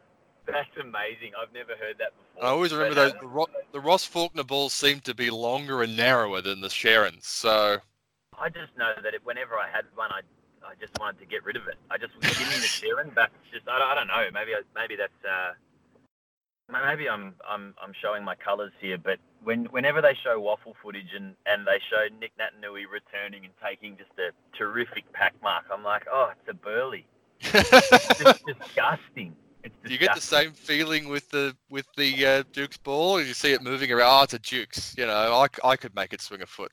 That's 0.54 0.78
amazing. 0.80 1.32
I've 1.39 1.54
never 1.54 1.72
heard 1.80 1.98
that 2.00 2.12
before. 2.18 2.46
I 2.48 2.52
always 2.52 2.72
remember 2.74 2.96
those. 2.96 3.13
uh, 3.13 3.20
The, 3.22 3.28
Ro- 3.28 3.48
the 3.74 3.80
Ross 3.80 4.06
Faulkner 4.06 4.44
balls 4.44 4.72
seemed 4.74 5.04
to 5.06 5.13
be 5.16 5.30
longer 5.30 5.84
and 5.84 5.98
narrower 5.98 6.42
than 6.42 6.62
the 6.62 6.68
Sherrins. 6.70 7.24
So 7.26 7.78
I 8.39 8.50
just 8.50 8.76
know 8.78 8.94
that 9.04 9.13
it, 9.13 9.22
whenever 9.26 9.56
I 9.58 9.68
had 9.70 9.86
one, 9.96 10.12
I 10.12 10.22
I 10.66 10.76
just 10.80 10.98
wanted 11.00 11.20
to 11.20 11.26
get 11.26 11.44
rid 11.44 11.56
of 11.58 11.68
it. 11.68 11.76
I 11.92 11.98
just 11.98 12.13
give 12.22 12.39
me 12.39 12.56
the 12.56 12.72
Sherrin. 12.72 13.13
That's 13.16 13.34
just 13.52 13.68
I, 13.68 13.78
don't- 13.80 13.89
I 13.92 13.96
don't 13.96 14.08
know. 14.08 14.26
Maybe 14.34 14.54
I, 14.54 14.62
maybe 14.76 14.96
that's 14.96 15.12
uh, 15.30 15.52
maybe 16.72 17.10
I'm 17.10 17.36
I'm 17.48 17.74
I'm 17.82 17.94
showing 18.02 18.24
my 18.24 18.36
colours 18.36 18.72
here. 18.80 18.98
But 18.98 19.20
when 19.44 19.66
whenever 19.66 20.02
they 20.02 20.13
show 20.24 20.39
WAFL 20.42 20.74
footage 20.82 21.13
and 21.16 21.36
and 21.46 21.68
they 21.68 21.80
show 21.89 22.08
Nick 22.20 22.32
Naitanui 22.38 22.84
returning 22.92 23.44
and 23.46 23.54
taking 23.63 23.98
just 23.98 24.12
a 24.20 24.32
terrific 24.58 25.12
pack 25.13 25.34
mark, 25.44 25.66
I'm 25.72 25.84
like, 25.84 26.06
oh, 26.12 26.32
it's 26.32 26.50
a 26.50 26.54
burley. 26.54 27.06
It's 27.54 28.20
just 28.22 28.46
disgusting. 28.46 29.36
You 29.86 29.97
get 29.97 30.15
the 30.15 30.21
same 30.21 30.52
feeling 30.52 31.10
with 31.10 31.30
the 31.30 31.56
with 31.69 31.86
the 31.97 32.26
uh, 32.26 32.43
Duke's 32.52 32.78
ball? 32.78 33.21
You 33.21 33.34
see 33.34 33.52
it 33.52 33.62
moving 33.62 33.91
around. 33.91 34.10
Oh, 34.10 34.23
it's 34.23 34.34
a 34.34 34.39
Duke's. 34.39 34.95
You 34.97 35.06
know, 35.06 35.34
I, 35.34 35.47
I 35.67 35.76
could 35.76 35.95
make 35.95 36.13
it 36.13 36.21
swing 36.21 36.41
a 36.41 36.45
foot. 36.45 36.71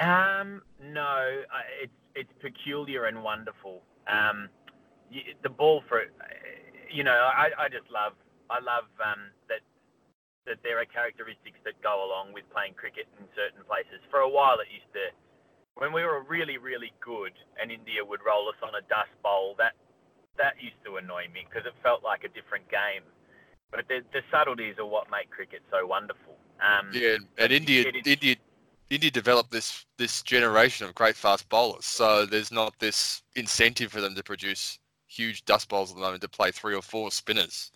Um, 0.00 0.62
no, 0.82 1.42
it's 1.82 1.92
it's 2.14 2.32
peculiar 2.40 3.04
and 3.04 3.22
wonderful. 3.22 3.82
Um, 4.08 4.48
the 5.42 5.48
ball 5.48 5.82
for, 5.88 6.04
you 6.90 7.04
know, 7.04 7.28
I, 7.32 7.50
I 7.58 7.68
just 7.68 7.90
love 7.90 8.12
I 8.48 8.60
love 8.60 8.84
um, 9.04 9.30
that 9.48 9.60
that 10.46 10.58
there 10.62 10.80
are 10.80 10.84
characteristics 10.84 11.58
that 11.64 11.80
go 11.82 12.04
along 12.06 12.32
with 12.32 12.44
playing 12.52 12.74
cricket 12.74 13.06
in 13.18 13.26
certain 13.36 13.64
places. 13.64 14.00
For 14.10 14.20
a 14.20 14.28
while, 14.28 14.58
it 14.58 14.68
used 14.72 14.90
to, 14.94 15.12
when 15.74 15.92
we 15.92 16.02
were 16.02 16.22
really 16.24 16.58
really 16.58 16.92
good, 17.00 17.32
and 17.60 17.70
India 17.70 18.04
would 18.04 18.20
roll 18.24 18.48
us 18.48 18.58
on 18.62 18.74
a 18.74 18.82
dust 18.88 19.12
bowl. 19.22 19.54
That 19.58 19.74
that 20.38 20.54
used 20.60 20.76
to 20.84 20.96
annoy 20.96 21.24
me 21.32 21.46
because 21.48 21.66
it 21.66 21.74
felt 21.82 22.02
like 22.02 22.24
a 22.24 22.28
different 22.28 22.68
game. 22.70 23.02
But 23.70 23.86
the, 23.88 24.00
the 24.12 24.20
subtleties 24.30 24.76
are 24.78 24.86
what 24.86 25.10
make 25.10 25.30
cricket 25.30 25.62
so 25.70 25.86
wonderful. 25.86 26.36
Um, 26.60 26.90
Yeah, 26.92 27.14
and, 27.14 27.26
and 27.38 27.52
India, 27.52 27.84
is- 27.86 28.06
India, 28.06 28.36
India 28.90 29.10
developed 29.10 29.50
this 29.52 29.86
this 29.96 30.22
generation 30.22 30.86
of 30.86 30.94
great 30.94 31.14
fast 31.16 31.48
bowlers. 31.48 31.84
So 31.84 32.26
there's 32.26 32.50
not 32.50 32.74
this 32.80 33.22
incentive 33.36 33.92
for 33.92 34.00
them 34.00 34.14
to 34.16 34.22
produce 34.22 34.78
huge 35.06 35.44
dust 35.44 35.68
bowls 35.68 35.90
at 35.90 35.96
the 35.96 36.02
moment 36.02 36.22
to 36.22 36.28
play 36.28 36.50
three 36.50 36.74
or 36.74 36.82
four 36.82 37.10
spinners. 37.10 37.70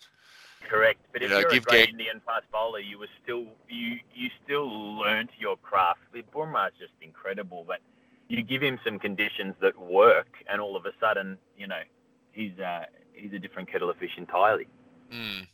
Correct, 0.69 0.99
but 1.13 1.21
You 1.21 1.27
if 1.27 1.31
know, 1.33 1.39
you're 1.39 1.49
a 1.49 1.53
give 1.53 1.65
great 1.65 1.89
Indian 1.89 2.21
fast 2.25 2.45
bowler, 2.51 2.79
you 2.79 2.97
were 2.99 3.09
still 3.23 3.45
you 3.69 3.99
you 4.13 4.29
still 4.43 4.97
learnt 4.97 5.29
your 5.37 5.57
craft. 5.57 5.99
Bumrah's 6.33 6.73
just 6.79 6.93
incredible, 7.01 7.63
but 7.65 7.79
you 8.27 8.41
give 8.41 8.61
him 8.61 8.79
some 8.83 8.97
conditions 8.99 9.53
that 9.61 9.79
work, 9.79 10.27
and 10.49 10.59
all 10.59 10.75
of 10.75 10.85
a 10.85 10.91
sudden, 10.99 11.37
you 11.57 11.67
know, 11.67 11.81
he's 12.35 12.59
uh, 12.59 12.85
he's 13.13 13.33
a 13.33 13.39
different 13.39 13.71
kettle 13.71 13.89
of 13.89 13.97
fish 13.97 14.11
entirely. 14.17 14.67
Mm. 15.11 15.47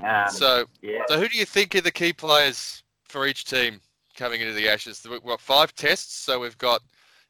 Um, 0.00 0.30
So, 0.30 0.64
yeah, 0.80 1.02
so 1.08 1.18
who 1.18 1.28
do 1.28 1.36
you 1.36 1.44
think 1.44 1.74
are 1.74 1.80
the 1.80 1.90
key 1.90 2.12
players 2.12 2.82
for 3.04 3.26
each 3.26 3.44
team 3.44 3.80
coming 4.16 4.40
into 4.40 4.54
the 4.54 4.68
Ashes? 4.68 5.06
We've 5.08 5.22
got 5.22 5.40
five 5.40 5.74
tests, 5.74 6.14
so 6.14 6.40
we've 6.40 6.58
got 6.58 6.80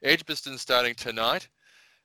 Edgbaston 0.03 0.59
starting 0.59 0.95
tonight. 0.95 1.49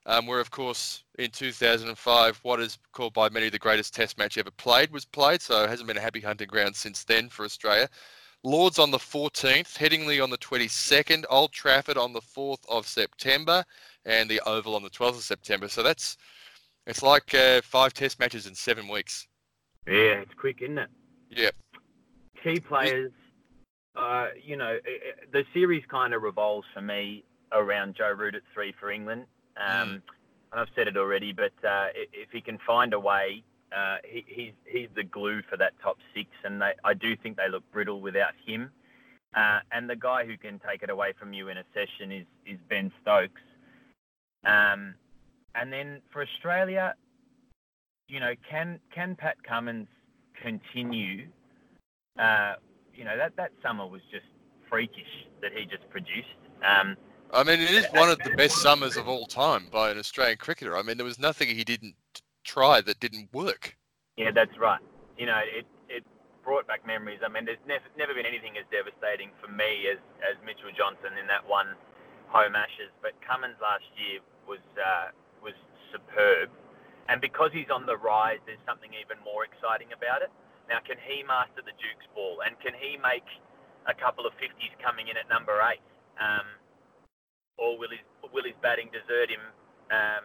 Um, 0.06 0.26
where, 0.26 0.40
of 0.40 0.50
course, 0.50 1.02
in 1.18 1.30
2005, 1.30 2.38
what 2.42 2.60
is 2.60 2.78
called 2.92 3.14
by 3.14 3.30
many 3.30 3.48
the 3.48 3.58
greatest 3.58 3.94
Test 3.94 4.18
match 4.18 4.36
ever 4.36 4.50
played 4.50 4.92
was 4.92 5.06
played. 5.06 5.40
So 5.40 5.64
it 5.64 5.70
hasn't 5.70 5.88
been 5.88 5.96
a 5.96 6.00
happy 6.00 6.20
hunting 6.20 6.46
ground 6.46 6.76
since 6.76 7.04
then 7.04 7.30
for 7.30 7.46
Australia. 7.46 7.88
Lords 8.42 8.78
on 8.78 8.90
the 8.90 8.98
14th, 8.98 9.78
Headingley 9.78 10.22
on 10.22 10.28
the 10.28 10.36
22nd, 10.36 11.24
Old 11.30 11.52
Trafford 11.52 11.96
on 11.96 12.12
the 12.12 12.20
4th 12.20 12.58
of 12.68 12.86
September, 12.86 13.64
and 14.06 14.28
the 14.28 14.40
Oval 14.46 14.74
on 14.74 14.82
the 14.82 14.90
12th 14.90 15.16
of 15.16 15.22
September. 15.22 15.68
So 15.68 15.82
that's 15.82 16.16
it's 16.86 17.02
like 17.02 17.34
uh, 17.34 17.60
five 17.62 17.92
Test 17.94 18.18
matches 18.20 18.46
in 18.46 18.54
seven 18.54 18.88
weeks. 18.88 19.26
yeah, 19.86 20.20
it's 20.20 20.34
quick, 20.38 20.60
isn't 20.62 20.78
it? 20.78 20.88
Yeah. 21.30 21.50
Key 22.42 22.60
players, 22.60 23.12
uh, 23.96 24.28
you 24.42 24.56
know, 24.56 24.78
i- 24.86 24.88
i- 24.88 25.24
the 25.32 25.44
series 25.54 25.82
kind 25.90 26.12
of 26.12 26.22
revolves 26.22 26.66
for 26.74 26.82
me 26.82 27.24
around 27.52 27.94
Joe 27.96 28.10
Root 28.12 28.34
at 28.34 28.42
three 28.52 28.72
for 28.78 28.90
England. 28.90 29.26
Um, 29.56 30.02
And 30.52 30.60
I've 30.60 30.68
said 30.76 30.86
it 30.88 30.96
already, 30.96 31.32
but 31.32 31.52
uh, 31.66 31.88
if 31.94 32.30
he 32.30 32.40
can 32.40 32.58
find 32.66 32.92
a 32.92 33.00
way, 33.00 33.42
uh, 33.74 33.96
he, 34.04 34.24
he's 34.28 34.52
he's 34.66 34.88
the 34.94 35.02
glue 35.02 35.42
for 35.50 35.56
that 35.56 35.72
top 35.82 35.96
six, 36.14 36.28
and 36.44 36.60
they, 36.62 36.72
I 36.84 36.94
do 36.94 37.16
think 37.16 37.36
they 37.36 37.48
look 37.48 37.64
brittle 37.72 38.00
without 38.00 38.34
him. 38.46 38.70
Uh, 39.34 39.60
and 39.72 39.90
the 39.90 39.96
guy 39.96 40.24
who 40.24 40.36
can 40.36 40.60
take 40.60 40.82
it 40.84 40.90
away 40.90 41.12
from 41.18 41.32
you 41.32 41.48
in 41.48 41.58
a 41.58 41.64
session 41.74 42.12
is 42.12 42.26
is 42.46 42.58
Ben 42.68 42.92
Stokes. 43.02 43.40
Um, 44.46 44.94
and 45.54 45.72
then 45.72 46.00
for 46.12 46.22
Australia, 46.22 46.94
you 48.08 48.20
know, 48.20 48.34
can 48.48 48.80
can 48.94 49.16
Pat 49.16 49.36
Cummins 49.42 49.88
continue? 50.40 51.26
Uh, 52.18 52.54
you 52.94 53.04
know 53.04 53.16
that 53.16 53.36
that 53.36 53.52
summer 53.62 53.86
was 53.86 54.02
just 54.10 54.26
freakish 54.68 55.26
that 55.42 55.52
he 55.52 55.64
just 55.64 55.88
produced. 55.90 56.28
Um, 56.64 56.96
I 57.32 57.42
mean, 57.42 57.60
it 57.60 57.70
is 57.70 57.86
one 57.92 58.10
of 58.10 58.18
the 58.18 58.30
best 58.36 58.58
summers 58.58 58.96
of 58.96 59.08
all 59.08 59.26
time 59.26 59.66
by 59.72 59.90
an 59.90 59.98
Australian 59.98 60.38
cricketer. 60.38 60.76
I 60.76 60.82
mean, 60.82 60.96
there 60.96 61.06
was 61.06 61.18
nothing 61.18 61.48
he 61.48 61.64
didn't 61.64 61.96
try 62.44 62.80
that 62.80 63.00
didn't 63.00 63.32
work. 63.32 63.76
Yeah, 64.16 64.30
that's 64.30 64.56
right. 64.58 64.80
You 65.18 65.26
know, 65.26 65.40
it 65.42 65.66
it 65.88 66.04
brought 66.44 66.66
back 66.66 66.86
memories. 66.86 67.20
I 67.24 67.28
mean, 67.28 67.44
there's 67.44 67.62
never 67.66 67.84
never 67.96 68.14
been 68.14 68.26
anything 68.26 68.56
as 68.56 68.64
devastating 68.70 69.30
for 69.40 69.50
me 69.50 69.88
as 69.90 69.98
as 70.22 70.36
Mitchell 70.44 70.70
Johnson 70.76 71.18
in 71.18 71.26
that 71.26 71.46
one 71.48 71.74
home 72.28 72.54
Ashes. 72.54 72.92
But 73.02 73.12
Cummins 73.26 73.58
last 73.60 73.86
year 73.96 74.20
was 74.46 74.62
uh, 74.78 75.10
was 75.42 75.54
superb, 75.92 76.50
and 77.08 77.20
because 77.20 77.50
he's 77.52 77.70
on 77.70 77.86
the 77.86 77.96
rise, 77.96 78.40
there's 78.46 78.62
something 78.66 78.90
even 78.96 79.18
more 79.24 79.44
exciting 79.44 79.92
about 79.92 80.22
it. 80.22 80.30
Now, 80.68 80.80
can 80.80 80.96
he 81.00 81.22
master 81.22 81.60
the 81.60 81.76
Duke's 81.76 82.08
ball, 82.14 82.40
and 82.44 82.56
can 82.60 82.72
he 82.72 82.96
make 82.96 83.26
a 83.84 83.94
couple 83.94 84.24
of 84.24 84.32
fifties 84.40 84.72
coming 84.80 85.08
in 85.08 85.16
at 85.16 85.28
number 85.28 85.60
eight? 85.68 85.84
Um, 86.16 86.46
or 87.58 87.78
will 87.78 87.90
his 87.90 88.04
will 88.32 88.44
his 88.44 88.56
batting 88.62 88.90
desert 88.92 89.30
him? 89.30 89.44
Um, 89.92 90.24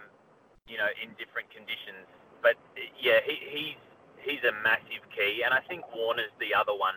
you 0.70 0.78
know, 0.78 0.88
in 1.02 1.10
different 1.18 1.50
conditions 1.50 2.06
but 2.42 2.56
yeah, 3.00 3.20
he, 3.26 3.38
he's 3.50 3.82
he's 4.24 4.44
a 4.44 4.54
massive 4.64 5.04
key, 5.16 5.44
and 5.44 5.54
I 5.54 5.62
think 5.68 5.84
Warner's 5.96 6.32
the 6.40 6.54
other 6.54 6.74
one. 6.76 6.96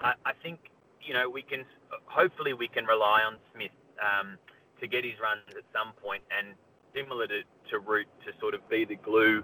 I, 0.00 0.14
I 0.24 0.32
think 0.42 0.70
you 1.02 1.14
know 1.14 1.28
we 1.28 1.42
can 1.42 1.64
hopefully 2.06 2.52
we 2.52 2.68
can 2.68 2.86
rely 2.86 3.22
on 3.22 3.36
Smith 3.54 3.74
um, 4.00 4.38
to 4.82 4.88
get 4.88 5.04
his 5.04 5.14
runs 5.22 5.46
at 5.56 5.64
some 5.72 5.94
point, 6.02 6.22
and 6.36 6.54
similar 6.94 7.26
to, 7.28 7.40
to 7.70 7.78
Root 7.78 8.08
to 8.26 8.32
sort 8.40 8.54
of 8.54 8.68
be 8.68 8.84
the 8.84 8.96
glue 8.96 9.42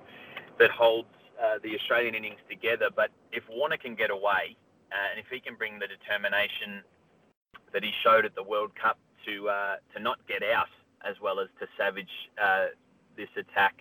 that 0.58 0.70
holds 0.70 1.08
uh, 1.42 1.58
the 1.62 1.74
Australian 1.76 2.14
innings 2.14 2.40
together. 2.50 2.88
But 2.94 3.10
if 3.32 3.44
Warner 3.48 3.78
can 3.78 3.94
get 3.94 4.10
away, 4.10 4.56
uh, 4.92 5.10
and 5.10 5.18
if 5.18 5.26
he 5.32 5.40
can 5.40 5.54
bring 5.54 5.78
the 5.78 5.86
determination 5.86 6.82
that 7.72 7.84
he 7.84 7.92
showed 8.02 8.24
at 8.24 8.34
the 8.34 8.42
World 8.42 8.72
Cup 8.74 8.98
to 9.26 9.48
uh, 9.48 9.76
to 9.94 10.02
not 10.02 10.18
get 10.26 10.42
out 10.42 10.68
as 11.08 11.14
well 11.22 11.38
as 11.38 11.48
to 11.60 11.66
savage 11.78 12.10
uh, 12.42 12.66
this 13.16 13.28
attack. 13.36 13.74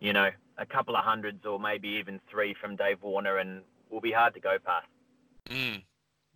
You 0.00 0.12
know, 0.12 0.30
a 0.58 0.66
couple 0.66 0.96
of 0.96 1.04
hundreds 1.04 1.46
or 1.46 1.60
maybe 1.60 1.88
even 1.88 2.20
three 2.30 2.54
from 2.60 2.74
Dave 2.76 3.02
Warner, 3.02 3.38
and 3.38 3.62
will 3.90 4.00
be 4.00 4.12
hard 4.12 4.34
to 4.34 4.40
go 4.40 4.56
past. 4.64 4.86
Mm, 5.48 5.82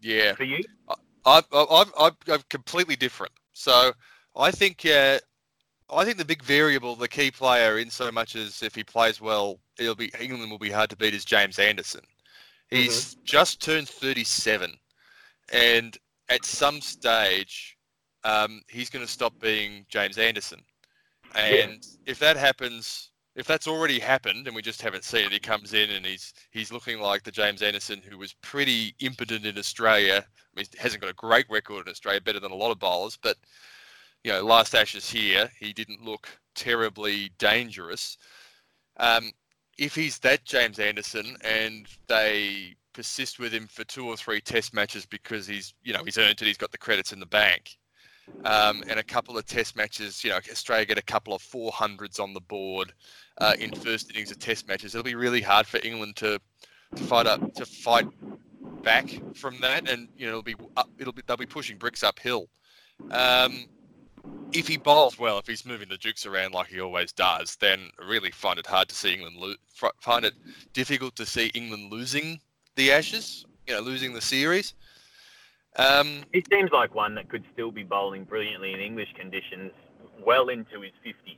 yeah. 0.00 0.34
For 0.34 0.44
you? 0.44 0.62
I, 1.24 1.42
I, 1.52 1.84
I, 1.98 2.10
I'm 2.28 2.42
completely 2.48 2.94
different. 2.94 3.32
So 3.52 3.92
I 4.38 4.50
think 4.50 4.86
uh, 4.86 5.18
I 5.90 6.04
think 6.04 6.16
the 6.16 6.24
big 6.24 6.42
variable, 6.42 6.94
the 6.94 7.08
key 7.08 7.30
player, 7.30 7.78
in 7.78 7.90
so 7.90 8.12
much 8.12 8.36
as 8.36 8.62
if 8.62 8.74
he 8.74 8.84
plays 8.84 9.20
well, 9.20 9.58
it'll 9.78 9.94
be 9.94 10.12
England 10.20 10.50
will 10.50 10.58
be 10.58 10.70
hard 10.70 10.90
to 10.90 10.96
beat 10.96 11.14
is 11.14 11.24
James 11.24 11.58
Anderson. 11.58 12.02
He's 12.70 13.14
mm-hmm. 13.14 13.20
just 13.24 13.62
turned 13.62 13.88
37, 13.88 14.72
and 15.52 15.96
at 16.28 16.44
some 16.44 16.80
stage, 16.80 17.76
um, 18.24 18.62
he's 18.68 18.90
going 18.90 19.04
to 19.04 19.10
stop 19.10 19.38
being 19.40 19.86
James 19.88 20.18
Anderson. 20.18 20.60
And 21.34 21.72
yeah. 21.72 22.10
if 22.10 22.18
that 22.18 22.36
happens, 22.36 23.10
if 23.34 23.46
that's 23.46 23.66
already 23.66 23.98
happened 23.98 24.46
and 24.46 24.54
we 24.54 24.62
just 24.62 24.82
haven't 24.82 25.04
seen 25.04 25.26
it, 25.26 25.32
he 25.32 25.38
comes 25.38 25.72
in 25.72 25.90
and 25.90 26.04
he's 26.04 26.32
he's 26.50 26.72
looking 26.72 27.00
like 27.00 27.22
the 27.22 27.30
James 27.30 27.62
Anderson 27.62 28.02
who 28.08 28.18
was 28.18 28.34
pretty 28.42 28.94
impotent 29.00 29.46
in 29.46 29.58
Australia. 29.58 30.24
I 30.26 30.50
mean, 30.54 30.66
he 30.70 30.78
hasn't 30.78 31.02
got 31.02 31.10
a 31.10 31.14
great 31.14 31.46
record 31.48 31.86
in 31.86 31.90
Australia, 31.90 32.20
better 32.20 32.40
than 32.40 32.52
a 32.52 32.56
lot 32.56 32.70
of 32.70 32.78
bowlers, 32.78 33.18
but 33.20 33.36
you 34.24 34.32
know, 34.32 34.44
last 34.44 34.74
Ashes 34.74 35.08
here, 35.08 35.50
he 35.58 35.72
didn't 35.72 36.04
look 36.04 36.28
terribly 36.54 37.30
dangerous. 37.38 38.18
Um, 38.98 39.30
if 39.78 39.94
he's 39.94 40.18
that 40.20 40.44
James 40.44 40.78
Anderson 40.78 41.36
and 41.44 41.86
they 42.08 42.74
persist 42.92 43.38
with 43.38 43.52
him 43.52 43.68
for 43.68 43.84
two 43.84 44.06
or 44.06 44.16
three 44.16 44.40
test 44.40 44.74
matches 44.74 45.06
because 45.06 45.46
he's, 45.46 45.72
you 45.84 45.92
know, 45.92 46.02
he's 46.04 46.18
earned 46.18 46.42
it, 46.42 46.46
he's 46.46 46.56
got 46.56 46.72
the 46.72 46.78
credits 46.78 47.12
in 47.12 47.20
the 47.20 47.26
bank, 47.26 47.76
um, 48.44 48.82
and 48.88 48.98
a 48.98 49.04
couple 49.04 49.38
of 49.38 49.46
test 49.46 49.76
matches, 49.76 50.24
you 50.24 50.30
know, 50.30 50.36
Australia 50.36 50.84
get 50.84 50.98
a 50.98 51.02
couple 51.02 51.32
of 51.32 51.42
400s 51.42 52.20
on 52.20 52.34
the 52.34 52.40
board 52.40 52.92
uh, 53.40 53.54
in 53.58 53.72
first 53.72 54.10
innings 54.10 54.32
of 54.32 54.38
test 54.38 54.66
matches, 54.66 54.94
it'll 54.94 55.04
be 55.04 55.14
really 55.14 55.40
hard 55.40 55.66
for 55.66 55.78
England 55.84 56.16
to, 56.16 56.40
to 56.96 57.02
fight 57.04 57.26
up, 57.26 57.54
to 57.54 57.64
fight 57.64 58.06
back 58.82 59.08
from 59.34 59.60
that, 59.60 59.88
and 59.88 60.08
you 60.16 60.26
know, 60.26 60.38
it'll 60.38 60.42
be, 60.42 60.56
up, 60.76 60.90
it'll 60.98 61.12
be, 61.12 61.22
they'll 61.26 61.36
be 61.36 61.46
pushing 61.46 61.78
bricks 61.78 62.02
uphill. 62.02 62.48
Um, 63.12 63.66
if 64.52 64.66
he 64.68 64.76
bowls 64.76 65.18
well, 65.18 65.38
if 65.38 65.46
he's 65.46 65.66
moving 65.66 65.88
the 65.88 65.96
dukes 65.96 66.26
around 66.26 66.52
like 66.52 66.68
he 66.68 66.80
always 66.80 67.12
does, 67.12 67.56
then 67.56 67.90
I 68.00 68.08
really 68.08 68.30
find 68.30 68.58
it 68.58 68.66
hard 68.66 68.88
to 68.88 68.94
see 68.94 69.14
England 69.14 69.36
lo- 69.36 69.90
find 70.00 70.24
it 70.24 70.34
difficult 70.72 71.16
to 71.16 71.26
see 71.26 71.50
England 71.54 71.92
losing 71.92 72.40
the 72.76 72.92
Ashes, 72.92 73.44
you 73.66 73.74
know, 73.74 73.80
losing 73.80 74.14
the 74.14 74.20
series. 74.20 74.74
Um, 75.76 76.24
he 76.32 76.44
seems 76.50 76.70
like 76.72 76.94
one 76.94 77.14
that 77.14 77.28
could 77.28 77.44
still 77.52 77.70
be 77.70 77.82
bowling 77.82 78.24
brilliantly 78.24 78.72
in 78.72 78.80
English 78.80 79.12
conditions 79.14 79.72
well 80.24 80.48
into 80.48 80.80
his 80.80 80.92
fifties. 81.04 81.36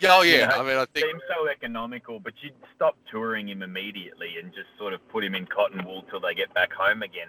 Yeah, 0.00 0.16
oh 0.16 0.22
yeah. 0.22 0.32
You 0.32 0.46
know, 0.46 0.54
I 0.54 0.62
mean, 0.62 0.76
I 0.78 0.86
think 0.86 1.06
seems 1.06 1.22
so 1.28 1.48
economical, 1.48 2.20
but 2.20 2.32
you'd 2.40 2.54
stop 2.74 2.96
touring 3.10 3.48
him 3.48 3.62
immediately 3.62 4.38
and 4.42 4.52
just 4.52 4.68
sort 4.78 4.94
of 4.94 5.06
put 5.08 5.22
him 5.22 5.34
in 5.34 5.46
cotton 5.46 5.84
wool 5.84 6.04
till 6.10 6.20
they 6.20 6.34
get 6.34 6.52
back 6.54 6.72
home 6.72 7.02
again. 7.02 7.28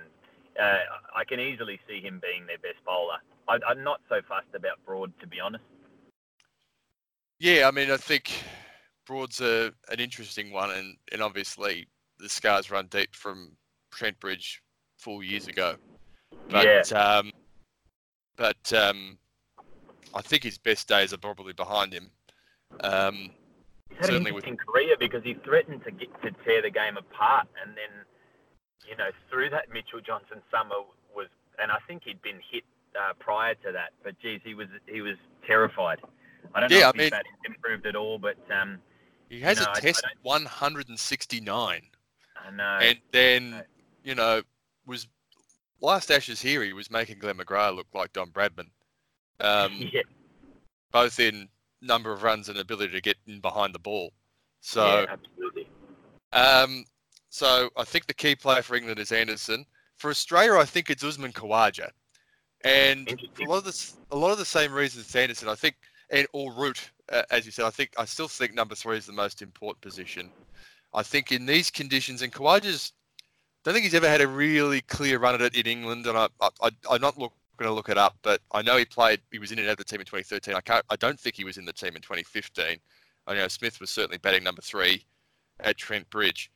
Uh, 0.59 0.79
I 1.15 1.23
can 1.23 1.39
easily 1.39 1.79
see 1.87 2.01
him 2.01 2.21
being 2.21 2.45
their 2.45 2.57
best 2.57 2.83
bowler. 2.85 3.17
I, 3.47 3.71
am 3.71 3.83
not 3.83 4.01
so 4.09 4.21
fussed 4.27 4.53
about 4.55 4.83
Broad, 4.85 5.11
to 5.21 5.27
be 5.27 5.39
honest. 5.39 5.63
Yeah, 7.39 7.67
I 7.67 7.71
mean, 7.71 7.89
I 7.89 7.97
think 7.97 8.31
Broad's 9.05 9.41
a, 9.41 9.73
an 9.89 9.99
interesting 9.99 10.51
one, 10.51 10.71
and, 10.71 10.95
and 11.11 11.21
obviously 11.21 11.87
the 12.19 12.29
scars 12.29 12.69
run 12.69 12.87
deep 12.87 13.15
from 13.15 13.51
Trent 13.91 14.19
Bridge 14.19 14.61
four 14.97 15.23
years 15.23 15.47
ago. 15.47 15.75
But, 16.49 16.65
yeah. 16.65 16.97
Um, 16.97 17.31
but 18.35 18.73
um, 18.73 19.17
I 20.13 20.21
think 20.21 20.43
his 20.43 20.57
best 20.57 20.87
days 20.87 21.13
are 21.13 21.17
probably 21.17 21.53
behind 21.53 21.93
him. 21.93 22.11
Um, 22.81 23.31
He's 23.89 23.99
had 23.99 24.09
an 24.11 24.27
interesting 24.27 24.53
with... 24.53 24.65
career 24.65 24.95
because 24.99 25.23
he 25.23 25.33
threatened 25.33 25.83
to 25.83 25.91
get 25.91 26.09
to 26.21 26.31
tear 26.45 26.61
the 26.61 26.69
game 26.69 26.97
apart, 26.97 27.47
and 27.61 27.75
then 27.75 28.05
you 28.89 28.95
know 28.95 29.09
through 29.29 29.49
that 29.49 29.69
Mitchell 29.73 30.01
Johnson 30.01 30.41
summer 30.51 30.75
was, 31.15 31.27
and 31.61 31.71
I 31.71 31.77
think 31.87 32.03
he'd 32.05 32.21
been 32.21 32.39
hit 32.51 32.63
uh, 32.95 33.13
prior 33.19 33.55
to 33.55 33.71
that. 33.71 33.91
But 34.03 34.19
geez, 34.19 34.41
he 34.43 34.53
was 34.53 34.67
he 34.87 35.01
was 35.01 35.15
terrified. 35.45 35.99
I 36.53 36.59
don't 36.59 36.71
yeah, 36.71 36.79
know 36.79 36.89
if 36.89 36.95
I 36.95 36.97
mean, 36.97 37.11
his 37.11 37.21
improved 37.45 37.85
at 37.85 37.95
all, 37.95 38.17
but 38.17 38.37
um, 38.51 38.79
he 39.29 39.39
has 39.41 39.59
you 39.59 39.65
know, 39.65 39.71
a 39.75 39.81
test 39.81 40.05
169. 40.23 41.81
I 42.35 42.51
know. 42.51 42.63
And 42.63 42.99
then 43.11 43.63
you 44.03 44.15
know 44.15 44.41
was 44.85 45.07
last 45.79 46.11
Ashes 46.11 46.41
here. 46.41 46.63
He 46.63 46.73
was 46.73 46.91
making 46.91 47.19
Glenn 47.19 47.37
McGrath 47.37 47.75
look 47.75 47.87
like 47.93 48.13
Don 48.13 48.31
Bradman. 48.31 48.69
Um, 49.39 49.89
yeah. 49.93 50.01
Both 50.91 51.19
in 51.19 51.47
number 51.81 52.11
of 52.11 52.23
runs 52.23 52.49
and 52.49 52.57
ability 52.57 52.93
to 52.93 53.01
get 53.01 53.17
in 53.27 53.39
behind 53.39 53.73
the 53.73 53.79
ball. 53.79 54.11
So 54.59 54.85
yeah, 54.85 55.05
absolutely. 55.09 55.67
Um, 56.33 56.85
so 57.31 57.69
I 57.77 57.85
think 57.85 58.07
the 58.07 58.13
key 58.13 58.35
player 58.35 58.61
for 58.61 58.75
England 58.75 58.99
is 58.99 59.13
Anderson. 59.13 59.65
For 59.97 60.09
Australia, 60.09 60.59
I 60.59 60.65
think 60.65 60.89
it's 60.89 61.03
Usman 61.03 61.31
Khawaja. 61.31 61.89
And 62.65 63.09
a 63.09 63.49
lot 63.49 63.59
of 63.59 63.63
the 63.63 63.91
a 64.11 64.17
lot 64.17 64.31
of 64.31 64.37
the 64.37 64.45
same 64.45 64.73
reasons 64.73 65.07
as 65.07 65.15
Anderson. 65.15 65.47
I 65.47 65.55
think, 65.55 65.77
and 66.11 66.27
or 66.33 66.53
Root, 66.53 66.91
uh, 67.09 67.23
as 67.31 67.45
you 67.45 67.51
said, 67.51 67.65
I 67.65 67.69
think 67.69 67.91
I 67.97 68.03
still 68.03 68.27
think 68.27 68.53
number 68.53 68.75
three 68.75 68.97
is 68.97 69.05
the 69.05 69.13
most 69.13 69.41
important 69.41 69.81
position. 69.81 70.29
I 70.93 71.03
think 71.03 71.31
in 71.31 71.45
these 71.45 71.71
conditions, 71.71 72.21
and 72.21 72.33
Khawaja's, 72.33 72.91
don't 73.63 73.73
think 73.73 73.85
he's 73.85 73.93
ever 73.93 74.09
had 74.09 74.19
a 74.19 74.27
really 74.27 74.81
clear 74.81 75.17
run 75.17 75.33
at 75.33 75.41
it 75.41 75.55
in 75.55 75.65
England, 75.65 76.05
and 76.05 76.17
I, 76.17 76.27
I, 76.41 76.69
I 76.89 76.95
am 76.95 77.01
not 77.01 77.17
look, 77.17 77.31
going 77.55 77.69
to 77.69 77.73
look 77.73 77.87
it 77.87 77.97
up, 77.97 78.17
but 78.23 78.41
I 78.51 78.61
know 78.61 78.75
he 78.75 78.83
played, 78.83 79.21
he 79.31 79.39
was 79.39 79.53
in 79.53 79.59
and 79.59 79.69
out 79.69 79.73
of 79.73 79.77
the 79.77 79.83
team 79.85 80.01
in 80.01 80.05
2013. 80.05 80.53
I 80.53 80.59
can't, 80.59 80.83
I 80.89 80.97
don't 80.97 81.17
think 81.17 81.37
he 81.37 81.45
was 81.45 81.57
in 81.57 81.63
the 81.63 81.71
team 81.71 81.95
in 81.95 82.01
2015. 82.01 82.77
I 83.27 83.33
know 83.33 83.47
Smith 83.47 83.79
was 83.79 83.89
certainly 83.89 84.17
batting 84.17 84.43
number 84.43 84.61
three 84.61 85.05
at 85.61 85.77
Trent 85.77 86.09
Bridge. 86.09 86.51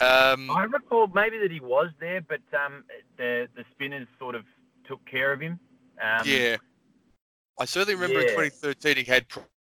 Um, 0.00 0.50
I 0.50 0.64
recall 0.64 1.06
maybe 1.08 1.38
that 1.38 1.50
he 1.50 1.60
was 1.60 1.90
there, 2.00 2.20
but 2.20 2.40
um, 2.52 2.84
the 3.16 3.48
the 3.56 3.64
spinners 3.72 4.08
sort 4.18 4.34
of 4.34 4.44
took 4.86 5.04
care 5.06 5.32
of 5.32 5.40
him. 5.40 5.58
Um, 6.02 6.26
yeah, 6.26 6.56
I 7.58 7.64
certainly 7.64 7.94
remember 7.94 8.20
yeah. 8.20 8.28
in 8.28 8.50
2013 8.50 8.96
he 8.96 9.04
had 9.04 9.26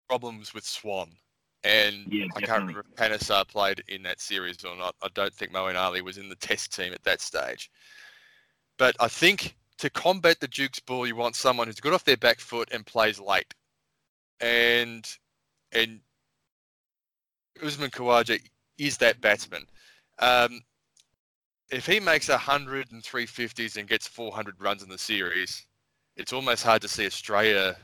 problems 0.09 0.55
with 0.55 0.65
Swan, 0.65 1.11
and 1.65 2.07
yeah, 2.11 2.27
I 2.35 2.41
can't 2.41 2.61
remember 2.61 2.81
if 2.89 2.97
Panesar 2.97 3.47
played 3.47 3.83
in 3.89 4.03
that 4.05 4.21
series 4.21 4.65
or 4.65 4.75
not. 4.77 4.95
I 5.03 5.09
don't 5.15 5.35
think 5.35 5.53
Moeen 5.53 5.77
Ali 5.77 6.01
was 6.01 6.17
in 6.17 6.31
the 6.31 6.37
Test 6.37 6.75
team 6.75 6.95
at 6.95 7.05
that 7.05 7.21
stage. 7.21 7.71
But 8.79 8.97
I 9.01 9.09
think 9.09 9.57
to 9.79 9.91
combat 9.91 10.41
the 10.41 10.49
Duke's 10.49 10.81
ball, 10.81 11.07
you 11.07 11.17
want 11.17 11.37
someone 11.37 11.67
who's 11.67 11.81
good 11.81 11.93
off 11.93 12.05
their 12.05 12.17
back 12.17 12.41
foot 12.41 12.71
and 12.73 12.87
plays 12.87 13.21
late, 13.21 13.53
and 14.41 15.07
and 15.73 16.01
Usman 17.63 17.91
Khawaja 17.91 18.41
is 18.79 18.99
that 18.99 19.21
batsman. 19.21 19.67
Um, 20.19 20.61
if 21.71 21.87
he 21.87 22.01
makes 22.01 22.29
100 22.29 22.93
and 22.93 23.03
350s 23.03 23.77
and 23.77 23.89
gets 23.89 24.07
400 24.07 24.55
runs 24.61 24.83
in 24.83 24.89
the 24.89 24.99
series, 24.99 25.67
it's 26.17 26.33
almost 26.33 26.63
hard 26.63 26.83
to 26.83 26.89
see 26.89 27.07
Australia 27.07 27.77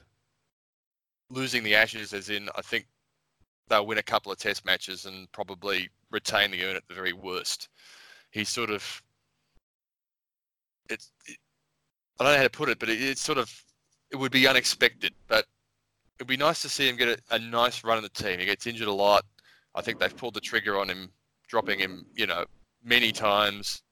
losing 1.30 1.62
the 1.62 1.74
Ashes. 1.74 2.12
As 2.12 2.30
in, 2.30 2.49
I 2.57 2.62
think 2.62 2.87
they'll 3.68 3.87
win 3.87 3.99
a 3.99 4.03
couple 4.03 4.30
of 4.33 4.39
Test 4.39 4.64
matches 4.64 5.07
and 5.07 5.30
probably 5.33 5.91
retain 6.11 6.51
the 6.51 6.64
urn 6.64 6.76
at 6.76 6.87
the 6.89 6.95
very 6.95 7.12
worst. 7.12 7.68
He's 8.30 8.49
sort 8.49 8.70
of 8.70 9.03
it's 10.89 11.11
it, 11.26 11.37
I 12.20 12.24
don't 12.24 12.33
know 12.35 12.39
how 12.39 12.45
to 12.45 12.51
put 12.51 12.68
it, 12.68 12.78
but 12.78 12.89
it, 12.89 13.03
it's 13.03 13.20
sort 13.20 13.39
of 13.39 13.51
it 14.11 14.16
would 14.16 14.33
be 14.33 14.47
unexpected, 14.47 15.14
but 15.26 15.47
it'd 16.18 16.28
be 16.28 16.37
nice 16.37 16.62
to 16.62 16.68
see 16.68 16.89
him 16.89 16.97
get 16.97 17.09
a, 17.09 17.35
a 17.35 17.39
nice 17.39 17.83
run 17.83 17.97
in 17.99 18.03
the 18.03 18.11
team. 18.11 18.39
He 18.39 18.45
gets 18.45 18.66
injured 18.66 18.89
a 18.89 18.93
lot. 18.93 19.24
I 19.74 19.80
think 19.80 19.99
they've 19.99 20.16
pulled 20.16 20.35
the 20.35 20.41
trigger 20.41 20.78
on 20.78 20.89
him, 20.89 21.11
dropping 21.53 21.78
him, 21.78 22.07
you 22.14 22.26
know, 22.26 22.46
many 22.82 23.12
times, 23.12 23.82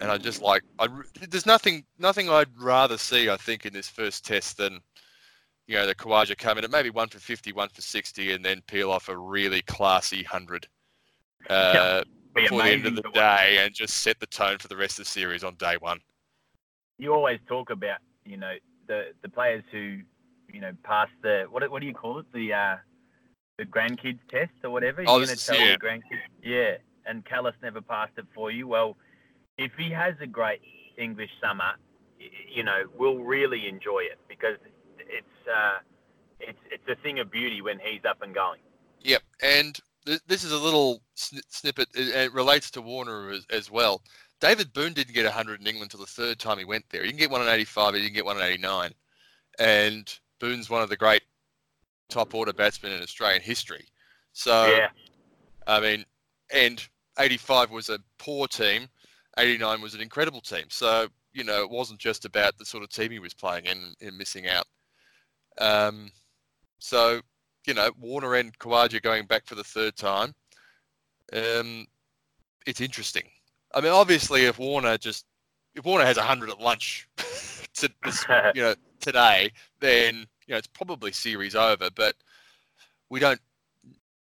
and 0.00 0.10
I 0.10 0.18
just 0.18 0.42
like 0.42 0.62
I 0.78 0.86
there's 1.30 1.46
nothing 1.46 1.84
nothing 1.98 2.28
I'd 2.28 2.60
rather 2.60 2.98
see 2.98 3.30
I 3.30 3.36
think 3.36 3.64
in 3.64 3.72
this 3.72 3.88
first 3.88 4.24
test 4.24 4.58
than 4.58 4.80
you 5.66 5.76
know 5.76 5.86
the 5.86 5.94
Khawaja 5.94 6.36
come 6.36 6.58
in 6.58 6.64
at 6.64 6.70
maybe 6.70 6.90
one 6.90 7.08
for 7.08 7.18
50, 7.18 7.52
one 7.52 7.70
for 7.70 7.80
60, 7.80 8.32
and 8.32 8.44
then 8.44 8.60
peel 8.66 8.90
off 8.90 9.08
a 9.08 9.16
really 9.16 9.62
classy 9.62 10.22
hundred 10.24 10.68
uh, 11.48 12.02
before 12.34 12.62
the 12.62 12.68
end 12.68 12.86
of 12.86 12.96
the 12.96 13.10
day 13.14 13.56
and 13.60 13.74
just 13.74 14.02
set 14.02 14.20
the 14.20 14.26
tone 14.26 14.58
for 14.58 14.68
the 14.68 14.76
rest 14.76 14.98
of 14.98 15.06
the 15.06 15.10
series 15.10 15.42
on 15.42 15.54
day 15.54 15.76
one. 15.80 16.00
You 16.98 17.14
always 17.14 17.38
talk 17.48 17.70
about 17.70 17.98
you 18.26 18.36
know 18.36 18.52
the 18.88 19.12
the 19.22 19.28
players 19.30 19.64
who 19.72 20.00
you 20.52 20.60
know 20.60 20.72
pass 20.82 21.08
the 21.22 21.46
what 21.48 21.68
what 21.70 21.80
do 21.80 21.86
you 21.86 21.94
call 21.94 22.18
it? 22.18 22.26
The 22.34 22.52
uh, 22.52 22.76
the 23.58 23.64
grandkids 23.64 24.18
test 24.28 24.52
or 24.62 24.70
whatever. 24.70 25.02
You're 25.02 25.10
oh, 25.10 25.24
going 25.24 25.36
to 25.36 25.46
tell 25.46 25.58
yeah. 25.58 25.76
grandkids, 25.76 26.20
yeah 26.42 26.76
and 27.06 27.24
Kallis 27.24 27.54
never 27.62 27.80
passed 27.80 28.12
it 28.16 28.26
for 28.34 28.50
you, 28.50 28.66
well, 28.66 28.96
if 29.58 29.72
he 29.78 29.90
has 29.90 30.14
a 30.20 30.26
great 30.26 30.60
English 30.98 31.30
summer, 31.42 31.72
you 32.52 32.62
know, 32.62 32.84
we'll 32.96 33.18
really 33.18 33.68
enjoy 33.68 34.00
it 34.00 34.18
because 34.28 34.56
it's 34.98 35.48
uh, 35.48 35.78
it's 36.40 36.58
it's 36.70 36.88
a 36.88 37.00
thing 37.02 37.18
of 37.18 37.30
beauty 37.30 37.60
when 37.60 37.78
he's 37.78 38.04
up 38.08 38.22
and 38.22 38.34
going. 38.34 38.60
Yep, 39.00 39.22
and 39.42 39.78
th- 40.06 40.20
this 40.26 40.44
is 40.44 40.52
a 40.52 40.58
little 40.58 41.02
sn- 41.14 41.40
snippet. 41.48 41.88
It, 41.94 42.08
it, 42.08 42.32
relates 42.32 42.70
to 42.72 42.80
Warner 42.80 43.30
as, 43.30 43.46
as, 43.50 43.70
well. 43.70 44.00
David 44.40 44.72
Boon 44.72 44.94
didn't 44.94 45.14
get 45.14 45.24
100 45.24 45.60
in 45.60 45.66
England 45.66 45.92
until 45.92 46.04
the 46.04 46.10
third 46.10 46.38
time 46.38 46.58
he 46.58 46.64
went 46.64 46.86
there. 46.90 47.02
He 47.02 47.08
didn't 47.08 47.20
get 47.20 47.30
one 47.30 47.42
in 47.42 47.48
85, 47.48 47.94
he 47.94 48.00
didn't 48.00 48.14
get 48.14 48.24
one 48.24 48.36
in 48.36 48.42
89. 48.42 48.92
and 49.58 50.18
Boon's 50.40 50.70
one 50.70 50.82
of 50.82 50.88
the 50.88 50.96
great 50.96 51.22
top 52.08 52.34
order 52.34 52.52
batsmen 52.52 52.92
in 52.92 53.02
Australian 53.02 53.42
history. 53.42 53.86
So, 54.32 54.66
yeah, 54.66 54.88
I 55.66 55.80
mean, 55.80 56.04
and 56.52 56.86
85 57.18 57.70
was 57.70 57.88
a 57.88 57.98
poor 58.18 58.46
team, 58.46 58.88
89 59.38 59.80
was 59.80 59.94
an 59.94 60.00
incredible 60.00 60.40
team. 60.40 60.64
So, 60.68 61.08
you 61.32 61.44
know, 61.44 61.62
it 61.62 61.70
wasn't 61.70 61.98
just 62.00 62.24
about 62.24 62.56
the 62.58 62.64
sort 62.64 62.82
of 62.82 62.90
team 62.90 63.10
he 63.10 63.18
was 63.18 63.34
playing 63.34 63.66
in 63.66 63.94
and 64.00 64.18
missing 64.18 64.48
out. 64.48 64.66
Um, 65.60 66.10
so, 66.78 67.20
you 67.66 67.74
know, 67.74 67.90
Warner 67.98 68.34
and 68.34 68.56
Khawaja 68.58 69.02
going 69.02 69.26
back 69.26 69.46
for 69.46 69.54
the 69.54 69.64
third 69.64 69.96
time. 69.96 70.34
Um, 71.32 71.86
it's 72.66 72.80
interesting. 72.80 73.24
I 73.74 73.80
mean, 73.80 73.92
obviously, 73.92 74.44
if 74.44 74.58
Warner 74.58 74.98
just 74.98 75.24
if 75.74 75.84
Warner 75.84 76.04
has 76.04 76.16
hundred 76.16 76.50
at 76.50 76.60
lunch, 76.60 77.08
to 77.74 77.90
you 78.54 78.62
know, 78.62 78.74
today, 79.00 79.52
then 79.80 80.26
you 80.46 80.52
know 80.52 80.58
it's 80.58 80.66
probably 80.66 81.12
series 81.12 81.54
over. 81.54 81.88
But 81.94 82.14
we 83.10 83.20
don't, 83.20 83.40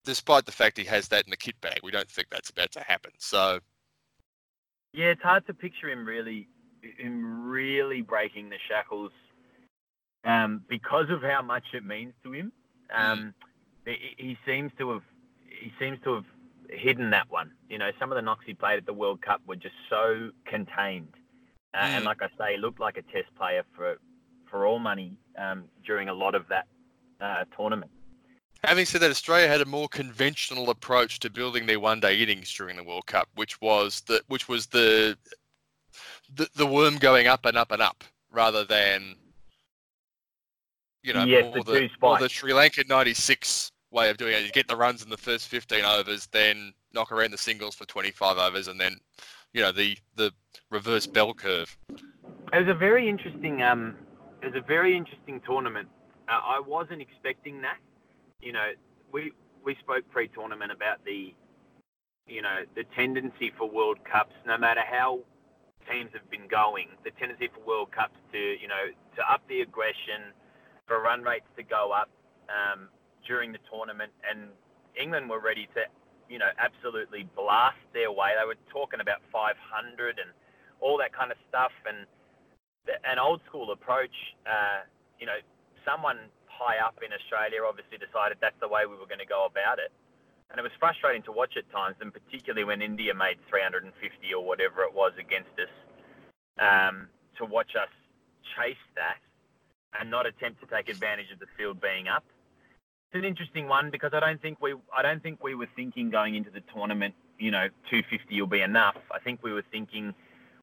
despite 0.05 0.45
the 0.45 0.51
fact 0.51 0.77
he 0.77 0.85
has 0.85 1.07
that 1.09 1.25
in 1.25 1.31
the 1.31 1.37
kit 1.37 1.59
bag, 1.61 1.79
we 1.83 1.91
don't 1.91 2.09
think 2.09 2.27
that's 2.29 2.49
about 2.49 2.71
to 2.73 2.81
happen. 2.81 3.11
So 3.19 3.59
yeah, 4.93 5.07
it's 5.07 5.21
hard 5.21 5.45
to 5.47 5.53
picture 5.53 5.89
him 5.89 6.05
really, 6.05 6.47
him 6.81 7.47
really 7.47 8.01
breaking 8.01 8.49
the 8.49 8.57
shackles, 8.67 9.11
um, 10.25 10.63
because 10.67 11.09
of 11.09 11.21
how 11.21 11.41
much 11.41 11.63
it 11.73 11.85
means 11.85 12.13
to 12.23 12.33
him. 12.33 12.51
Um, 12.93 13.33
he, 13.85 13.97
he 14.17 14.37
seems 14.45 14.71
to 14.77 14.91
have, 14.91 15.03
he 15.47 15.71
seems 15.79 15.97
to 16.03 16.15
have 16.15 16.25
hidden 16.69 17.09
that 17.11 17.29
one. 17.29 17.51
You 17.69 17.77
know, 17.77 17.91
some 17.99 18.11
of 18.11 18.15
the 18.15 18.21
knocks 18.21 18.43
he 18.45 18.53
played 18.53 18.77
at 18.77 18.85
the 18.85 18.93
World 18.93 19.21
Cup 19.21 19.41
were 19.47 19.55
just 19.55 19.75
so 19.89 20.31
contained. 20.45 21.13
Uh, 21.73 21.77
Mm. 21.77 21.95
And 21.95 22.05
like 22.05 22.21
I 22.21 22.27
say, 22.37 22.57
looked 22.57 22.81
like 22.81 22.97
a 22.97 23.01
test 23.01 23.33
player 23.37 23.63
for 23.75 23.97
for 24.51 24.67
all 24.67 24.77
money 24.77 25.13
um, 25.37 25.63
during 25.83 26.09
a 26.09 26.13
lot 26.13 26.35
of 26.35 26.47
that 26.49 26.67
uh, 27.21 27.45
tournament. 27.55 27.89
Having 28.63 28.85
said 28.85 29.01
that, 29.01 29.09
Australia 29.09 29.47
had 29.47 29.61
a 29.61 29.65
more 29.65 29.87
conventional 29.87 30.69
approach 30.69 31.17
to 31.19 31.31
building 31.31 31.65
their 31.65 31.79
one-day 31.79 32.21
innings 32.21 32.53
during 32.53 32.75
the 32.75 32.83
World 32.83 33.07
Cup, 33.07 33.27
which 33.33 33.59
was 33.59 34.01
the 34.01 34.21
which 34.27 34.47
was 34.47 34.67
the 34.67 35.17
the, 36.35 36.47
the 36.55 36.65
worm 36.65 36.97
going 36.97 37.25
up 37.25 37.45
and 37.45 37.57
up 37.57 37.71
and 37.71 37.81
up, 37.81 38.03
rather 38.29 38.63
than 38.63 39.15
you 41.01 41.13
know 41.13 41.23
Yes, 41.23 41.43
more 41.43 41.63
the 41.63 41.89
more 42.01 42.19
the 42.19 42.29
Sri 42.29 42.53
Lanka 42.53 42.83
'96 42.87 43.71
way 43.89 44.11
of 44.11 44.17
doing 44.17 44.35
it. 44.35 44.43
You 44.43 44.51
get 44.51 44.67
the 44.67 44.75
runs 44.75 45.01
in 45.03 45.09
the 45.09 45.17
first 45.17 45.47
15 45.47 45.83
overs, 45.83 46.27
then 46.31 46.71
knock 46.93 47.11
around 47.11 47.31
the 47.31 47.37
singles 47.37 47.75
for 47.75 47.85
25 47.85 48.37
overs, 48.37 48.67
and 48.67 48.79
then 48.79 48.95
you 49.53 49.61
know 49.63 49.71
the 49.71 49.97
the 50.15 50.31
reverse 50.69 51.07
bell 51.07 51.33
curve. 51.33 51.75
It 51.89 52.59
was 52.59 52.67
a 52.67 52.75
very 52.75 53.09
interesting. 53.09 53.63
Um, 53.63 53.95
it 54.41 54.45
was 54.45 54.55
a 54.55 54.65
very 54.65 54.95
interesting 54.95 55.39
tournament. 55.45 55.87
Uh, 56.27 56.39
I 56.43 56.59
wasn't 56.59 57.01
expecting 57.01 57.61
that. 57.61 57.77
You 58.41 58.53
know, 58.53 58.71
we 59.11 59.31
we 59.63 59.75
spoke 59.75 60.09
pre-tournament 60.09 60.71
about 60.71 61.05
the, 61.05 61.35
you 62.27 62.41
know, 62.41 62.65
the 62.75 62.83
tendency 62.95 63.51
for 63.55 63.69
World 63.69 63.99
Cups, 64.03 64.33
no 64.47 64.57
matter 64.57 64.81
how 64.81 65.19
teams 65.89 66.09
have 66.13 66.27
been 66.31 66.47
going, 66.47 66.87
the 67.03 67.11
tendency 67.11 67.49
for 67.53 67.61
World 67.61 67.91
Cups 67.91 68.17
to, 68.31 68.39
you 68.39 68.67
know, 68.67 68.89
to 69.15 69.31
up 69.31 69.41
the 69.47 69.61
aggression, 69.61 70.33
for 70.87 70.99
run 71.01 71.21
rates 71.21 71.45
to 71.57 71.63
go 71.63 71.91
up 71.91 72.09
um, 72.49 72.87
during 73.27 73.51
the 73.51 73.59
tournament, 73.71 74.11
and 74.27 74.49
England 74.99 75.29
were 75.29 75.39
ready 75.39 75.67
to, 75.75 75.81
you 76.27 76.39
know, 76.39 76.49
absolutely 76.57 77.27
blast 77.35 77.77
their 77.93 78.11
way. 78.11 78.33
They 78.39 78.47
were 78.47 78.57
talking 78.71 78.99
about 78.99 79.21
500 79.31 80.17
and 80.17 80.31
all 80.79 80.97
that 80.97 81.13
kind 81.13 81.31
of 81.31 81.37
stuff, 81.47 81.71
and 81.87 82.07
an 82.87 83.19
old 83.19 83.41
school 83.47 83.71
approach. 83.71 84.13
Uh, 84.45 84.85
you 85.19 85.25
know, 85.25 85.37
someone 85.85 86.17
high 86.45 86.77
up 86.77 86.99
in 87.05 87.13
Australia 87.13 87.61
obviously 87.67 87.97
decided 87.97 88.37
that's 88.41 88.59
the 88.61 88.67
way 88.67 88.85
we 88.85 88.95
were 88.97 89.09
going 89.09 89.21
to 89.21 89.29
go 89.29 89.45
about 89.45 89.79
it, 89.79 89.91
and 90.49 90.59
it 90.59 90.63
was 90.63 90.71
frustrating 90.79 91.23
to 91.23 91.31
watch 91.31 91.57
at 91.57 91.69
times, 91.71 91.95
and 92.01 92.13
particularly 92.13 92.63
when 92.63 92.81
India 92.81 93.13
made 93.13 93.37
350 93.49 93.89
or 94.33 94.45
whatever 94.45 94.83
it 94.83 94.93
was 94.93 95.13
against 95.19 95.53
us, 95.57 95.73
um, 96.59 97.07
to 97.37 97.45
watch 97.45 97.75
us 97.75 97.89
chase 98.57 98.83
that 98.95 99.17
and 99.99 100.09
not 100.09 100.25
attempt 100.25 100.61
to 100.61 100.67
take 100.67 100.89
advantage 100.89 101.31
of 101.31 101.39
the 101.39 101.47
field 101.57 101.81
being 101.81 102.07
up. 102.07 102.23
It's 103.11 103.19
an 103.19 103.25
interesting 103.25 103.67
one 103.67 103.91
because 103.91 104.11
I 104.13 104.19
don't 104.19 104.41
think 104.41 104.61
we 104.61 104.73
I 104.95 105.01
don't 105.01 105.21
think 105.21 105.43
we 105.43 105.53
were 105.53 105.67
thinking 105.75 106.09
going 106.09 106.35
into 106.35 106.49
the 106.49 106.61
tournament, 106.73 107.13
you 107.39 107.51
know, 107.51 107.67
250 107.89 108.39
will 108.39 108.47
be 108.47 108.61
enough. 108.61 108.95
I 109.11 109.19
think 109.19 109.43
we 109.43 109.51
were 109.51 109.65
thinking 109.69 110.13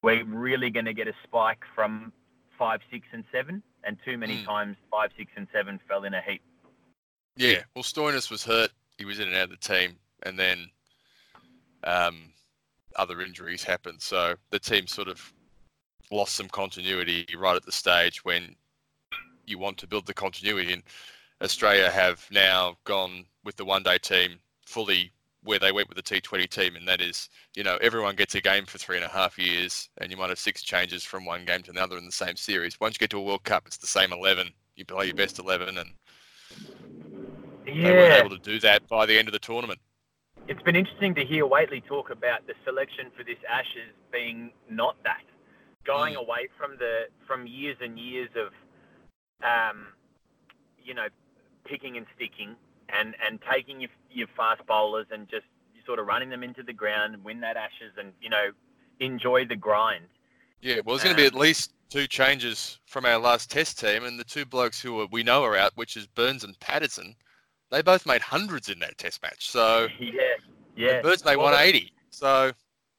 we're 0.01 0.23
really 0.25 0.69
going 0.69 0.85
to 0.85 0.93
get 0.93 1.07
a 1.07 1.13
spike 1.23 1.63
from 1.75 2.11
five, 2.57 2.81
six, 2.91 3.07
and 3.13 3.23
seven, 3.31 3.63
and 3.83 3.97
too 4.05 4.17
many 4.17 4.37
Mm. 4.37 4.45
times 4.45 4.77
five, 4.91 5.11
six, 5.17 5.31
and 5.35 5.47
seven 5.53 5.79
fell 5.87 6.03
in 6.03 6.13
a 6.13 6.21
heap. 6.21 6.41
Yeah, 7.35 7.63
well, 7.73 7.83
Stoinis 7.83 8.29
was 8.29 8.43
hurt. 8.43 8.71
He 8.97 9.05
was 9.05 9.19
in 9.19 9.27
and 9.27 9.37
out 9.37 9.43
of 9.43 9.49
the 9.51 9.57
team, 9.57 9.97
and 10.23 10.37
then 10.37 10.69
um, 11.85 12.33
other 12.97 13.21
injuries 13.21 13.63
happened. 13.63 14.01
So 14.01 14.35
the 14.49 14.59
team 14.59 14.87
sort 14.87 15.07
of 15.07 15.33
lost 16.11 16.35
some 16.35 16.49
continuity 16.49 17.25
right 17.37 17.55
at 17.55 17.65
the 17.65 17.71
stage 17.71 18.25
when 18.25 18.55
you 19.45 19.57
want 19.57 19.77
to 19.77 19.87
build 19.87 20.05
the 20.05 20.13
continuity. 20.13 20.73
And 20.73 20.83
Australia 21.41 21.89
have 21.89 22.27
now 22.31 22.77
gone 22.83 23.25
with 23.45 23.55
the 23.55 23.63
one-day 23.65 23.99
team 23.99 24.39
fully 24.65 25.11
where 25.43 25.59
they 25.59 25.71
went 25.71 25.87
with 25.89 25.95
the 25.97 26.03
T20 26.03 26.49
team, 26.49 26.75
and 26.75 26.87
that 26.87 27.01
is, 27.01 27.29
you 27.55 27.63
know, 27.63 27.77
everyone 27.81 28.15
gets 28.15 28.35
a 28.35 28.41
game 28.41 28.65
for 28.65 28.77
three 28.77 28.97
and 28.97 29.05
a 29.05 29.09
half 29.09 29.37
years, 29.37 29.89
and 29.99 30.11
you 30.11 30.17
might 30.17 30.29
have 30.29 30.39
six 30.39 30.61
changes 30.61 31.03
from 31.03 31.25
one 31.25 31.45
game 31.45 31.63
to 31.63 31.71
another 31.71 31.97
in 31.97 32.05
the 32.05 32.11
same 32.11 32.35
series. 32.35 32.79
Once 32.79 32.95
you 32.95 32.99
get 32.99 33.09
to 33.11 33.17
a 33.17 33.23
World 33.23 33.43
Cup, 33.43 33.63
it's 33.65 33.77
the 33.77 33.87
same 33.87 34.11
11. 34.11 34.49
You 34.75 34.85
play 34.85 35.05
your 35.05 35.15
best 35.15 35.39
11, 35.39 35.77
and 35.77 35.89
they 37.65 37.91
weren't 37.91 38.13
able 38.13 38.29
to 38.29 38.39
do 38.39 38.59
that 38.59 38.87
by 38.89 39.05
the 39.05 39.17
end 39.17 39.27
of 39.27 39.31
the 39.33 39.39
tournament. 39.39 39.79
it's 40.47 40.61
been 40.63 40.75
interesting 40.75 41.13
to 41.15 41.23
hear 41.23 41.45
Whateley 41.45 41.81
talk 41.81 42.09
about 42.09 42.47
the 42.47 42.53
selection 42.65 43.11
for 43.15 43.23
this 43.23 43.37
Ashes 43.47 43.93
being 44.11 44.51
not 44.69 44.95
that, 45.03 45.21
going 45.85 46.15
Mm. 46.15 46.21
away 46.21 46.47
from 46.57 46.75
the 46.77 47.07
from 47.27 47.45
years 47.45 47.77
and 47.81 47.99
years 47.99 48.29
of, 48.35 48.51
um, 49.43 49.93
you 50.83 50.93
know, 50.95 51.07
picking 51.65 51.97
and 51.97 52.07
sticking 52.15 52.55
and 52.97 53.15
and 53.25 53.39
taking 53.51 53.81
your 53.81 53.89
your 54.11 54.27
fast 54.35 54.65
bowlers 54.67 55.07
and 55.11 55.27
just 55.29 55.45
sort 55.85 55.99
of 55.99 56.07
running 56.07 56.29
them 56.29 56.43
into 56.43 56.63
the 56.63 56.73
ground 56.73 57.23
win 57.23 57.41
that 57.41 57.57
Ashes 57.57 57.93
and 57.97 58.13
you 58.21 58.29
know 58.29 58.49
enjoy 58.99 59.45
the 59.45 59.55
grind. 59.55 60.05
Yeah, 60.61 60.81
well, 60.85 60.95
there's 60.95 61.03
going 61.03 61.15
to 61.15 61.21
be 61.21 61.25
at 61.25 61.33
least 61.33 61.73
two 61.89 62.05
changes 62.05 62.79
from 62.85 63.05
our 63.05 63.17
last 63.17 63.49
test 63.49 63.79
team, 63.79 64.03
and 64.03 64.19
the 64.19 64.25
two 64.25 64.45
blokes 64.45 64.81
who 64.81 64.99
are, 65.01 65.07
we 65.11 65.23
know 65.23 65.43
are 65.43 65.55
out, 65.55 65.71
which 65.75 65.95
is 65.95 66.05
Burns 66.05 66.43
and 66.43 66.59
Patterson. 66.59 67.15
They 67.71 67.81
both 67.81 68.05
made 68.05 68.21
hundreds 68.21 68.67
in 68.67 68.79
that 68.79 68.97
test 68.97 69.21
match. 69.21 69.49
So 69.49 69.87
yeah, 69.99 70.11
yeah. 70.75 71.01
Burns 71.01 71.23
made 71.23 71.37
Well, 71.37 71.45
180. 71.45 71.93
So 72.09 72.51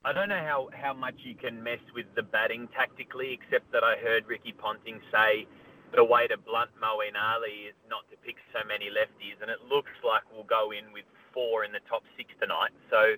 I 0.05 0.13
don't 0.13 0.29
know 0.29 0.43
how, 0.43 0.71
how 0.73 0.95
much 0.95 1.17
you 1.19 1.35
can 1.35 1.63
mess 1.63 1.81
with 1.95 2.07
the 2.15 2.23
batting 2.23 2.69
tactically, 2.75 3.33
except 3.33 3.71
that 3.73 3.85
I 3.85 3.97
heard 3.97 4.27
Ricky 4.27 4.53
Ponting 4.53 5.01
say 5.13 5.47
the 5.95 6.05
way 6.05 6.27
to 6.27 6.37
blunt 6.39 6.71
Moeen 6.79 7.19
Ali 7.19 7.69
is 7.71 7.75
not 7.89 8.09
to 8.11 8.17
pick 8.25 8.37
so 8.53 8.67
many 8.67 8.87
lefties, 8.87 9.41
and 9.43 9.51
it 9.51 9.59
looks 9.69 9.93
like 10.05 10.23
we'll 10.33 10.45
go 10.45 10.71
in 10.71 10.93
with 10.93 11.05
four 11.35 11.65
in 11.65 11.73
the 11.73 11.81
top 11.89 12.03
six 12.17 12.31
tonight. 12.41 12.71
So 12.91 13.17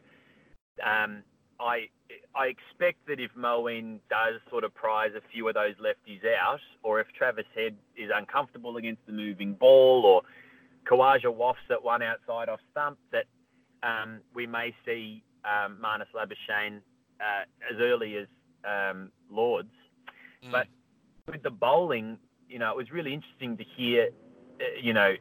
um, 0.85 1.23
I 1.61 1.89
I 2.35 2.47
expect 2.47 3.07
that 3.09 3.21
if 3.21 3.31
Moeen 3.37 4.01
does 4.09 4.41
sort 4.51 4.65
of 4.65 4.75
prize 4.75 5.13
a 5.17 5.23
few 5.33 5.49
of 5.49 5.55
those 5.55 5.75
lefties 5.77 6.23
out, 6.25 6.61
or 6.83 7.01
if 7.01 7.07
Travis 7.17 7.47
Head 7.55 7.77
is 7.97 8.11
uncomfortable 8.15 8.77
against 8.77 9.05
the 9.07 9.13
moving 9.13 9.55
ball, 9.55 10.05
or 10.05 10.23
Khawaja 10.91 11.33
wafts 11.35 11.71
at 11.71 11.83
one 11.83 12.03
outside 12.03 12.49
off 12.49 12.61
stump, 12.71 12.99
that 13.13 13.27
um, 13.83 14.21
we 14.35 14.47
may 14.47 14.75
see 14.87 15.23
um, 15.45 15.79
Marnus 15.83 16.07
Labuschagne 16.15 16.81
uh, 17.21 17.45
as 17.71 17.81
early 17.81 18.17
as 18.17 18.27
um, 18.65 19.11
Lords. 19.31 19.73
mm, 20.45 20.53
But 20.53 20.67
with 21.31 21.43
the 21.43 21.51
bowling, 21.51 22.19
you 22.53 22.59
know, 22.59 22.71
it 22.71 22.77
was 22.77 22.93
really 22.93 23.15
interesting 23.15 23.57
to 23.57 23.65
hear, 23.77 24.09
uh, 24.61 24.65
you 24.81 24.93
know, 24.93 25.15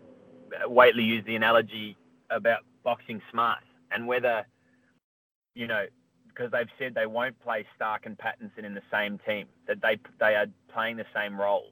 Whateley 0.67 1.03
use 1.03 1.23
the 1.25 1.35
analogy 1.35 1.97
about 2.29 2.59
boxing 2.83 3.21
smart 3.31 3.63
and 3.91 4.05
whether, 4.05 4.45
you 5.55 5.65
know, 5.65 5.85
because 6.27 6.51
they've 6.51 6.67
said 6.77 6.93
they 6.93 7.05
won't 7.05 7.39
play 7.39 7.65
Stark 7.75 8.05
and 8.05 8.17
Pattinson 8.17 8.65
in 8.65 8.73
the 8.73 8.81
same 8.91 9.17
team, 9.25 9.47
that 9.67 9.81
they 9.81 9.97
they 10.19 10.35
are 10.35 10.47
playing 10.73 10.97
the 10.97 11.05
same 11.15 11.39
role. 11.39 11.71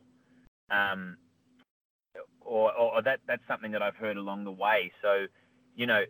Um, 0.72 1.18
or, 2.42 2.72
or, 2.74 2.96
or 2.96 3.02
that 3.02 3.20
that's 3.28 3.42
something 3.48 3.72
that 3.72 3.82
I've 3.82 3.96
heard 3.96 4.18
along 4.18 4.46
the 4.46 4.52
way. 4.52 4.92
So, 5.02 5.26
you 5.76 5.86
know, 5.86 6.04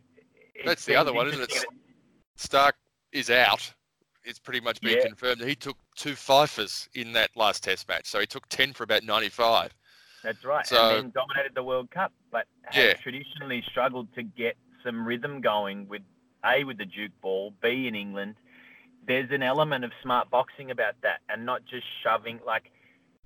That's 0.64 0.86
the 0.86 0.96
other 0.96 1.12
one, 1.14 1.28
isn't 1.28 1.42
it? 1.42 1.66
Stark 2.36 2.76
is 3.12 3.30
out. 3.30 3.74
It's 4.24 4.40
pretty 4.40 4.60
much 4.60 4.80
been 4.82 4.98
Yeah. 4.98 5.08
confirmed. 5.08 5.42
He 5.42 5.56
took 5.56 5.78
two 6.00 6.16
fifers 6.16 6.88
in 6.96 7.12
that 7.14 7.30
last 7.36 7.64
test 7.64 7.88
match, 7.88 8.08
so 8.08 8.20
he 8.20 8.26
took 8.26 8.48
10 8.50 8.74
for 8.74 8.84
about 8.84 9.04
95. 9.04 9.76
That's 10.24 10.44
right. 10.44 10.66
So- 10.66 10.98
and 10.98 11.06
then 11.06 11.12
dominated 11.12 11.54
the 11.56 11.64
World 11.64 11.92
Cup, 11.92 12.12
but 12.32 12.48
has 12.64 12.84
Yeah. 12.84 12.94
traditionally 12.94 13.62
struggled 13.64 14.14
to 14.16 14.24
get 14.24 14.58
some 14.84 15.06
rhythm 15.06 15.42
going 15.42 15.88
with 15.88 16.02
A 16.44 16.64
with 16.64 16.78
the 16.78 16.86
Duke 16.86 17.12
ball, 17.22 17.52
B 17.62 17.88
in 17.88 17.96
England. 17.96 18.36
There's 19.04 19.30
an 19.32 19.44
element 19.44 19.84
of 19.84 19.92
smart 20.02 20.30
boxing 20.30 20.72
about 20.72 21.00
that 21.02 21.22
and 21.30 21.46
not 21.46 21.66
just 21.66 21.86
shoving 22.02 22.40
like 22.46 22.72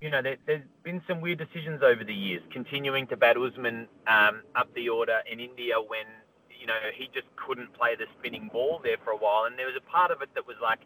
you 0.04 0.10
know, 0.10 0.22
there, 0.22 0.36
has 0.50 0.60
been 0.84 1.02
some 1.08 1.22
weird 1.22 1.40
decisions 1.40 1.82
over 1.82 2.04
the 2.04 2.14
years, 2.14 2.44
continuing 2.52 3.08
to 3.08 3.16
bat 3.16 3.38
Usman 3.38 3.88
um, 4.06 4.42
up 4.54 4.68
the 4.74 4.90
order 4.90 5.22
in 5.32 5.40
India 5.40 5.76
when, 5.80 6.06
you 6.60 6.68
know, 6.68 6.78
he 6.94 7.10
just 7.14 7.28
couldn't 7.38 7.74
play 7.74 7.96
the 7.96 8.06
spinning 8.20 8.50
ball 8.52 8.82
there 8.84 8.98
for 9.02 9.12
a 9.12 9.16
while. 9.16 9.46
And 9.46 9.58
there 9.58 9.66
was 9.66 9.78
a 9.78 9.90
part 9.90 10.12
of 10.12 10.22
it 10.22 10.28
that 10.36 10.46
was 10.46 10.58
like, 10.62 10.80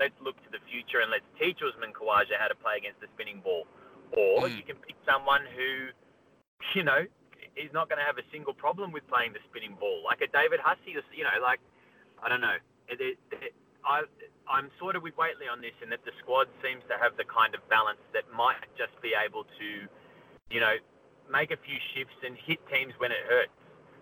let's 0.00 0.14
look 0.22 0.42
to 0.44 0.50
future 0.72 1.04
and 1.04 1.12
let's 1.12 1.28
teach 1.36 1.60
Usman 1.60 1.92
Khawaja 1.92 2.40
how 2.40 2.48
to 2.48 2.56
play 2.56 2.80
against 2.80 3.04
the 3.04 3.12
spinning 3.12 3.44
ball. 3.44 3.68
Or 4.16 4.48
mm. 4.48 4.56
you 4.56 4.64
can 4.64 4.80
pick 4.80 4.96
someone 5.04 5.44
who, 5.52 5.92
you 6.74 6.82
know, 6.82 7.04
is 7.52 7.68
not 7.76 7.92
going 7.92 8.00
to 8.00 8.08
have 8.08 8.16
a 8.16 8.24
single 8.32 8.56
problem 8.56 8.92
with 8.92 9.04
playing 9.12 9.36
the 9.36 9.44
spinning 9.52 9.76
ball, 9.76 10.00
like 10.04 10.24
a 10.24 10.28
David 10.32 10.60
Hussey. 10.64 10.96
You 11.12 11.24
know, 11.24 11.36
like 11.44 11.60
I 12.24 12.28
don't 12.32 12.40
know. 12.40 12.56
It, 12.88 13.00
it, 13.00 13.16
it, 13.30 13.52
I 13.84 14.08
I'm 14.48 14.70
sort 14.78 14.96
of 14.96 15.02
with 15.02 15.14
Whateley 15.16 15.46
on 15.46 15.60
this, 15.60 15.76
in 15.82 15.90
that 15.90 16.04
the 16.04 16.12
squad 16.18 16.48
seems 16.64 16.82
to 16.88 16.96
have 16.98 17.16
the 17.16 17.24
kind 17.24 17.54
of 17.54 17.60
balance 17.68 18.02
that 18.12 18.24
might 18.34 18.58
just 18.76 18.94
be 19.00 19.12
able 19.14 19.44
to, 19.44 19.68
you 20.50 20.60
know, 20.60 20.76
make 21.30 21.50
a 21.50 21.60
few 21.60 21.78
shifts 21.94 22.18
and 22.24 22.36
hit 22.36 22.58
teams 22.68 22.92
when 22.98 23.12
it 23.12 23.22
hurts. 23.28 23.54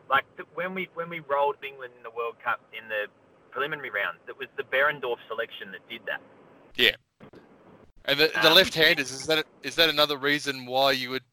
Like 0.08 0.24
the, 0.36 0.44
when 0.54 0.74
we 0.74 0.88
when 0.94 1.08
we 1.08 1.20
rolled 1.20 1.58
England 1.62 1.94
in 1.96 2.02
the 2.02 2.10
World 2.10 2.36
Cup 2.42 2.60
in 2.74 2.88
the 2.88 3.06
preliminary 3.50 3.90
round, 3.90 4.18
it 4.26 4.38
was 4.38 4.48
the 4.56 4.66
Behrendorff 4.66 5.22
selection 5.28 5.70
that 5.70 5.82
did 5.88 6.02
that. 6.06 6.22
Yeah. 6.76 6.96
And 8.04 8.18
the, 8.18 8.28
the 8.28 8.48
um, 8.48 8.54
left-handers 8.54 9.10
is 9.12 9.26
that 9.26 9.44
is 9.62 9.74
that 9.76 9.88
another 9.90 10.16
reason 10.16 10.66
why 10.66 10.92
you 10.92 11.10
would 11.10 11.24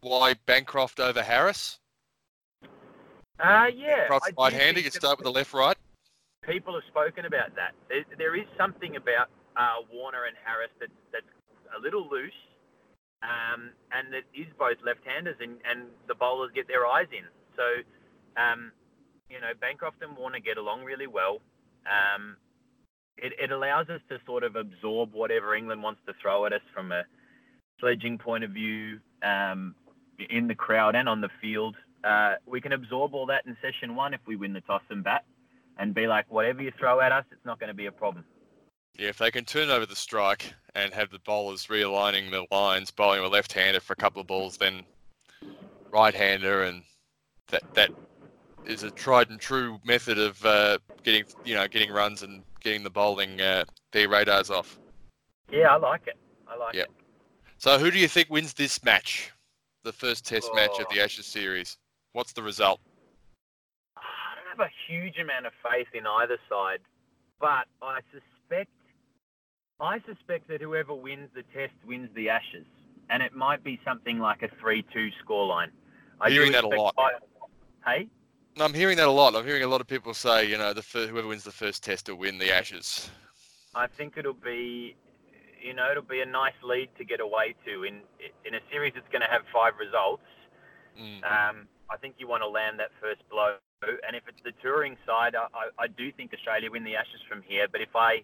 why 0.00 0.34
Bancroft 0.46 1.00
over 1.00 1.22
Harris? 1.22 1.78
Uh, 3.40 3.66
yeah. 3.74 4.08
Bancroft's 4.08 4.32
right-handed. 4.38 4.84
You 4.84 4.90
start 4.90 5.18
with 5.18 5.24
the 5.24 5.32
left-right. 5.32 5.76
People 6.46 6.74
have 6.74 6.84
spoken 6.88 7.24
about 7.24 7.54
that. 7.56 7.72
There, 7.88 8.04
there 8.18 8.36
is 8.36 8.46
something 8.56 8.96
about 8.96 9.28
uh, 9.56 9.82
Warner 9.92 10.24
and 10.24 10.36
Harris 10.44 10.70
that, 10.80 10.90
that's 11.12 11.26
a 11.76 11.80
little 11.80 12.08
loose, 12.08 12.30
um, 13.22 13.70
and 13.90 14.12
that 14.12 14.22
is 14.32 14.46
both 14.58 14.76
left-handers, 14.84 15.36
and, 15.40 15.58
and 15.68 15.88
the 16.06 16.14
bowlers 16.14 16.52
get 16.54 16.68
their 16.68 16.86
eyes 16.86 17.08
in. 17.10 17.24
So, 17.56 17.82
um, 18.40 18.70
you 19.28 19.40
know, 19.40 19.52
Bancroft 19.60 20.02
and 20.02 20.16
Warner 20.16 20.38
get 20.38 20.56
along 20.56 20.84
really 20.84 21.08
well. 21.08 21.40
Um, 21.84 22.36
it, 23.18 23.32
it 23.40 23.50
allows 23.50 23.88
us 23.88 24.00
to 24.08 24.18
sort 24.26 24.44
of 24.44 24.56
absorb 24.56 25.12
whatever 25.12 25.54
England 25.54 25.82
wants 25.82 26.00
to 26.06 26.14
throw 26.20 26.46
at 26.46 26.52
us 26.52 26.62
from 26.74 26.92
a 26.92 27.04
sledging 27.80 28.18
point 28.18 28.44
of 28.44 28.50
view. 28.50 29.00
Um, 29.22 29.74
in 30.30 30.48
the 30.48 30.54
crowd 30.54 30.96
and 30.96 31.08
on 31.08 31.20
the 31.20 31.30
field. 31.40 31.76
Uh, 32.04 32.34
we 32.46 32.60
can 32.60 32.72
absorb 32.72 33.14
all 33.14 33.26
that 33.26 33.46
in 33.46 33.56
session 33.60 33.94
one 33.94 34.14
if 34.14 34.20
we 34.26 34.36
win 34.36 34.52
the 34.52 34.60
toss 34.62 34.82
and 34.90 35.02
bat 35.02 35.24
and 35.78 35.94
be 35.94 36.06
like, 36.06 36.30
whatever 36.30 36.62
you 36.62 36.72
throw 36.78 37.00
at 37.00 37.12
us, 37.12 37.24
it's 37.30 37.44
not 37.44 37.58
going 37.58 37.68
to 37.68 37.74
be 37.74 37.86
a 37.86 37.92
problem. 37.92 38.24
Yeah, 38.98 39.08
if 39.08 39.18
they 39.18 39.30
can 39.30 39.44
turn 39.44 39.68
over 39.68 39.84
the 39.84 39.96
strike 39.96 40.54
and 40.74 40.94
have 40.94 41.10
the 41.10 41.18
bowlers 41.18 41.66
realigning 41.66 42.30
the 42.30 42.46
lines, 42.50 42.90
bowling 42.90 43.20
a 43.20 43.28
left-hander 43.28 43.80
for 43.80 43.92
a 43.92 43.96
couple 43.96 44.20
of 44.20 44.26
balls, 44.26 44.56
then 44.56 44.84
right-hander, 45.90 46.62
and 46.62 46.82
that 47.48 47.62
that 47.74 47.90
is 48.66 48.82
a 48.82 48.90
tried 48.90 49.30
and 49.30 49.40
true 49.40 49.78
method 49.84 50.18
of 50.18 50.44
uh, 50.44 50.78
getting 51.02 51.24
you 51.44 51.54
know 51.54 51.66
getting 51.68 51.92
runs 51.92 52.22
and 52.22 52.42
getting 52.60 52.82
the 52.82 52.90
bowling 52.90 53.40
uh, 53.40 53.64
their 53.92 54.08
radars 54.08 54.50
off. 54.50 54.78
Yeah, 55.50 55.74
I 55.74 55.76
like 55.76 56.06
it. 56.06 56.18
I 56.48 56.56
like 56.56 56.74
yep. 56.74 56.86
it. 56.86 56.92
So, 57.58 57.78
who 57.78 57.90
do 57.90 57.98
you 57.98 58.08
think 58.08 58.28
wins 58.28 58.52
this 58.52 58.82
match? 58.84 59.32
the 59.86 59.92
first 59.92 60.26
Test 60.26 60.50
oh. 60.52 60.54
match 60.54 60.78
of 60.78 60.86
the 60.92 61.02
Ashes 61.02 61.24
series. 61.24 61.78
What's 62.12 62.32
the 62.32 62.42
result? 62.42 62.80
I 63.96 64.34
don't 64.34 64.58
have 64.58 64.66
a 64.66 64.92
huge 64.92 65.16
amount 65.16 65.46
of 65.46 65.52
faith 65.62 65.86
in 65.94 66.06
either 66.06 66.38
side, 66.50 66.80
but 67.40 67.64
I 67.80 68.00
suspect 68.12 68.70
I 69.78 70.00
suspect 70.00 70.48
that 70.48 70.60
whoever 70.60 70.94
wins 70.94 71.28
the 71.34 71.42
Test 71.54 71.74
wins 71.86 72.08
the 72.14 72.28
Ashes, 72.28 72.66
and 73.08 73.22
it 73.22 73.34
might 73.34 73.62
be 73.62 73.78
something 73.84 74.18
like 74.18 74.42
a 74.42 74.48
three-two 74.60 75.10
scoreline. 75.24 75.68
I'm 76.20 76.32
hearing 76.32 76.52
that 76.52 76.64
a 76.64 76.68
lot. 76.68 76.94
I, 76.98 77.10
hey. 77.86 78.08
I'm 78.58 78.74
hearing 78.74 78.96
that 78.96 79.06
a 79.06 79.10
lot. 79.10 79.34
I'm 79.34 79.44
hearing 79.44 79.62
a 79.62 79.68
lot 79.68 79.80
of 79.80 79.86
people 79.86 80.14
say, 80.14 80.48
you 80.48 80.56
know, 80.56 80.72
the 80.72 80.82
first, 80.82 81.10
whoever 81.10 81.28
wins 81.28 81.44
the 81.44 81.52
first 81.52 81.84
Test 81.84 82.08
will 82.08 82.16
win 82.16 82.38
the 82.38 82.52
Ashes. 82.52 83.10
I 83.74 83.86
think 83.86 84.16
it'll 84.16 84.32
be 84.32 84.96
you 85.66 85.74
know, 85.74 85.90
it'll 85.90 86.02
be 86.02 86.20
a 86.20 86.26
nice 86.26 86.54
lead 86.62 86.88
to 86.96 87.04
get 87.04 87.20
away 87.20 87.54
to 87.66 87.84
in 87.84 88.00
in 88.44 88.54
a 88.54 88.60
series 88.70 88.92
that's 88.94 89.08
going 89.10 89.22
to 89.22 89.28
have 89.28 89.42
five 89.52 89.72
results. 89.78 90.22
Mm. 90.98 91.24
Um, 91.24 91.68
I 91.90 91.96
think 91.96 92.14
you 92.18 92.28
want 92.28 92.42
to 92.42 92.48
land 92.48 92.78
that 92.78 92.90
first 93.00 93.22
blow, 93.28 93.56
and 93.82 94.14
if 94.14 94.22
it's 94.28 94.40
the 94.44 94.52
touring 94.62 94.96
side, 95.06 95.34
I, 95.34 95.46
I, 95.54 95.84
I 95.84 95.86
do 95.88 96.12
think 96.12 96.32
Australia 96.32 96.70
win 96.70 96.84
the 96.84 96.96
Ashes 96.96 97.20
from 97.28 97.42
here. 97.42 97.66
But 97.70 97.80
if 97.80 97.94
I 97.96 98.22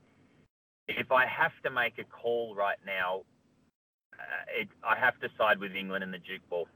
if 0.89 1.11
I 1.11 1.27
have 1.27 1.53
to 1.65 1.71
make 1.71 1.99
a 1.99 2.05
call 2.05 2.55
right 2.55 2.79
now, 2.87 3.23
uh, 4.15 4.61
it, 4.61 4.69
I 4.85 4.97
have 4.97 5.19
to 5.21 5.29
side 5.37 5.59
with 5.59 5.73
England 5.73 6.05
in 6.05 6.11
the 6.11 6.19
Duke 6.19 6.49
ball. 6.49 6.69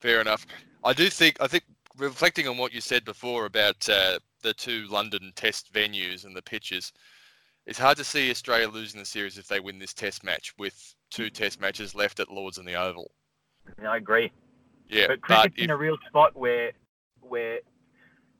Fair 0.00 0.20
enough. 0.20 0.46
I 0.82 0.92
do 0.92 1.08
think 1.08 1.36
I 1.40 1.46
think 1.46 1.64
reflecting 1.96 2.48
on 2.48 2.58
what 2.58 2.72
you 2.72 2.80
said 2.80 3.04
before 3.04 3.46
about 3.46 3.88
uh, 3.88 4.18
the 4.42 4.54
two 4.54 4.86
London 4.88 5.32
Test 5.36 5.72
venues 5.72 6.24
and 6.24 6.36
the 6.36 6.42
pitches 6.42 6.92
it's 7.66 7.78
hard 7.78 7.96
to 7.96 8.04
see 8.04 8.30
Australia 8.30 8.68
losing 8.68 9.00
the 9.00 9.06
series 9.06 9.38
if 9.38 9.48
they 9.48 9.60
win 9.60 9.78
this 9.78 9.94
Test 9.94 10.22
match 10.22 10.52
with 10.58 10.94
two 11.10 11.30
Test 11.30 11.60
matches 11.60 11.94
left 11.94 12.20
at 12.20 12.30
Lords 12.30 12.58
and 12.58 12.68
the 12.68 12.74
Oval. 12.74 13.10
I 13.86 13.96
agree. 13.96 14.30
Yeah, 14.88 15.06
but 15.08 15.22
cricket's 15.22 15.54
but 15.54 15.58
if... 15.58 15.64
in 15.64 15.70
a 15.70 15.76
real 15.76 15.96
spot 16.06 16.36
where 16.36 16.72
where 17.20 17.60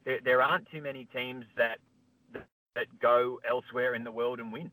there, 0.04 0.18
there 0.22 0.42
aren't 0.42 0.70
too 0.70 0.82
many 0.82 1.06
teams 1.06 1.46
that 1.56 1.78
that 2.74 2.86
go 3.00 3.40
elsewhere 3.48 3.94
in 3.94 4.04
the 4.04 4.12
world 4.12 4.40
and 4.40 4.52
win. 4.52 4.70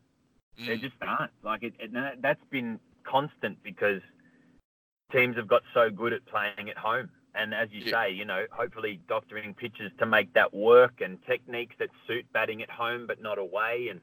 Mm. 0.60 0.66
There 0.66 0.76
just 0.76 0.94
aren't. 1.00 1.32
Like 1.42 1.62
it, 1.62 1.72
it, 1.78 1.90
that's 2.20 2.44
been 2.50 2.78
constant 3.04 3.62
because 3.62 4.02
teams 5.12 5.36
have 5.36 5.48
got 5.48 5.62
so 5.72 5.88
good 5.88 6.12
at 6.12 6.26
playing 6.26 6.68
at 6.68 6.76
home. 6.76 7.08
And 7.34 7.54
as 7.54 7.68
you 7.72 7.82
yeah. 7.84 7.92
say, 7.92 8.10
you 8.10 8.24
know, 8.24 8.44
hopefully 8.50 9.00
doctoring 9.08 9.54
pitches 9.54 9.90
to 9.98 10.06
make 10.06 10.32
that 10.34 10.52
work 10.52 11.00
and 11.00 11.18
techniques 11.24 11.74
that 11.78 11.88
suit 12.06 12.26
batting 12.32 12.62
at 12.62 12.70
home 12.70 13.06
but 13.06 13.22
not 13.22 13.38
away. 13.38 13.88
And 13.90 14.00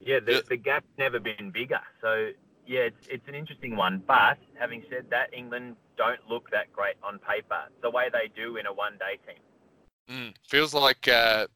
yeah, 0.00 0.20
the, 0.20 0.32
yeah. 0.32 0.40
the 0.48 0.56
gap's 0.56 0.86
never 0.96 1.18
been 1.18 1.50
bigger. 1.52 1.80
So 2.00 2.30
yeah, 2.66 2.80
it's 2.80 3.08
it's 3.08 3.26
an 3.28 3.34
interesting 3.34 3.76
one. 3.76 4.02
But 4.06 4.38
having 4.58 4.84
said 4.88 5.06
that, 5.10 5.34
England 5.34 5.76
don't 5.96 6.20
look 6.28 6.50
that 6.50 6.72
great 6.72 6.94
on 7.02 7.18
paper, 7.18 7.62
the 7.82 7.90
way 7.90 8.08
they 8.12 8.30
do 8.34 8.56
in 8.56 8.66
a 8.66 8.72
one-day 8.72 9.18
team. 9.26 9.42
Mm, 10.10 10.34
feels 10.48 10.74
like 10.74 11.08
uh, 11.08 11.46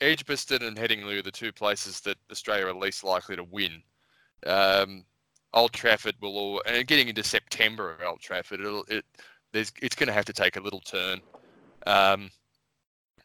Edgbaston 0.00 0.62
and 0.62 0.76
Headingley 0.76 1.18
are 1.18 1.22
the 1.22 1.30
two 1.30 1.52
places 1.52 2.00
that 2.00 2.16
Australia 2.30 2.66
are 2.66 2.74
least 2.74 3.04
likely 3.04 3.36
to 3.36 3.44
win. 3.44 3.82
Um, 4.46 5.04
Old 5.52 5.72
Trafford 5.72 6.16
will 6.20 6.36
all, 6.36 6.62
and 6.66 6.86
getting 6.86 7.08
into 7.08 7.22
September 7.22 7.96
at 8.00 8.06
Old 8.06 8.20
Trafford, 8.20 8.60
it'll, 8.60 8.84
it 8.88 9.04
there's 9.54 9.72
it's 9.80 9.94
going 9.94 10.08
to 10.08 10.12
have 10.12 10.26
to 10.26 10.32
take 10.34 10.56
a 10.56 10.60
little 10.60 10.80
turn. 10.80 11.20
Um, 11.86 12.30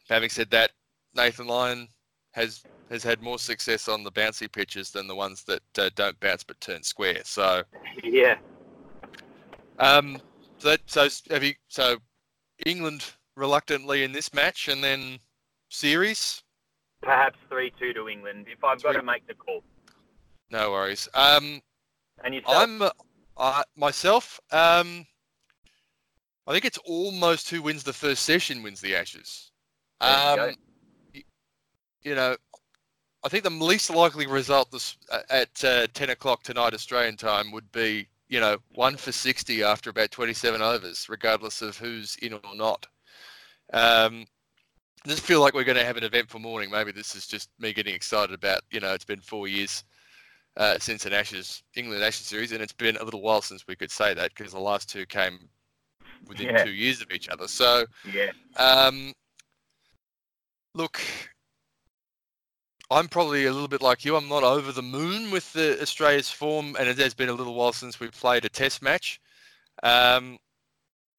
having 0.08 0.30
said 0.30 0.50
that, 0.52 0.70
Nathan 1.14 1.46
Lyon 1.46 1.88
has 2.30 2.62
has 2.88 3.02
had 3.02 3.20
more 3.20 3.38
success 3.38 3.88
on 3.88 4.02
the 4.04 4.12
bouncy 4.12 4.50
pitches 4.50 4.90
than 4.90 5.06
the 5.06 5.14
ones 5.14 5.44
that 5.44 5.62
uh, 5.78 5.90
don't 5.94 6.18
bounce 6.20 6.44
but 6.44 6.58
turn 6.60 6.82
square. 6.82 7.20
So 7.24 7.62
yeah. 8.02 8.38
Um. 9.78 10.18
So 10.58 10.76
so 10.86 11.08
have 11.30 11.42
you 11.42 11.54
so 11.68 11.96
England 12.64 13.04
reluctantly 13.36 14.04
in 14.04 14.12
this 14.12 14.32
match 14.32 14.68
and 14.68 14.82
then 14.82 15.18
series. 15.68 16.42
Perhaps 17.02 17.38
three 17.48 17.72
two 17.78 17.92
to 17.92 18.08
England 18.08 18.46
if 18.48 18.62
I've 18.62 18.82
got 18.82 18.92
to 18.92 19.02
make 19.02 19.26
the 19.26 19.34
call. 19.34 19.62
No 20.50 20.70
worries. 20.70 21.08
Um. 21.12 21.60
And 22.22 22.34
yourself? 22.34 22.56
I'm 22.56 22.82
uh, 23.36 23.62
myself. 23.74 24.38
Um. 24.52 25.06
I 26.50 26.52
think 26.52 26.64
it's 26.64 26.78
almost 26.78 27.48
who 27.48 27.62
wins 27.62 27.84
the 27.84 27.92
first 27.92 28.24
session 28.24 28.64
wins 28.64 28.80
the 28.80 28.96
Ashes. 28.96 29.52
Um, 30.00 30.56
you, 31.14 31.22
you 32.02 32.16
know, 32.16 32.34
I 33.22 33.28
think 33.28 33.44
the 33.44 33.50
least 33.50 33.88
likely 33.88 34.26
result 34.26 34.72
this, 34.72 34.96
uh, 35.12 35.20
at 35.30 35.64
uh, 35.64 35.86
10 35.94 36.10
o'clock 36.10 36.42
tonight 36.42 36.74
Australian 36.74 37.16
time 37.16 37.52
would 37.52 37.70
be, 37.70 38.08
you 38.28 38.40
know, 38.40 38.56
one 38.70 38.96
for 38.96 39.12
60 39.12 39.62
after 39.62 39.90
about 39.90 40.10
27 40.10 40.60
overs, 40.60 41.06
regardless 41.08 41.62
of 41.62 41.76
who's 41.76 42.16
in 42.16 42.32
or 42.32 42.56
not. 42.56 42.84
Um, 43.72 44.26
I 45.06 45.08
just 45.08 45.22
feel 45.22 45.40
like 45.40 45.54
we're 45.54 45.62
going 45.62 45.78
to 45.78 45.84
have 45.84 45.98
an 45.98 46.04
eventful 46.04 46.40
morning. 46.40 46.68
Maybe 46.68 46.90
this 46.90 47.14
is 47.14 47.28
just 47.28 47.48
me 47.60 47.72
getting 47.72 47.94
excited 47.94 48.34
about, 48.34 48.62
you 48.72 48.80
know, 48.80 48.92
it's 48.92 49.04
been 49.04 49.20
four 49.20 49.46
years 49.46 49.84
uh, 50.56 50.80
since 50.80 51.06
an 51.06 51.12
Ashes, 51.12 51.62
England 51.76 52.02
Ashes 52.02 52.26
series, 52.26 52.50
and 52.50 52.60
it's 52.60 52.72
been 52.72 52.96
a 52.96 53.04
little 53.04 53.22
while 53.22 53.40
since 53.40 53.68
we 53.68 53.76
could 53.76 53.92
say 53.92 54.14
that 54.14 54.34
because 54.34 54.52
the 54.52 54.58
last 54.58 54.88
two 54.88 55.06
came 55.06 55.48
within 56.26 56.46
yeah. 56.46 56.64
two 56.64 56.70
years 56.70 57.00
of 57.00 57.10
each 57.10 57.28
other. 57.28 57.48
So, 57.48 57.84
yeah. 58.12 58.30
Um, 58.56 59.12
look, 60.74 61.00
I'm 62.90 63.08
probably 63.08 63.46
a 63.46 63.52
little 63.52 63.68
bit 63.68 63.82
like 63.82 64.04
you. 64.04 64.16
I'm 64.16 64.28
not 64.28 64.42
over 64.42 64.72
the 64.72 64.82
moon 64.82 65.30
with 65.30 65.52
the 65.52 65.80
Australia's 65.80 66.30
form, 66.30 66.76
and 66.78 66.88
it 66.88 66.98
has 66.98 67.14
been 67.14 67.28
a 67.28 67.34
little 67.34 67.54
while 67.54 67.72
since 67.72 68.00
we've 68.00 68.12
played 68.12 68.44
a 68.44 68.48
Test 68.48 68.82
match. 68.82 69.20
Um, 69.82 70.38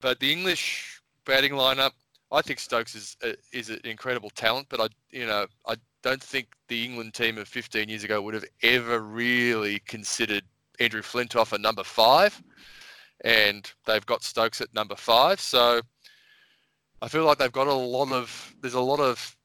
but 0.02 0.20
the 0.20 0.32
English 0.32 1.02
batting 1.26 1.54
lineup, 1.54 1.92
I 2.32 2.42
think 2.42 2.60
Stokes 2.60 2.96
is 2.96 3.16
a, 3.24 3.36
is 3.54 3.70
an 3.70 3.80
incredible 3.86 4.30
talent. 4.32 4.68
But 4.70 4.82
I, 4.82 4.88
you 5.12 5.26
know, 5.26 5.46
I 5.66 5.76
don't 6.04 6.22
think 6.22 6.48
the 6.68 6.84
England 6.84 7.14
team 7.14 7.38
of 7.38 7.48
15 7.48 7.88
years 7.88 8.04
ago 8.04 8.22
would 8.22 8.34
have 8.34 8.46
ever 8.64 9.00
really 9.00 9.80
considered 9.80 10.44
Andrew 10.80 11.02
Flintoff 11.02 11.54
at 11.54 11.62
number 11.62 11.84
five, 11.84 12.42
and 13.24 13.72
they've 13.86 14.06
got 14.06 14.24
Stokes 14.24 14.62
at 14.62 14.74
number 14.74 14.96
five. 14.96 15.40
So 15.40 15.82
I 17.02 17.08
feel 17.08 17.26
like 17.26 17.38
they've 17.38 17.52
got 17.52 17.68
a 17.68 17.74
lot 17.74 18.12
of 18.12 18.56
there's 18.62 18.74
a 18.74 18.82
lot 18.82 19.00
of 19.00 19.36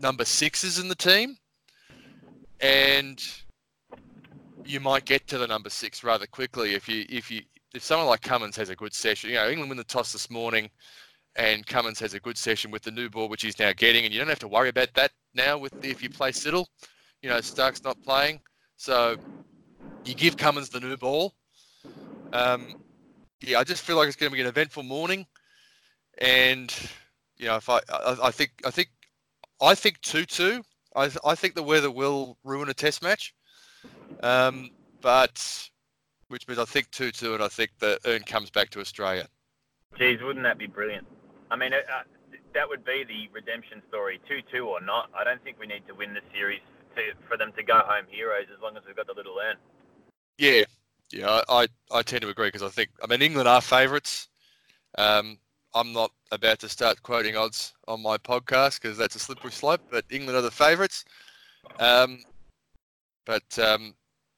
number 0.00 0.24
sixes 0.24 0.78
in 0.78 0.88
the 0.88 0.94
team, 0.94 1.36
and 2.60 3.22
you 4.64 4.80
might 4.80 5.04
get 5.04 5.26
to 5.28 5.38
the 5.38 5.46
number 5.46 5.70
six 5.70 6.02
rather 6.02 6.26
quickly 6.26 6.74
if 6.74 6.88
you 6.88 7.04
if 7.08 7.30
you 7.30 7.42
if 7.74 7.82
someone 7.82 8.06
like 8.06 8.22
Cummins 8.22 8.56
has 8.56 8.70
a 8.70 8.76
good 8.76 8.94
session. 8.94 9.30
You 9.30 9.36
know, 9.36 9.48
England 9.48 9.70
win 9.70 9.78
the 9.78 9.84
toss 9.84 10.12
this 10.12 10.30
morning, 10.30 10.70
and 11.36 11.66
Cummins 11.66 12.00
has 12.00 12.14
a 12.14 12.20
good 12.20 12.38
session 12.38 12.70
with 12.70 12.82
the 12.82 12.90
new 12.90 13.08
ball 13.10 13.28
which 13.28 13.42
he's 13.42 13.58
now 13.58 13.72
getting, 13.76 14.04
and 14.04 14.12
you 14.12 14.20
don't 14.20 14.28
have 14.28 14.38
to 14.40 14.48
worry 14.48 14.68
about 14.68 14.94
that 14.94 15.10
now 15.34 15.58
with 15.58 15.84
if 15.84 16.02
you 16.02 16.10
play 16.10 16.30
Siddle. 16.30 16.66
You 17.22 17.30
know, 17.30 17.40
Stark's 17.40 17.82
not 17.82 18.02
playing, 18.02 18.40
so 18.76 19.16
you 20.04 20.14
give 20.14 20.36
Cummins 20.36 20.68
the 20.68 20.80
new 20.80 20.96
ball. 20.96 21.34
Um, 22.32 22.83
yeah, 23.46 23.58
I 23.58 23.64
just 23.64 23.82
feel 23.82 23.96
like 23.96 24.08
it's 24.08 24.16
going 24.16 24.30
to 24.30 24.34
be 24.34 24.40
an 24.40 24.46
eventful 24.46 24.82
morning, 24.82 25.26
and 26.18 26.74
you 27.36 27.46
know, 27.46 27.56
if 27.56 27.68
I, 27.68 27.80
I, 27.92 28.16
I 28.24 28.30
think, 28.30 28.52
I 28.64 28.70
think, 28.70 28.88
I 29.60 29.74
think 29.74 30.00
two-two. 30.00 30.62
I, 30.96 31.10
I 31.24 31.34
think 31.34 31.54
the 31.54 31.62
weather 31.62 31.90
will 31.90 32.38
ruin 32.44 32.68
a 32.68 32.74
Test 32.74 33.02
match, 33.02 33.34
um, 34.22 34.70
but 35.00 35.68
which 36.28 36.46
means 36.46 36.58
I 36.58 36.64
think 36.64 36.90
two-two, 36.90 37.34
and 37.34 37.42
I 37.42 37.48
think 37.48 37.70
the 37.80 37.98
urn 38.06 38.22
comes 38.22 38.50
back 38.50 38.70
to 38.70 38.80
Australia. 38.80 39.26
Geez, 39.98 40.20
wouldn't 40.22 40.44
that 40.44 40.58
be 40.58 40.66
brilliant? 40.66 41.06
I 41.50 41.56
mean, 41.56 41.72
uh, 41.74 41.78
that 42.54 42.68
would 42.68 42.84
be 42.84 43.04
the 43.04 43.28
redemption 43.32 43.82
story, 43.88 44.20
two-two 44.28 44.66
or 44.66 44.80
not. 44.80 45.10
I 45.18 45.24
don't 45.24 45.42
think 45.42 45.58
we 45.58 45.66
need 45.66 45.86
to 45.88 45.94
win 45.94 46.14
the 46.14 46.20
series 46.32 46.60
to, 46.96 47.02
for 47.28 47.36
them 47.36 47.52
to 47.56 47.62
go 47.62 47.80
home 47.84 48.04
heroes 48.08 48.46
as 48.54 48.62
long 48.62 48.76
as 48.76 48.84
we've 48.86 48.96
got 48.96 49.08
the 49.08 49.14
little 49.14 49.36
urn. 49.38 49.56
Yeah, 50.38 50.62
yeah, 51.14 51.42
I, 51.48 51.68
I, 51.92 52.02
tend 52.02 52.22
to 52.22 52.28
agree 52.28 52.48
because 52.48 52.62
I 52.62 52.68
think 52.68 52.90
I 53.02 53.06
mean 53.06 53.22
England 53.22 53.48
are 53.48 53.60
favourites. 53.60 54.28
Um, 54.98 55.38
I'm 55.74 55.92
not 55.92 56.10
about 56.32 56.58
to 56.60 56.68
start 56.68 57.02
quoting 57.02 57.36
odds 57.36 57.72
on 57.86 58.02
my 58.02 58.18
podcast 58.18 58.80
because 58.80 58.98
that's 58.98 59.14
a 59.14 59.20
slippery 59.20 59.52
slope. 59.52 59.80
But 59.90 60.04
England 60.10 60.36
are 60.36 60.42
the 60.42 60.50
favourites. 60.50 61.04
Um, 61.78 62.18
but 63.24 63.58
um, 63.58 63.94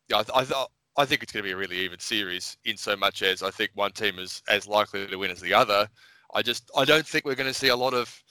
yeah, 0.08 0.22
I, 0.34 0.42
I, 0.42 0.66
I 0.98 1.04
think 1.06 1.22
it's 1.22 1.32
going 1.32 1.42
to 1.42 1.48
be 1.48 1.52
a 1.52 1.56
really 1.56 1.78
even 1.78 1.98
series 1.98 2.58
in 2.64 2.76
so 2.76 2.94
much 2.94 3.22
as 3.22 3.42
I 3.42 3.50
think 3.50 3.70
one 3.74 3.92
team 3.92 4.18
is 4.18 4.42
as 4.48 4.66
likely 4.66 5.06
to 5.06 5.16
win 5.16 5.30
as 5.30 5.40
the 5.40 5.54
other. 5.54 5.88
I 6.34 6.42
just 6.42 6.70
I 6.76 6.84
don't 6.84 7.06
think 7.06 7.24
we're 7.24 7.34
going 7.34 7.52
to 7.52 7.58
see 7.58 7.68
a 7.68 7.76
lot 7.76 7.94
of 7.94 8.22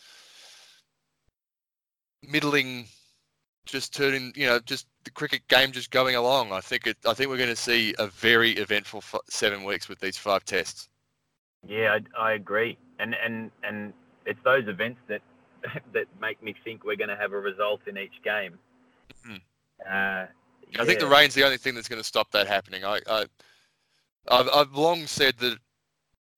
middling, 2.21 2.85
just 3.65 3.93
turning 3.95 4.33
you 4.35 4.45
know 4.45 4.59
just 4.59 4.85
the 5.06 5.12
cricket 5.12 5.47
game 5.47 5.72
just 5.72 5.91
going 5.91 6.16
along. 6.16 6.51
I 6.51 6.60
think 6.60 6.88
it. 6.88 6.97
I 7.08 7.14
think 7.14 7.30
we're 7.30 7.38
going 7.38 7.49
to 7.49 7.56
see 7.56 7.95
a 7.97 8.08
very 8.08 8.51
eventful 8.51 9.03
seven 9.30 9.64
weeks 9.64 9.88
with 9.88 9.99
these 9.99 10.18
five 10.18 10.43
tests. 10.43 10.89
Yeah, 11.66 11.97
I, 12.18 12.30
I 12.30 12.34
agree, 12.34 12.78
and 12.99 13.16
and 13.24 13.51
and 13.64 13.93
it's 14.26 14.39
those 14.43 14.68
events 14.68 14.99
that 15.08 15.22
that 15.93 16.06
make 16.20 16.43
me 16.43 16.53
think 16.64 16.84
we're 16.84 16.97
going 16.97 17.10
to 17.10 17.16
have 17.16 17.32
a 17.32 17.39
result 17.39 17.82
in 17.88 17.97
each 17.97 18.22
game. 18.24 18.58
Mm-hmm. 19.26 19.36
Uh, 19.86 20.26
yeah. 20.72 20.82
I 20.82 20.86
think 20.86 20.99
the 20.99 21.08
rain's 21.08 21.34
the 21.34 21.45
only 21.45 21.58
thing 21.58 21.76
that's 21.76 21.88
going 21.88 22.01
to 22.01 22.08
stop 22.08 22.32
that 22.32 22.47
happening. 22.47 22.84
I, 22.84 22.99
I 23.10 23.26
I've, 24.28 24.49
I've 24.49 24.76
long 24.76 25.06
said 25.06 25.38
that 25.39 25.58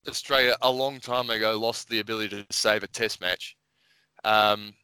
Australia 0.06 0.56
a 0.62 0.70
long 0.70 1.00
time 1.00 1.30
ago 1.30 1.58
lost 1.58 1.88
the 1.88 2.00
ability 2.00 2.28
to 2.36 2.46
save 2.50 2.82
a 2.82 2.86
test 2.88 3.20
match. 3.20 3.56
Um, 4.24 4.74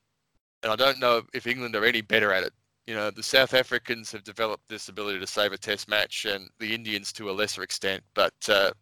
and 0.62 0.72
I 0.72 0.76
don't 0.76 0.98
know 0.98 1.22
if 1.34 1.46
England 1.46 1.76
are 1.76 1.84
any 1.84 2.00
better 2.00 2.32
at 2.32 2.44
it. 2.44 2.52
You 2.86 2.94
know, 2.94 3.10
the 3.10 3.22
South 3.22 3.54
Africans 3.54 4.12
have 4.12 4.24
developed 4.24 4.68
this 4.68 4.88
ability 4.88 5.18
to 5.18 5.26
save 5.26 5.52
a 5.52 5.58
test 5.58 5.88
match 5.88 6.26
and 6.26 6.50
the 6.58 6.74
Indians 6.74 7.12
to 7.14 7.30
a 7.30 7.32
lesser 7.32 7.62
extent, 7.62 8.02
but 8.14 8.34
uh, 8.48 8.72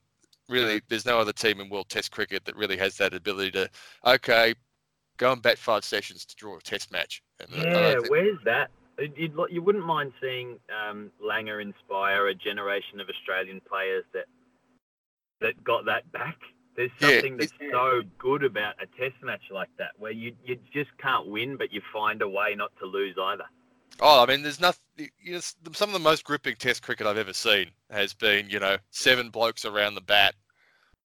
really 0.49 0.83
there's 0.89 1.07
no 1.07 1.19
other 1.19 1.33
team 1.33 1.61
in 1.61 1.69
world 1.69 1.89
test 1.89 2.11
cricket 2.11 2.45
that 2.45 2.57
really 2.57 2.77
has 2.77 2.97
that 2.97 3.15
ability 3.15 3.53
to, 3.53 3.69
okay, 4.05 4.55
go 5.19 5.33
and 5.33 5.43
bat 5.43 5.59
five 5.59 5.85
sessions 5.85 6.25
to 6.25 6.35
draw 6.37 6.57
a 6.57 6.61
test 6.61 6.91
match. 6.91 7.23
And 7.39 7.49
yeah, 7.65 7.93
think... 7.93 8.11
where's 8.11 8.39
that? 8.45 8.71
You'd, 8.99 9.35
you 9.51 9.63
wouldn't 9.63 9.87
mind 9.87 10.13
seeing 10.21 10.59
um, 10.71 11.11
Langer 11.25 11.63
inspire 11.63 12.27
a 12.27 12.35
generation 12.35 13.01
of 13.01 13.09
Australian 13.09 13.61
players 13.69 14.05
that 14.13 14.27
that 15.41 15.63
got 15.65 15.85
that 15.87 16.11
back. 16.13 16.37
There's 16.77 16.91
something 17.01 17.33
yeah, 17.33 17.39
that's 17.41 17.53
so 17.71 18.03
good 18.19 18.45
about 18.45 18.75
a 18.81 18.87
test 19.01 19.17
match 19.23 19.43
like 19.51 19.71
that, 19.79 19.91
where 19.99 20.13
you 20.13 20.35
you 20.45 20.59
just 20.73 20.91
can't 20.99 21.27
win, 21.27 21.57
but 21.57 21.73
you 21.73 21.81
find 21.93 22.23
a 22.23 22.29
way 22.29 22.55
not 22.55 22.71
to 22.81 22.87
lose 22.87 23.17
either. 23.21 23.45
Oh, 24.01 24.23
I 24.23 24.27
mean, 24.27 24.43
there's 24.43 24.61
nothing. 24.61 24.81
You 24.97 25.35
know, 25.35 25.41
some 25.73 25.89
of 25.89 25.93
the 25.93 25.99
most 25.99 26.25
gripping 26.25 26.57
Test 26.57 26.83
cricket 26.83 27.07
I've 27.07 27.19
ever 27.19 27.33
seen 27.33 27.67
has 27.91 28.15
been, 28.15 28.49
you 28.49 28.59
know, 28.59 28.77
seven 28.91 29.31
blokes 29.31 29.65
around 29.65 29.95
the 29.95 30.01
bat, 30.01 30.35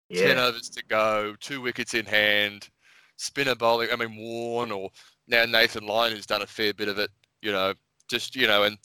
yeah. 0.09 0.27
ten 0.27 0.39
overs 0.39 0.69
to 0.71 0.85
go, 0.85 1.35
two 1.41 1.61
wickets 1.61 1.95
in 1.95 2.05
hand, 2.07 2.69
spinner 3.17 3.55
bowling. 3.55 3.89
I 3.93 3.97
mean, 3.97 4.17
Warne 4.17 4.71
or 4.71 4.91
now 5.29 5.45
Nathan 5.45 5.87
Lyon, 5.87 6.17
has 6.17 6.27
done 6.27 6.43
a 6.43 6.47
fair 6.47 6.75
bit 6.75 6.89
of 6.89 6.99
it. 6.99 7.11
You 7.43 7.53
know, 7.53 7.75
just 8.09 8.37
you 8.37 8.47
know, 8.47 8.65
and 8.65 8.79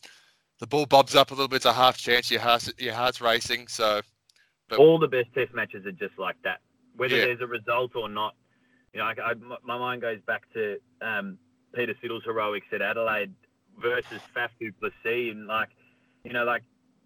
the 0.59 0.67
ball 0.67 0.85
bobs 0.85 1.15
up 1.15 1.31
a 1.31 1.33
little 1.33 1.47
bit. 1.47 1.57
It's 1.57 1.65
a 1.65 1.73
half 1.73 1.97
chance. 1.97 2.31
Your 2.31 2.41
heart's 2.41 2.71
your 2.77 2.93
heart's 2.93 3.21
racing. 3.21 3.67
So 3.67 4.01
but, 4.69 4.79
all 4.79 4.99
the 4.99 5.07
best 5.07 5.33
Test 5.33 5.53
matches 5.53 5.85
are 5.85 5.91
just 5.91 6.17
like 6.17 6.35
that. 6.43 6.59
Whether 6.95 7.17
yeah. 7.17 7.25
there's 7.25 7.41
a 7.41 7.47
result 7.47 7.95
or 7.95 8.09
not, 8.09 8.35
you 8.93 8.99
know, 8.99 9.05
I, 9.05 9.13
I, 9.23 9.33
my 9.63 9.77
mind 9.77 10.01
goes 10.01 10.19
back 10.27 10.43
to 10.53 10.77
um, 11.01 11.37
Peter 11.73 11.95
Siddle's 12.01 12.23
heroics 12.25 12.67
at 12.73 12.81
Adelaide 12.81 13.33
versus 13.81 14.21
Faf 14.35 14.49
du 14.59 14.71
Plessis, 14.73 15.31
and 15.31 15.47
like, 15.47 15.69
you 16.23 16.33
know, 16.33 16.43
like 16.43 16.63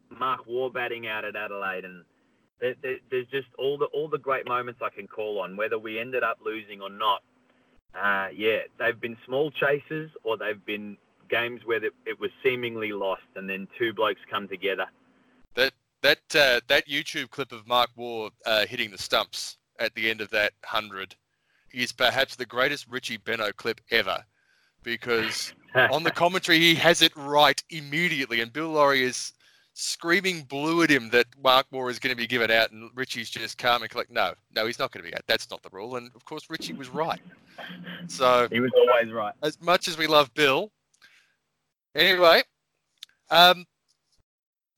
Mark 0.10 0.42
Waugh 0.48 0.70
batting 0.70 1.08
out 1.08 1.26
at 1.26 1.36
Adelaide, 1.36 1.86
and 1.86 2.04
there, 2.60 2.76
there, 2.82 2.98
there's 3.10 3.28
just 3.28 3.48
all 3.58 3.78
the 3.78 3.86
all 3.86 4.08
the 4.08 4.18
great 4.18 4.48
moments 4.48 4.82
I 4.84 4.90
can 4.90 5.08
call 5.08 5.40
on, 5.40 5.58
whether 5.58 5.78
we 5.78 6.00
ended 6.00 6.24
up 6.24 6.40
losing 6.44 6.82
or 6.82 6.90
not. 6.90 7.22
Uh, 7.94 8.28
yeah, 8.36 8.60
they've 8.80 9.00
been 9.00 9.18
small 9.26 9.52
chases, 9.52 10.10
or 10.24 10.38
they've 10.38 10.66
been 10.66 10.98
games 11.30 11.62
where 11.66 11.84
it 11.84 12.20
was 12.20 12.32
seemingly 12.44 12.92
lost, 12.92 13.22
and 13.36 13.50
then 13.50 13.68
two 13.78 13.94
blokes 13.94 14.22
come 14.30 14.48
together. 14.48 14.86
That 15.56 15.74
that 16.02 16.36
uh, 16.36 16.62
that 16.68 16.88
YouTube 16.88 17.30
clip 17.30 17.52
of 17.52 17.68
Mark 17.68 17.90
Waugh 17.96 18.30
uh, 18.46 18.66
hitting 18.66 18.92
the 18.92 18.98
stumps 18.98 19.58
at 19.80 19.94
the 19.96 20.10
end 20.10 20.22
of 20.22 20.30
that 20.32 20.54
hundred 20.64 21.16
is 21.72 21.92
perhaps 21.92 22.36
the 22.36 22.46
greatest 22.46 22.88
Richie 22.88 23.18
Benaud 23.18 23.56
clip 23.56 23.82
ever, 23.90 24.24
because 24.84 25.54
on 25.76 26.04
the 26.04 26.12
commentary 26.12 26.60
he 26.60 26.76
has 26.76 27.02
it 27.02 27.16
right 27.16 27.62
immediately, 27.70 28.42
and 28.42 28.52
Bill 28.52 28.70
Lawry 28.70 29.04
is 29.04 29.34
screaming 29.74 30.44
blue 30.44 30.84
at 30.84 30.90
him 30.90 31.10
that 31.10 31.26
Mark 31.42 31.66
Moore 31.72 31.90
is 31.90 32.00
going 32.00 32.16
to 32.16 32.18
be 32.18 32.28
given 32.28 32.52
out, 32.52 32.72
and 32.72 32.90
Richie's 32.96 33.30
just 33.30 33.58
calm 33.58 33.82
and 33.82 33.90
collect. 33.90 34.12
No, 34.12 34.34
no, 34.56 34.66
he's 34.66 34.80
not 34.80 34.92
going 34.92 35.04
to 35.04 35.10
be 35.10 35.16
out. 35.16 35.24
That's 35.28 35.50
not 35.50 35.64
the 35.64 35.70
rule, 35.72 35.96
and 35.96 36.12
of 36.16 36.26
course 36.26 36.50
Richie 36.50 36.74
was 36.74 36.90
right. 36.90 37.22
So 38.08 38.48
he 38.52 38.60
was 38.60 38.72
always 38.76 39.12
right. 39.12 39.34
As 39.42 39.60
much 39.62 39.88
as 39.88 39.98
we 39.98 40.08
love 40.08 40.34
Bill, 40.34 40.72
anyway. 41.96 42.44
Um, 43.30 43.66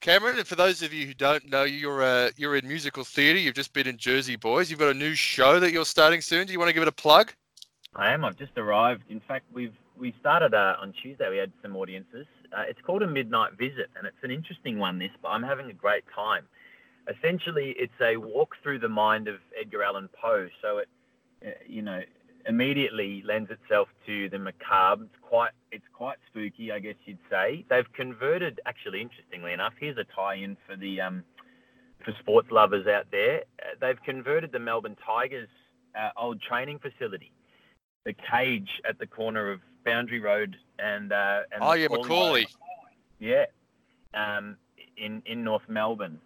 Cameron, 0.02 0.38
and 0.38 0.48
for 0.48 0.56
those 0.56 0.82
of 0.82 0.94
you 0.94 1.08
who 1.08 1.14
don't 1.14 1.50
know, 1.50 1.64
you're 1.64 2.04
uh, 2.04 2.30
you're 2.38 2.56
in 2.56 2.68
musical 2.68 3.04
theatre. 3.04 3.40
You've 3.40 3.56
just 3.56 3.74
been 3.74 3.88
in 3.88 3.98
Jersey 3.98 4.36
Boys. 4.36 4.70
You've 4.70 4.80
got 4.80 4.90
a 4.90 4.94
new 4.94 5.16
show 5.16 5.60
that 5.60 5.72
you're 5.72 5.86
starting 5.86 6.22
soon. 6.22 6.46
Do 6.46 6.54
you 6.54 6.60
want 6.60 6.70
to 6.70 6.74
give 6.74 6.84
it 6.84 6.88
a 6.88 6.92
plug? 6.92 7.34
I 7.96 8.14
am. 8.14 8.24
I've 8.24 8.38
just 8.38 8.58
arrived. 8.58 9.04
In 9.10 9.20
fact, 9.20 9.46
we've 9.52 9.74
we 9.98 10.14
started 10.20 10.54
uh, 10.54 10.76
on 10.82 10.94
Tuesday. 10.94 11.30
We 11.30 11.38
had 11.38 11.52
some 11.62 11.76
audiences. 11.76 12.26
Uh, 12.56 12.64
it's 12.68 12.80
called 12.86 13.04
a 13.04 13.08
midnight 13.08 13.54
visit, 13.58 13.90
and 13.98 14.06
it's 14.06 14.24
an 14.24 14.32
interesting 14.32 14.80
one. 14.80 15.00
This, 15.00 15.12
but 15.22 15.30
I'm 15.30 15.44
having 15.44 15.70
a 15.70 15.74
great 15.74 16.04
time. 16.14 16.46
Essentially, 17.08 17.76
it's 17.78 17.94
a 18.02 18.18
walk 18.18 18.56
through 18.64 18.80
the 18.80 18.90
mind 18.90 19.28
of 19.28 19.36
Edgar 19.60 19.84
Allan 19.84 20.10
Poe. 20.20 20.48
So 20.62 20.80
it, 20.80 20.90
uh, 21.46 21.50
you 21.68 21.82
know, 21.82 22.02
immediately 22.48 23.24
lends 23.26 23.50
itself 23.52 23.88
to 24.06 24.30
the 24.30 24.40
macabre. 24.40 25.04
It's 25.04 25.22
quite 25.22 25.52
it's 25.72 25.86
quite 25.94 26.18
spooky, 26.28 26.72
I 26.72 26.80
guess 26.80 26.96
you'd 27.06 27.18
say. 27.30 27.66
They've 27.70 27.92
converted, 27.94 28.60
actually, 28.66 29.02
interestingly 29.02 29.54
enough, 29.54 29.74
here's 29.80 29.98
a 29.98 30.06
tie-in 30.16 30.58
for 30.68 30.76
the 30.76 31.02
um, 31.02 31.24
for 32.04 32.14
sports 32.20 32.50
lovers 32.52 32.88
out 32.88 33.08
there. 33.12 33.44
Uh, 33.60 33.76
they've 33.82 34.02
converted 34.04 34.52
the 34.52 34.60
Melbourne 34.60 34.98
Tigers' 35.06 35.50
uh, 36.00 36.10
old 36.18 36.42
training 36.42 36.80
facility, 36.80 37.32
the 38.06 38.14
cage 38.14 38.82
at 38.88 39.00
the 39.00 39.08
corner 39.08 39.52
of 39.52 39.62
Boundary 39.84 40.20
Road 40.20 40.58
and 40.80 41.12
uh, 41.12 41.42
and 41.52 41.62
oh 41.62 41.74
yeah, 41.74 41.88
Macaulay. 41.90 42.48
Yeah, 43.20 43.46
um, 44.14 44.58
in 44.98 45.22
in 45.26 45.44
North 45.44 45.68
Melbourne. 45.68 46.20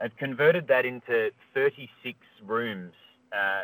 They've 0.00 0.16
converted 0.18 0.68
that 0.68 0.84
into 0.84 1.30
36 1.54 2.18
rooms 2.44 2.92
uh, 3.32 3.62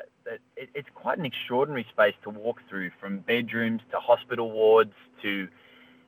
it, 0.56 0.70
it's 0.74 0.88
quite 0.94 1.18
an 1.18 1.24
extraordinary 1.24 1.86
space 1.90 2.14
to 2.22 2.30
walk 2.30 2.60
through 2.68 2.90
from 3.00 3.18
bedrooms 3.18 3.80
to 3.90 3.98
hospital 3.98 4.50
wards 4.50 4.94
to 5.22 5.48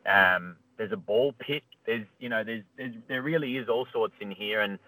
um, 0.07 0.57
there's 0.77 0.93
a 0.93 0.97
ball 0.97 1.33
pit. 1.39 1.63
There's 1.87 2.07
you 2.19 2.29
know 2.29 2.45
there's, 2.45 2.65
there's 2.77 2.95
there 3.09 3.23
really 3.23 3.57
is 3.57 3.69
all 3.69 3.87
sorts 3.93 4.15
in 4.21 4.31
here, 4.31 4.61
and 4.61 4.79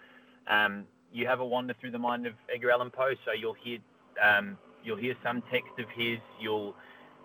um, 0.47 0.85
you 1.13 1.27
have 1.27 1.39
a 1.39 1.45
wander 1.45 1.73
through 1.79 1.91
the 1.91 1.99
mind 1.99 2.27
of 2.27 2.33
Edgar 2.53 2.71
Allan 2.71 2.91
Poe. 2.91 3.13
So 3.25 3.31
you'll 3.31 3.53
hear 3.53 3.79
um, 4.21 4.57
you'll 4.87 4.97
hear 4.97 5.15
some 5.21 5.43
text 5.51 5.77
of 5.77 5.85
his. 5.89 6.19
You'll 6.39 6.73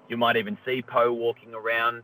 you 0.08 0.16
might 0.16 0.36
even 0.36 0.58
see 0.66 0.82
Poe 0.82 1.12
walking 1.12 1.54
around. 1.54 2.02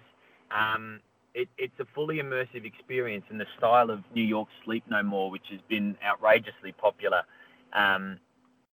Um, 0.51 1.01
it, 1.35 1.49
it's 1.59 1.79
a 1.79 1.85
fully 1.95 2.19
immersive 2.19 2.65
experience 2.65 3.25
in 3.31 3.37
the 3.39 3.47
style 3.59 3.91
of 3.91 4.01
New 4.15 4.23
York 4.23 4.49
Sleep 4.65 4.85
No 4.89 5.03
More, 5.03 5.31
which 5.31 5.47
has 5.51 5.61
been 5.69 5.97
outrageously 6.03 6.73
popular. 6.73 7.23
Um, 7.75 8.19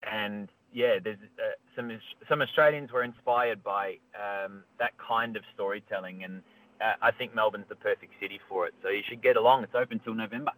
and 0.10 0.48
yeah, 0.72 1.00
there's 1.04 1.18
uh, 1.40 1.52
some 1.76 1.92
some 2.30 2.42
Australians 2.42 2.92
were 2.92 3.04
inspired 3.04 3.64
by 3.64 3.98
um, 4.16 4.64
that 4.80 4.92
kind 4.98 5.36
of 5.36 5.44
storytelling, 5.54 6.24
and 6.24 6.42
uh, 6.80 6.94
I 7.02 7.12
think 7.12 7.36
Melbourne's 7.36 7.68
the 7.68 7.76
perfect 7.76 8.14
city 8.22 8.40
for 8.48 8.68
it. 8.68 8.74
So 8.84 8.90
you 8.90 9.02
should 9.08 9.22
get 9.22 9.38
along. 9.38 9.64
It's 9.64 9.76
open 9.76 10.00
till 10.00 10.14
November. 10.14 10.52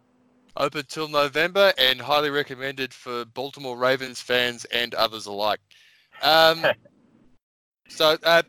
Open 0.55 0.83
till 0.87 1.07
November, 1.07 1.71
and 1.77 2.01
highly 2.01 2.29
recommended 2.29 2.93
for 2.93 3.25
Baltimore 3.25 3.77
Ravens 3.77 4.19
fans 4.19 4.65
and 4.65 4.93
others 4.95 5.25
alike. 5.25 5.59
Um, 6.21 6.65
so 7.89 8.17
uh, 8.23 8.43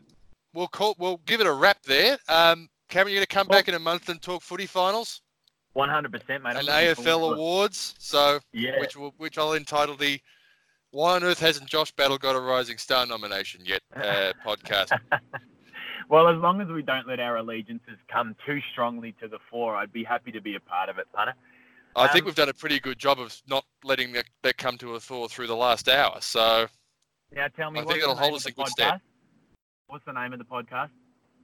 we'll 0.53 0.67
call, 0.67 0.95
we'll 0.97 1.21
give 1.25 1.41
it 1.41 1.47
a 1.47 1.53
wrap 1.53 1.83
there. 1.83 2.17
Um, 2.27 2.69
Cameron, 2.89 3.13
you're 3.13 3.19
going 3.19 3.27
to 3.27 3.35
come 3.35 3.47
back 3.47 3.67
in 3.67 3.75
a 3.75 3.79
month 3.79 4.09
and 4.09 4.21
talk 4.21 4.41
footy 4.41 4.65
finals. 4.65 5.21
One 5.73 5.89
hundred 5.89 6.11
percent, 6.11 6.43
mate. 6.43 6.55
And 6.57 6.67
AFL 6.67 7.33
awards. 7.33 7.93
So 7.99 8.39
yeah, 8.53 8.79
which 8.79 8.97
will, 8.97 9.13
which 9.17 9.37
I'll 9.37 9.53
entitle 9.53 9.95
the 9.95 10.19
"Why 10.91 11.15
on 11.15 11.23
Earth 11.23 11.39
Hasn't 11.39 11.69
Josh 11.69 11.91
Battle 11.91 12.17
got 12.17 12.35
a 12.35 12.39
Rising 12.39 12.77
Star 12.77 13.05
nomination 13.05 13.61
yet?" 13.63 13.81
Uh, 13.95 14.33
podcast. 14.45 14.89
well, 16.09 16.27
as 16.27 16.37
long 16.41 16.59
as 16.59 16.67
we 16.69 16.81
don't 16.81 17.07
let 17.07 17.19
our 17.19 17.37
allegiances 17.37 17.97
come 18.11 18.35
too 18.47 18.59
strongly 18.71 19.13
to 19.21 19.27
the 19.27 19.37
fore, 19.51 19.75
I'd 19.75 19.93
be 19.93 20.03
happy 20.03 20.31
to 20.31 20.41
be 20.41 20.55
a 20.55 20.59
part 20.59 20.89
of 20.89 20.97
it, 20.97 21.05
punter. 21.13 21.35
I 21.95 22.05
um, 22.05 22.09
think 22.09 22.25
we've 22.25 22.35
done 22.35 22.49
a 22.49 22.53
pretty 22.53 22.79
good 22.79 22.97
job 22.97 23.19
of 23.19 23.39
not 23.47 23.65
letting 23.83 24.11
that, 24.13 24.25
that 24.43 24.57
come 24.57 24.77
to 24.79 24.95
a 24.95 24.99
thaw 24.99 25.27
through 25.27 25.47
the 25.47 25.55
last 25.55 25.87
hour. 25.87 26.17
So 26.21 26.67
now, 27.33 27.47
tell 27.55 27.71
me, 27.71 27.79
I 27.79 27.83
think 27.83 27.99
it'll 27.99 28.15
hold 28.15 28.35
us 28.35 28.45
in 28.45 28.53
good 28.53 28.67
stead. 28.67 28.99
What's 29.87 30.05
the 30.05 30.13
name 30.13 30.33
of 30.33 30.39
the 30.39 30.45
podcast? 30.45 30.89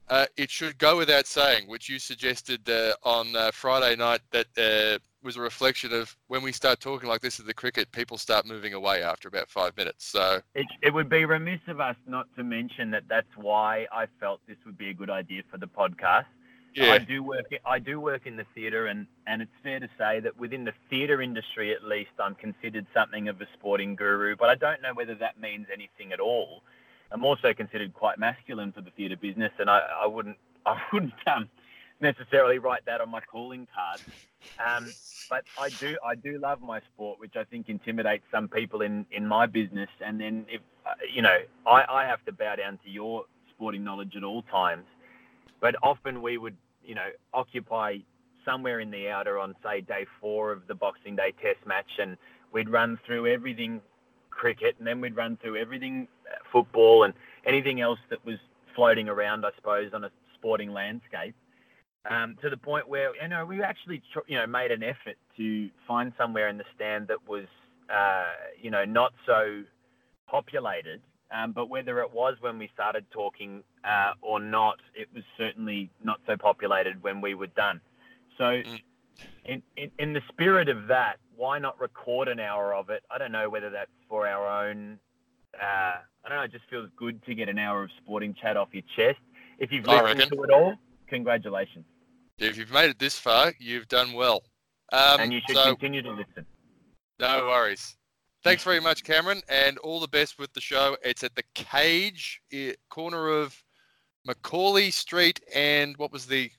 Uh, 0.07 0.25
it 0.37 0.51
should 0.51 0.77
go 0.77 0.97
without 0.97 1.25
saying, 1.25 1.67
which 1.67 1.89
you 1.89 1.97
suggested 1.97 2.69
uh, 2.69 2.93
on 3.03 3.35
uh, 3.35 3.49
Friday 3.51 3.95
night 3.95 4.21
that 4.31 4.45
uh, 4.55 4.99
was 5.23 5.35
a 5.35 5.41
reflection 5.41 5.91
of 5.91 6.15
when 6.27 6.43
we 6.43 6.51
start 6.51 6.79
talking 6.79 7.09
like 7.09 7.21
this 7.21 7.39
at 7.39 7.47
the 7.47 7.53
cricket, 7.53 7.91
people 7.91 8.17
start 8.17 8.45
moving 8.45 8.73
away 8.73 9.01
after 9.01 9.27
about 9.27 9.49
five 9.49 9.75
minutes. 9.75 10.05
So 10.05 10.41
it, 10.53 10.67
it 10.83 10.93
would 10.93 11.09
be 11.09 11.25
remiss 11.25 11.59
of 11.67 11.79
us 11.79 11.95
not 12.07 12.27
to 12.35 12.43
mention 12.43 12.91
that 12.91 13.03
that's 13.09 13.35
why 13.35 13.87
I 13.91 14.05
felt 14.19 14.41
this 14.47 14.57
would 14.65 14.77
be 14.77 14.91
a 14.91 14.93
good 14.93 15.09
idea 15.09 15.41
for 15.49 15.57
the 15.57 15.67
podcast. 15.67 16.25
Yeah. 16.75 16.91
I 16.91 16.97
do 16.97 17.23
work. 17.23 17.45
I 17.65 17.79
do 17.79 18.01
work 18.01 18.27
in 18.27 18.35
the 18.35 18.45
theatre, 18.53 18.87
and 18.87 19.07
and 19.27 19.41
it's 19.41 19.51
fair 19.63 19.79
to 19.79 19.89
say 19.97 20.19
that 20.19 20.37
within 20.37 20.65
the 20.65 20.73
theatre 20.89 21.21
industry, 21.21 21.73
at 21.73 21.83
least, 21.83 22.11
I'm 22.19 22.35
considered 22.35 22.85
something 22.93 23.29
of 23.29 23.39
a 23.39 23.47
sporting 23.53 23.95
guru. 23.95 24.35
But 24.35 24.49
I 24.49 24.55
don't 24.55 24.81
know 24.81 24.93
whether 24.93 25.15
that 25.15 25.39
means 25.39 25.67
anything 25.71 26.11
at 26.11 26.19
all. 26.19 26.63
I'm 27.11 27.23
also 27.23 27.53
considered 27.53 27.93
quite 27.93 28.19
masculine 28.19 28.73
for 28.73 28.81
the 28.81 28.91
theatre 28.91 29.15
business, 29.15 29.53
and 29.57 29.69
I, 29.69 29.81
I 30.03 30.05
wouldn't 30.05 30.37
I 30.65 30.81
wouldn't 30.91 31.13
um, 31.27 31.49
necessarily 32.01 32.59
write 32.59 32.85
that 32.85 32.99
on 32.99 33.09
my 33.09 33.21
calling 33.21 33.67
card. 33.73 34.01
Um, 34.59 34.91
but 35.29 35.45
I 35.59 35.69
do 35.69 35.97
I 36.05 36.15
do 36.15 36.39
love 36.39 36.61
my 36.61 36.81
sport, 36.93 37.19
which 37.19 37.35
I 37.37 37.45
think 37.45 37.69
intimidates 37.69 38.25
some 38.31 38.47
people 38.47 38.81
in, 38.81 39.05
in 39.11 39.25
my 39.25 39.45
business. 39.45 39.89
And 40.05 40.19
then 40.19 40.45
if 40.49 40.61
uh, 40.85 40.93
you 41.13 41.21
know, 41.21 41.37
I, 41.65 41.85
I 41.89 42.05
have 42.05 42.23
to 42.25 42.31
bow 42.31 42.55
down 42.55 42.79
to 42.83 42.89
your 42.89 43.25
sporting 43.55 43.83
knowledge 43.83 44.15
at 44.15 44.23
all 44.23 44.41
times. 44.43 44.85
But 45.61 45.75
often 45.81 46.21
we 46.21 46.37
would 46.37 46.57
you 46.85 46.95
know, 46.95 47.07
occupy 47.33 47.97
somewhere 48.45 48.79
in 48.79 48.91
the 48.91 49.09
outer 49.09 49.39
on, 49.39 49.55
say, 49.63 49.81
day 49.81 50.05
four 50.21 50.51
of 50.51 50.67
the 50.67 50.75
Boxing 50.75 51.15
Day 51.15 51.33
Test 51.41 51.65
match, 51.65 51.99
and 51.99 52.17
we'd 52.51 52.69
run 52.69 52.99
through 53.05 53.27
everything 53.27 53.81
cricket, 54.29 54.75
and 54.77 54.87
then 54.87 55.01
we'd 55.01 55.15
run 55.15 55.37
through 55.41 55.57
everything 55.57 56.07
uh, 56.31 56.35
football 56.51 57.03
and 57.03 57.13
anything 57.45 57.81
else 57.81 57.99
that 58.09 58.23
was 58.25 58.37
floating 58.75 59.09
around, 59.09 59.45
I 59.45 59.49
suppose, 59.55 59.93
on 59.93 60.03
a 60.03 60.11
sporting 60.35 60.71
landscape. 60.73 61.35
Um, 62.07 62.35
to 62.43 62.51
the 62.51 62.57
point 62.57 62.87
where 62.87 63.15
you 63.19 63.27
know 63.27 63.45
we 63.45 63.63
actually 63.63 64.03
you 64.27 64.37
know 64.37 64.45
made 64.45 64.71
an 64.71 64.83
effort 64.83 65.17
to 65.37 65.69
find 65.87 66.13
somewhere 66.19 66.49
in 66.49 66.57
the 66.59 66.63
stand 66.75 67.07
that 67.07 67.27
was 67.27 67.45
uh, 67.89 68.25
you 68.61 68.69
know 68.69 68.85
not 68.85 69.11
so 69.25 69.63
populated 70.27 71.01
um, 71.31 71.51
but 71.51 71.69
whether 71.69 71.99
it 72.01 72.13
was 72.13 72.35
when 72.39 72.57
we 72.59 72.69
started 72.73 73.05
talking 73.11 73.63
uh, 73.83 74.13
or 74.21 74.39
not, 74.39 74.79
it 74.93 75.07
was 75.13 75.23
certainly 75.37 75.89
not 76.03 76.19
so 76.27 76.37
populated 76.37 77.01
when 77.03 77.21
we 77.21 77.33
were 77.33 77.47
done. 77.47 77.81
So, 78.37 78.43
mm. 78.43 78.81
in, 79.45 79.63
in, 79.75 79.91
in, 79.97 80.13
the 80.13 80.21
spirit 80.29 80.69
of 80.69 80.87
that, 80.87 81.17
why 81.35 81.59
not 81.59 81.79
record 81.79 82.27
an 82.27 82.39
hour 82.39 82.73
of 82.73 82.89
it? 82.89 83.03
I 83.09 83.17
don't 83.17 83.31
know 83.31 83.49
whether 83.49 83.69
that's 83.69 83.91
for 84.07 84.27
our 84.27 84.67
own. 84.67 84.99
Uh, 85.59 85.95
I 86.25 86.29
don't 86.29 86.37
know. 86.37 86.43
It 86.43 86.51
just 86.51 86.69
feels 86.69 86.89
good 86.97 87.23
to 87.25 87.33
get 87.33 87.49
an 87.49 87.57
hour 87.57 87.83
of 87.83 87.89
sporting 88.03 88.35
chat 88.39 88.57
off 88.57 88.69
your 88.71 88.83
chest. 88.95 89.19
If 89.57 89.71
you've 89.71 89.85
listened 89.85 90.31
to 90.31 90.43
it 90.43 90.51
all, 90.51 90.75
congratulations. 91.07 91.85
If 92.37 92.57
you've 92.57 92.71
made 92.71 92.89
it 92.89 92.99
this 92.99 93.17
far, 93.17 93.53
you've 93.59 93.87
done 93.87 94.13
well. 94.13 94.43
Um, 94.91 95.21
and 95.21 95.33
you 95.33 95.39
should 95.47 95.55
so, 95.55 95.63
continue 95.69 96.01
to 96.01 96.11
listen. 96.11 96.45
No 97.19 97.47
worries. 97.47 97.95
Thanks 98.45 98.63
very 98.63 98.79
much, 98.79 99.03
Cameron, 99.03 99.41
and 99.49 99.79
all 99.79 99.99
the 99.99 100.07
best 100.07 100.37
with 100.37 100.53
the 100.53 100.61
show. 100.61 100.95
It's 101.03 101.23
at 101.23 101.33
the 101.33 101.41
Cage, 101.55 102.39
corner 102.91 103.27
of 103.27 103.59
Macaulay 104.23 104.91
Street 104.91 105.39
and 105.55 105.97
what 105.97 106.11
was 106.11 106.27
the? 106.27 106.51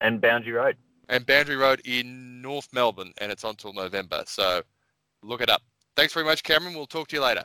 And 0.00 0.18
Boundary 0.22 0.52
Road. 0.52 0.78
And 1.10 1.26
Boundary 1.26 1.56
Road 1.56 1.82
in 1.84 2.40
North 2.40 2.68
Melbourne, 2.72 3.12
and 3.18 3.30
it's 3.30 3.44
until 3.44 3.74
November. 3.74 4.22
So 4.26 4.62
look 5.22 5.42
it 5.42 5.50
up. 5.50 5.60
Thanks 5.94 6.14
very 6.14 6.24
much, 6.24 6.42
Cameron. 6.42 6.72
We'll 6.72 6.86
talk 6.86 7.08
to 7.08 7.16
you 7.16 7.22
later. 7.22 7.44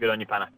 Good 0.00 0.08
on 0.08 0.18
you, 0.18 0.24
Panna. 0.24 0.48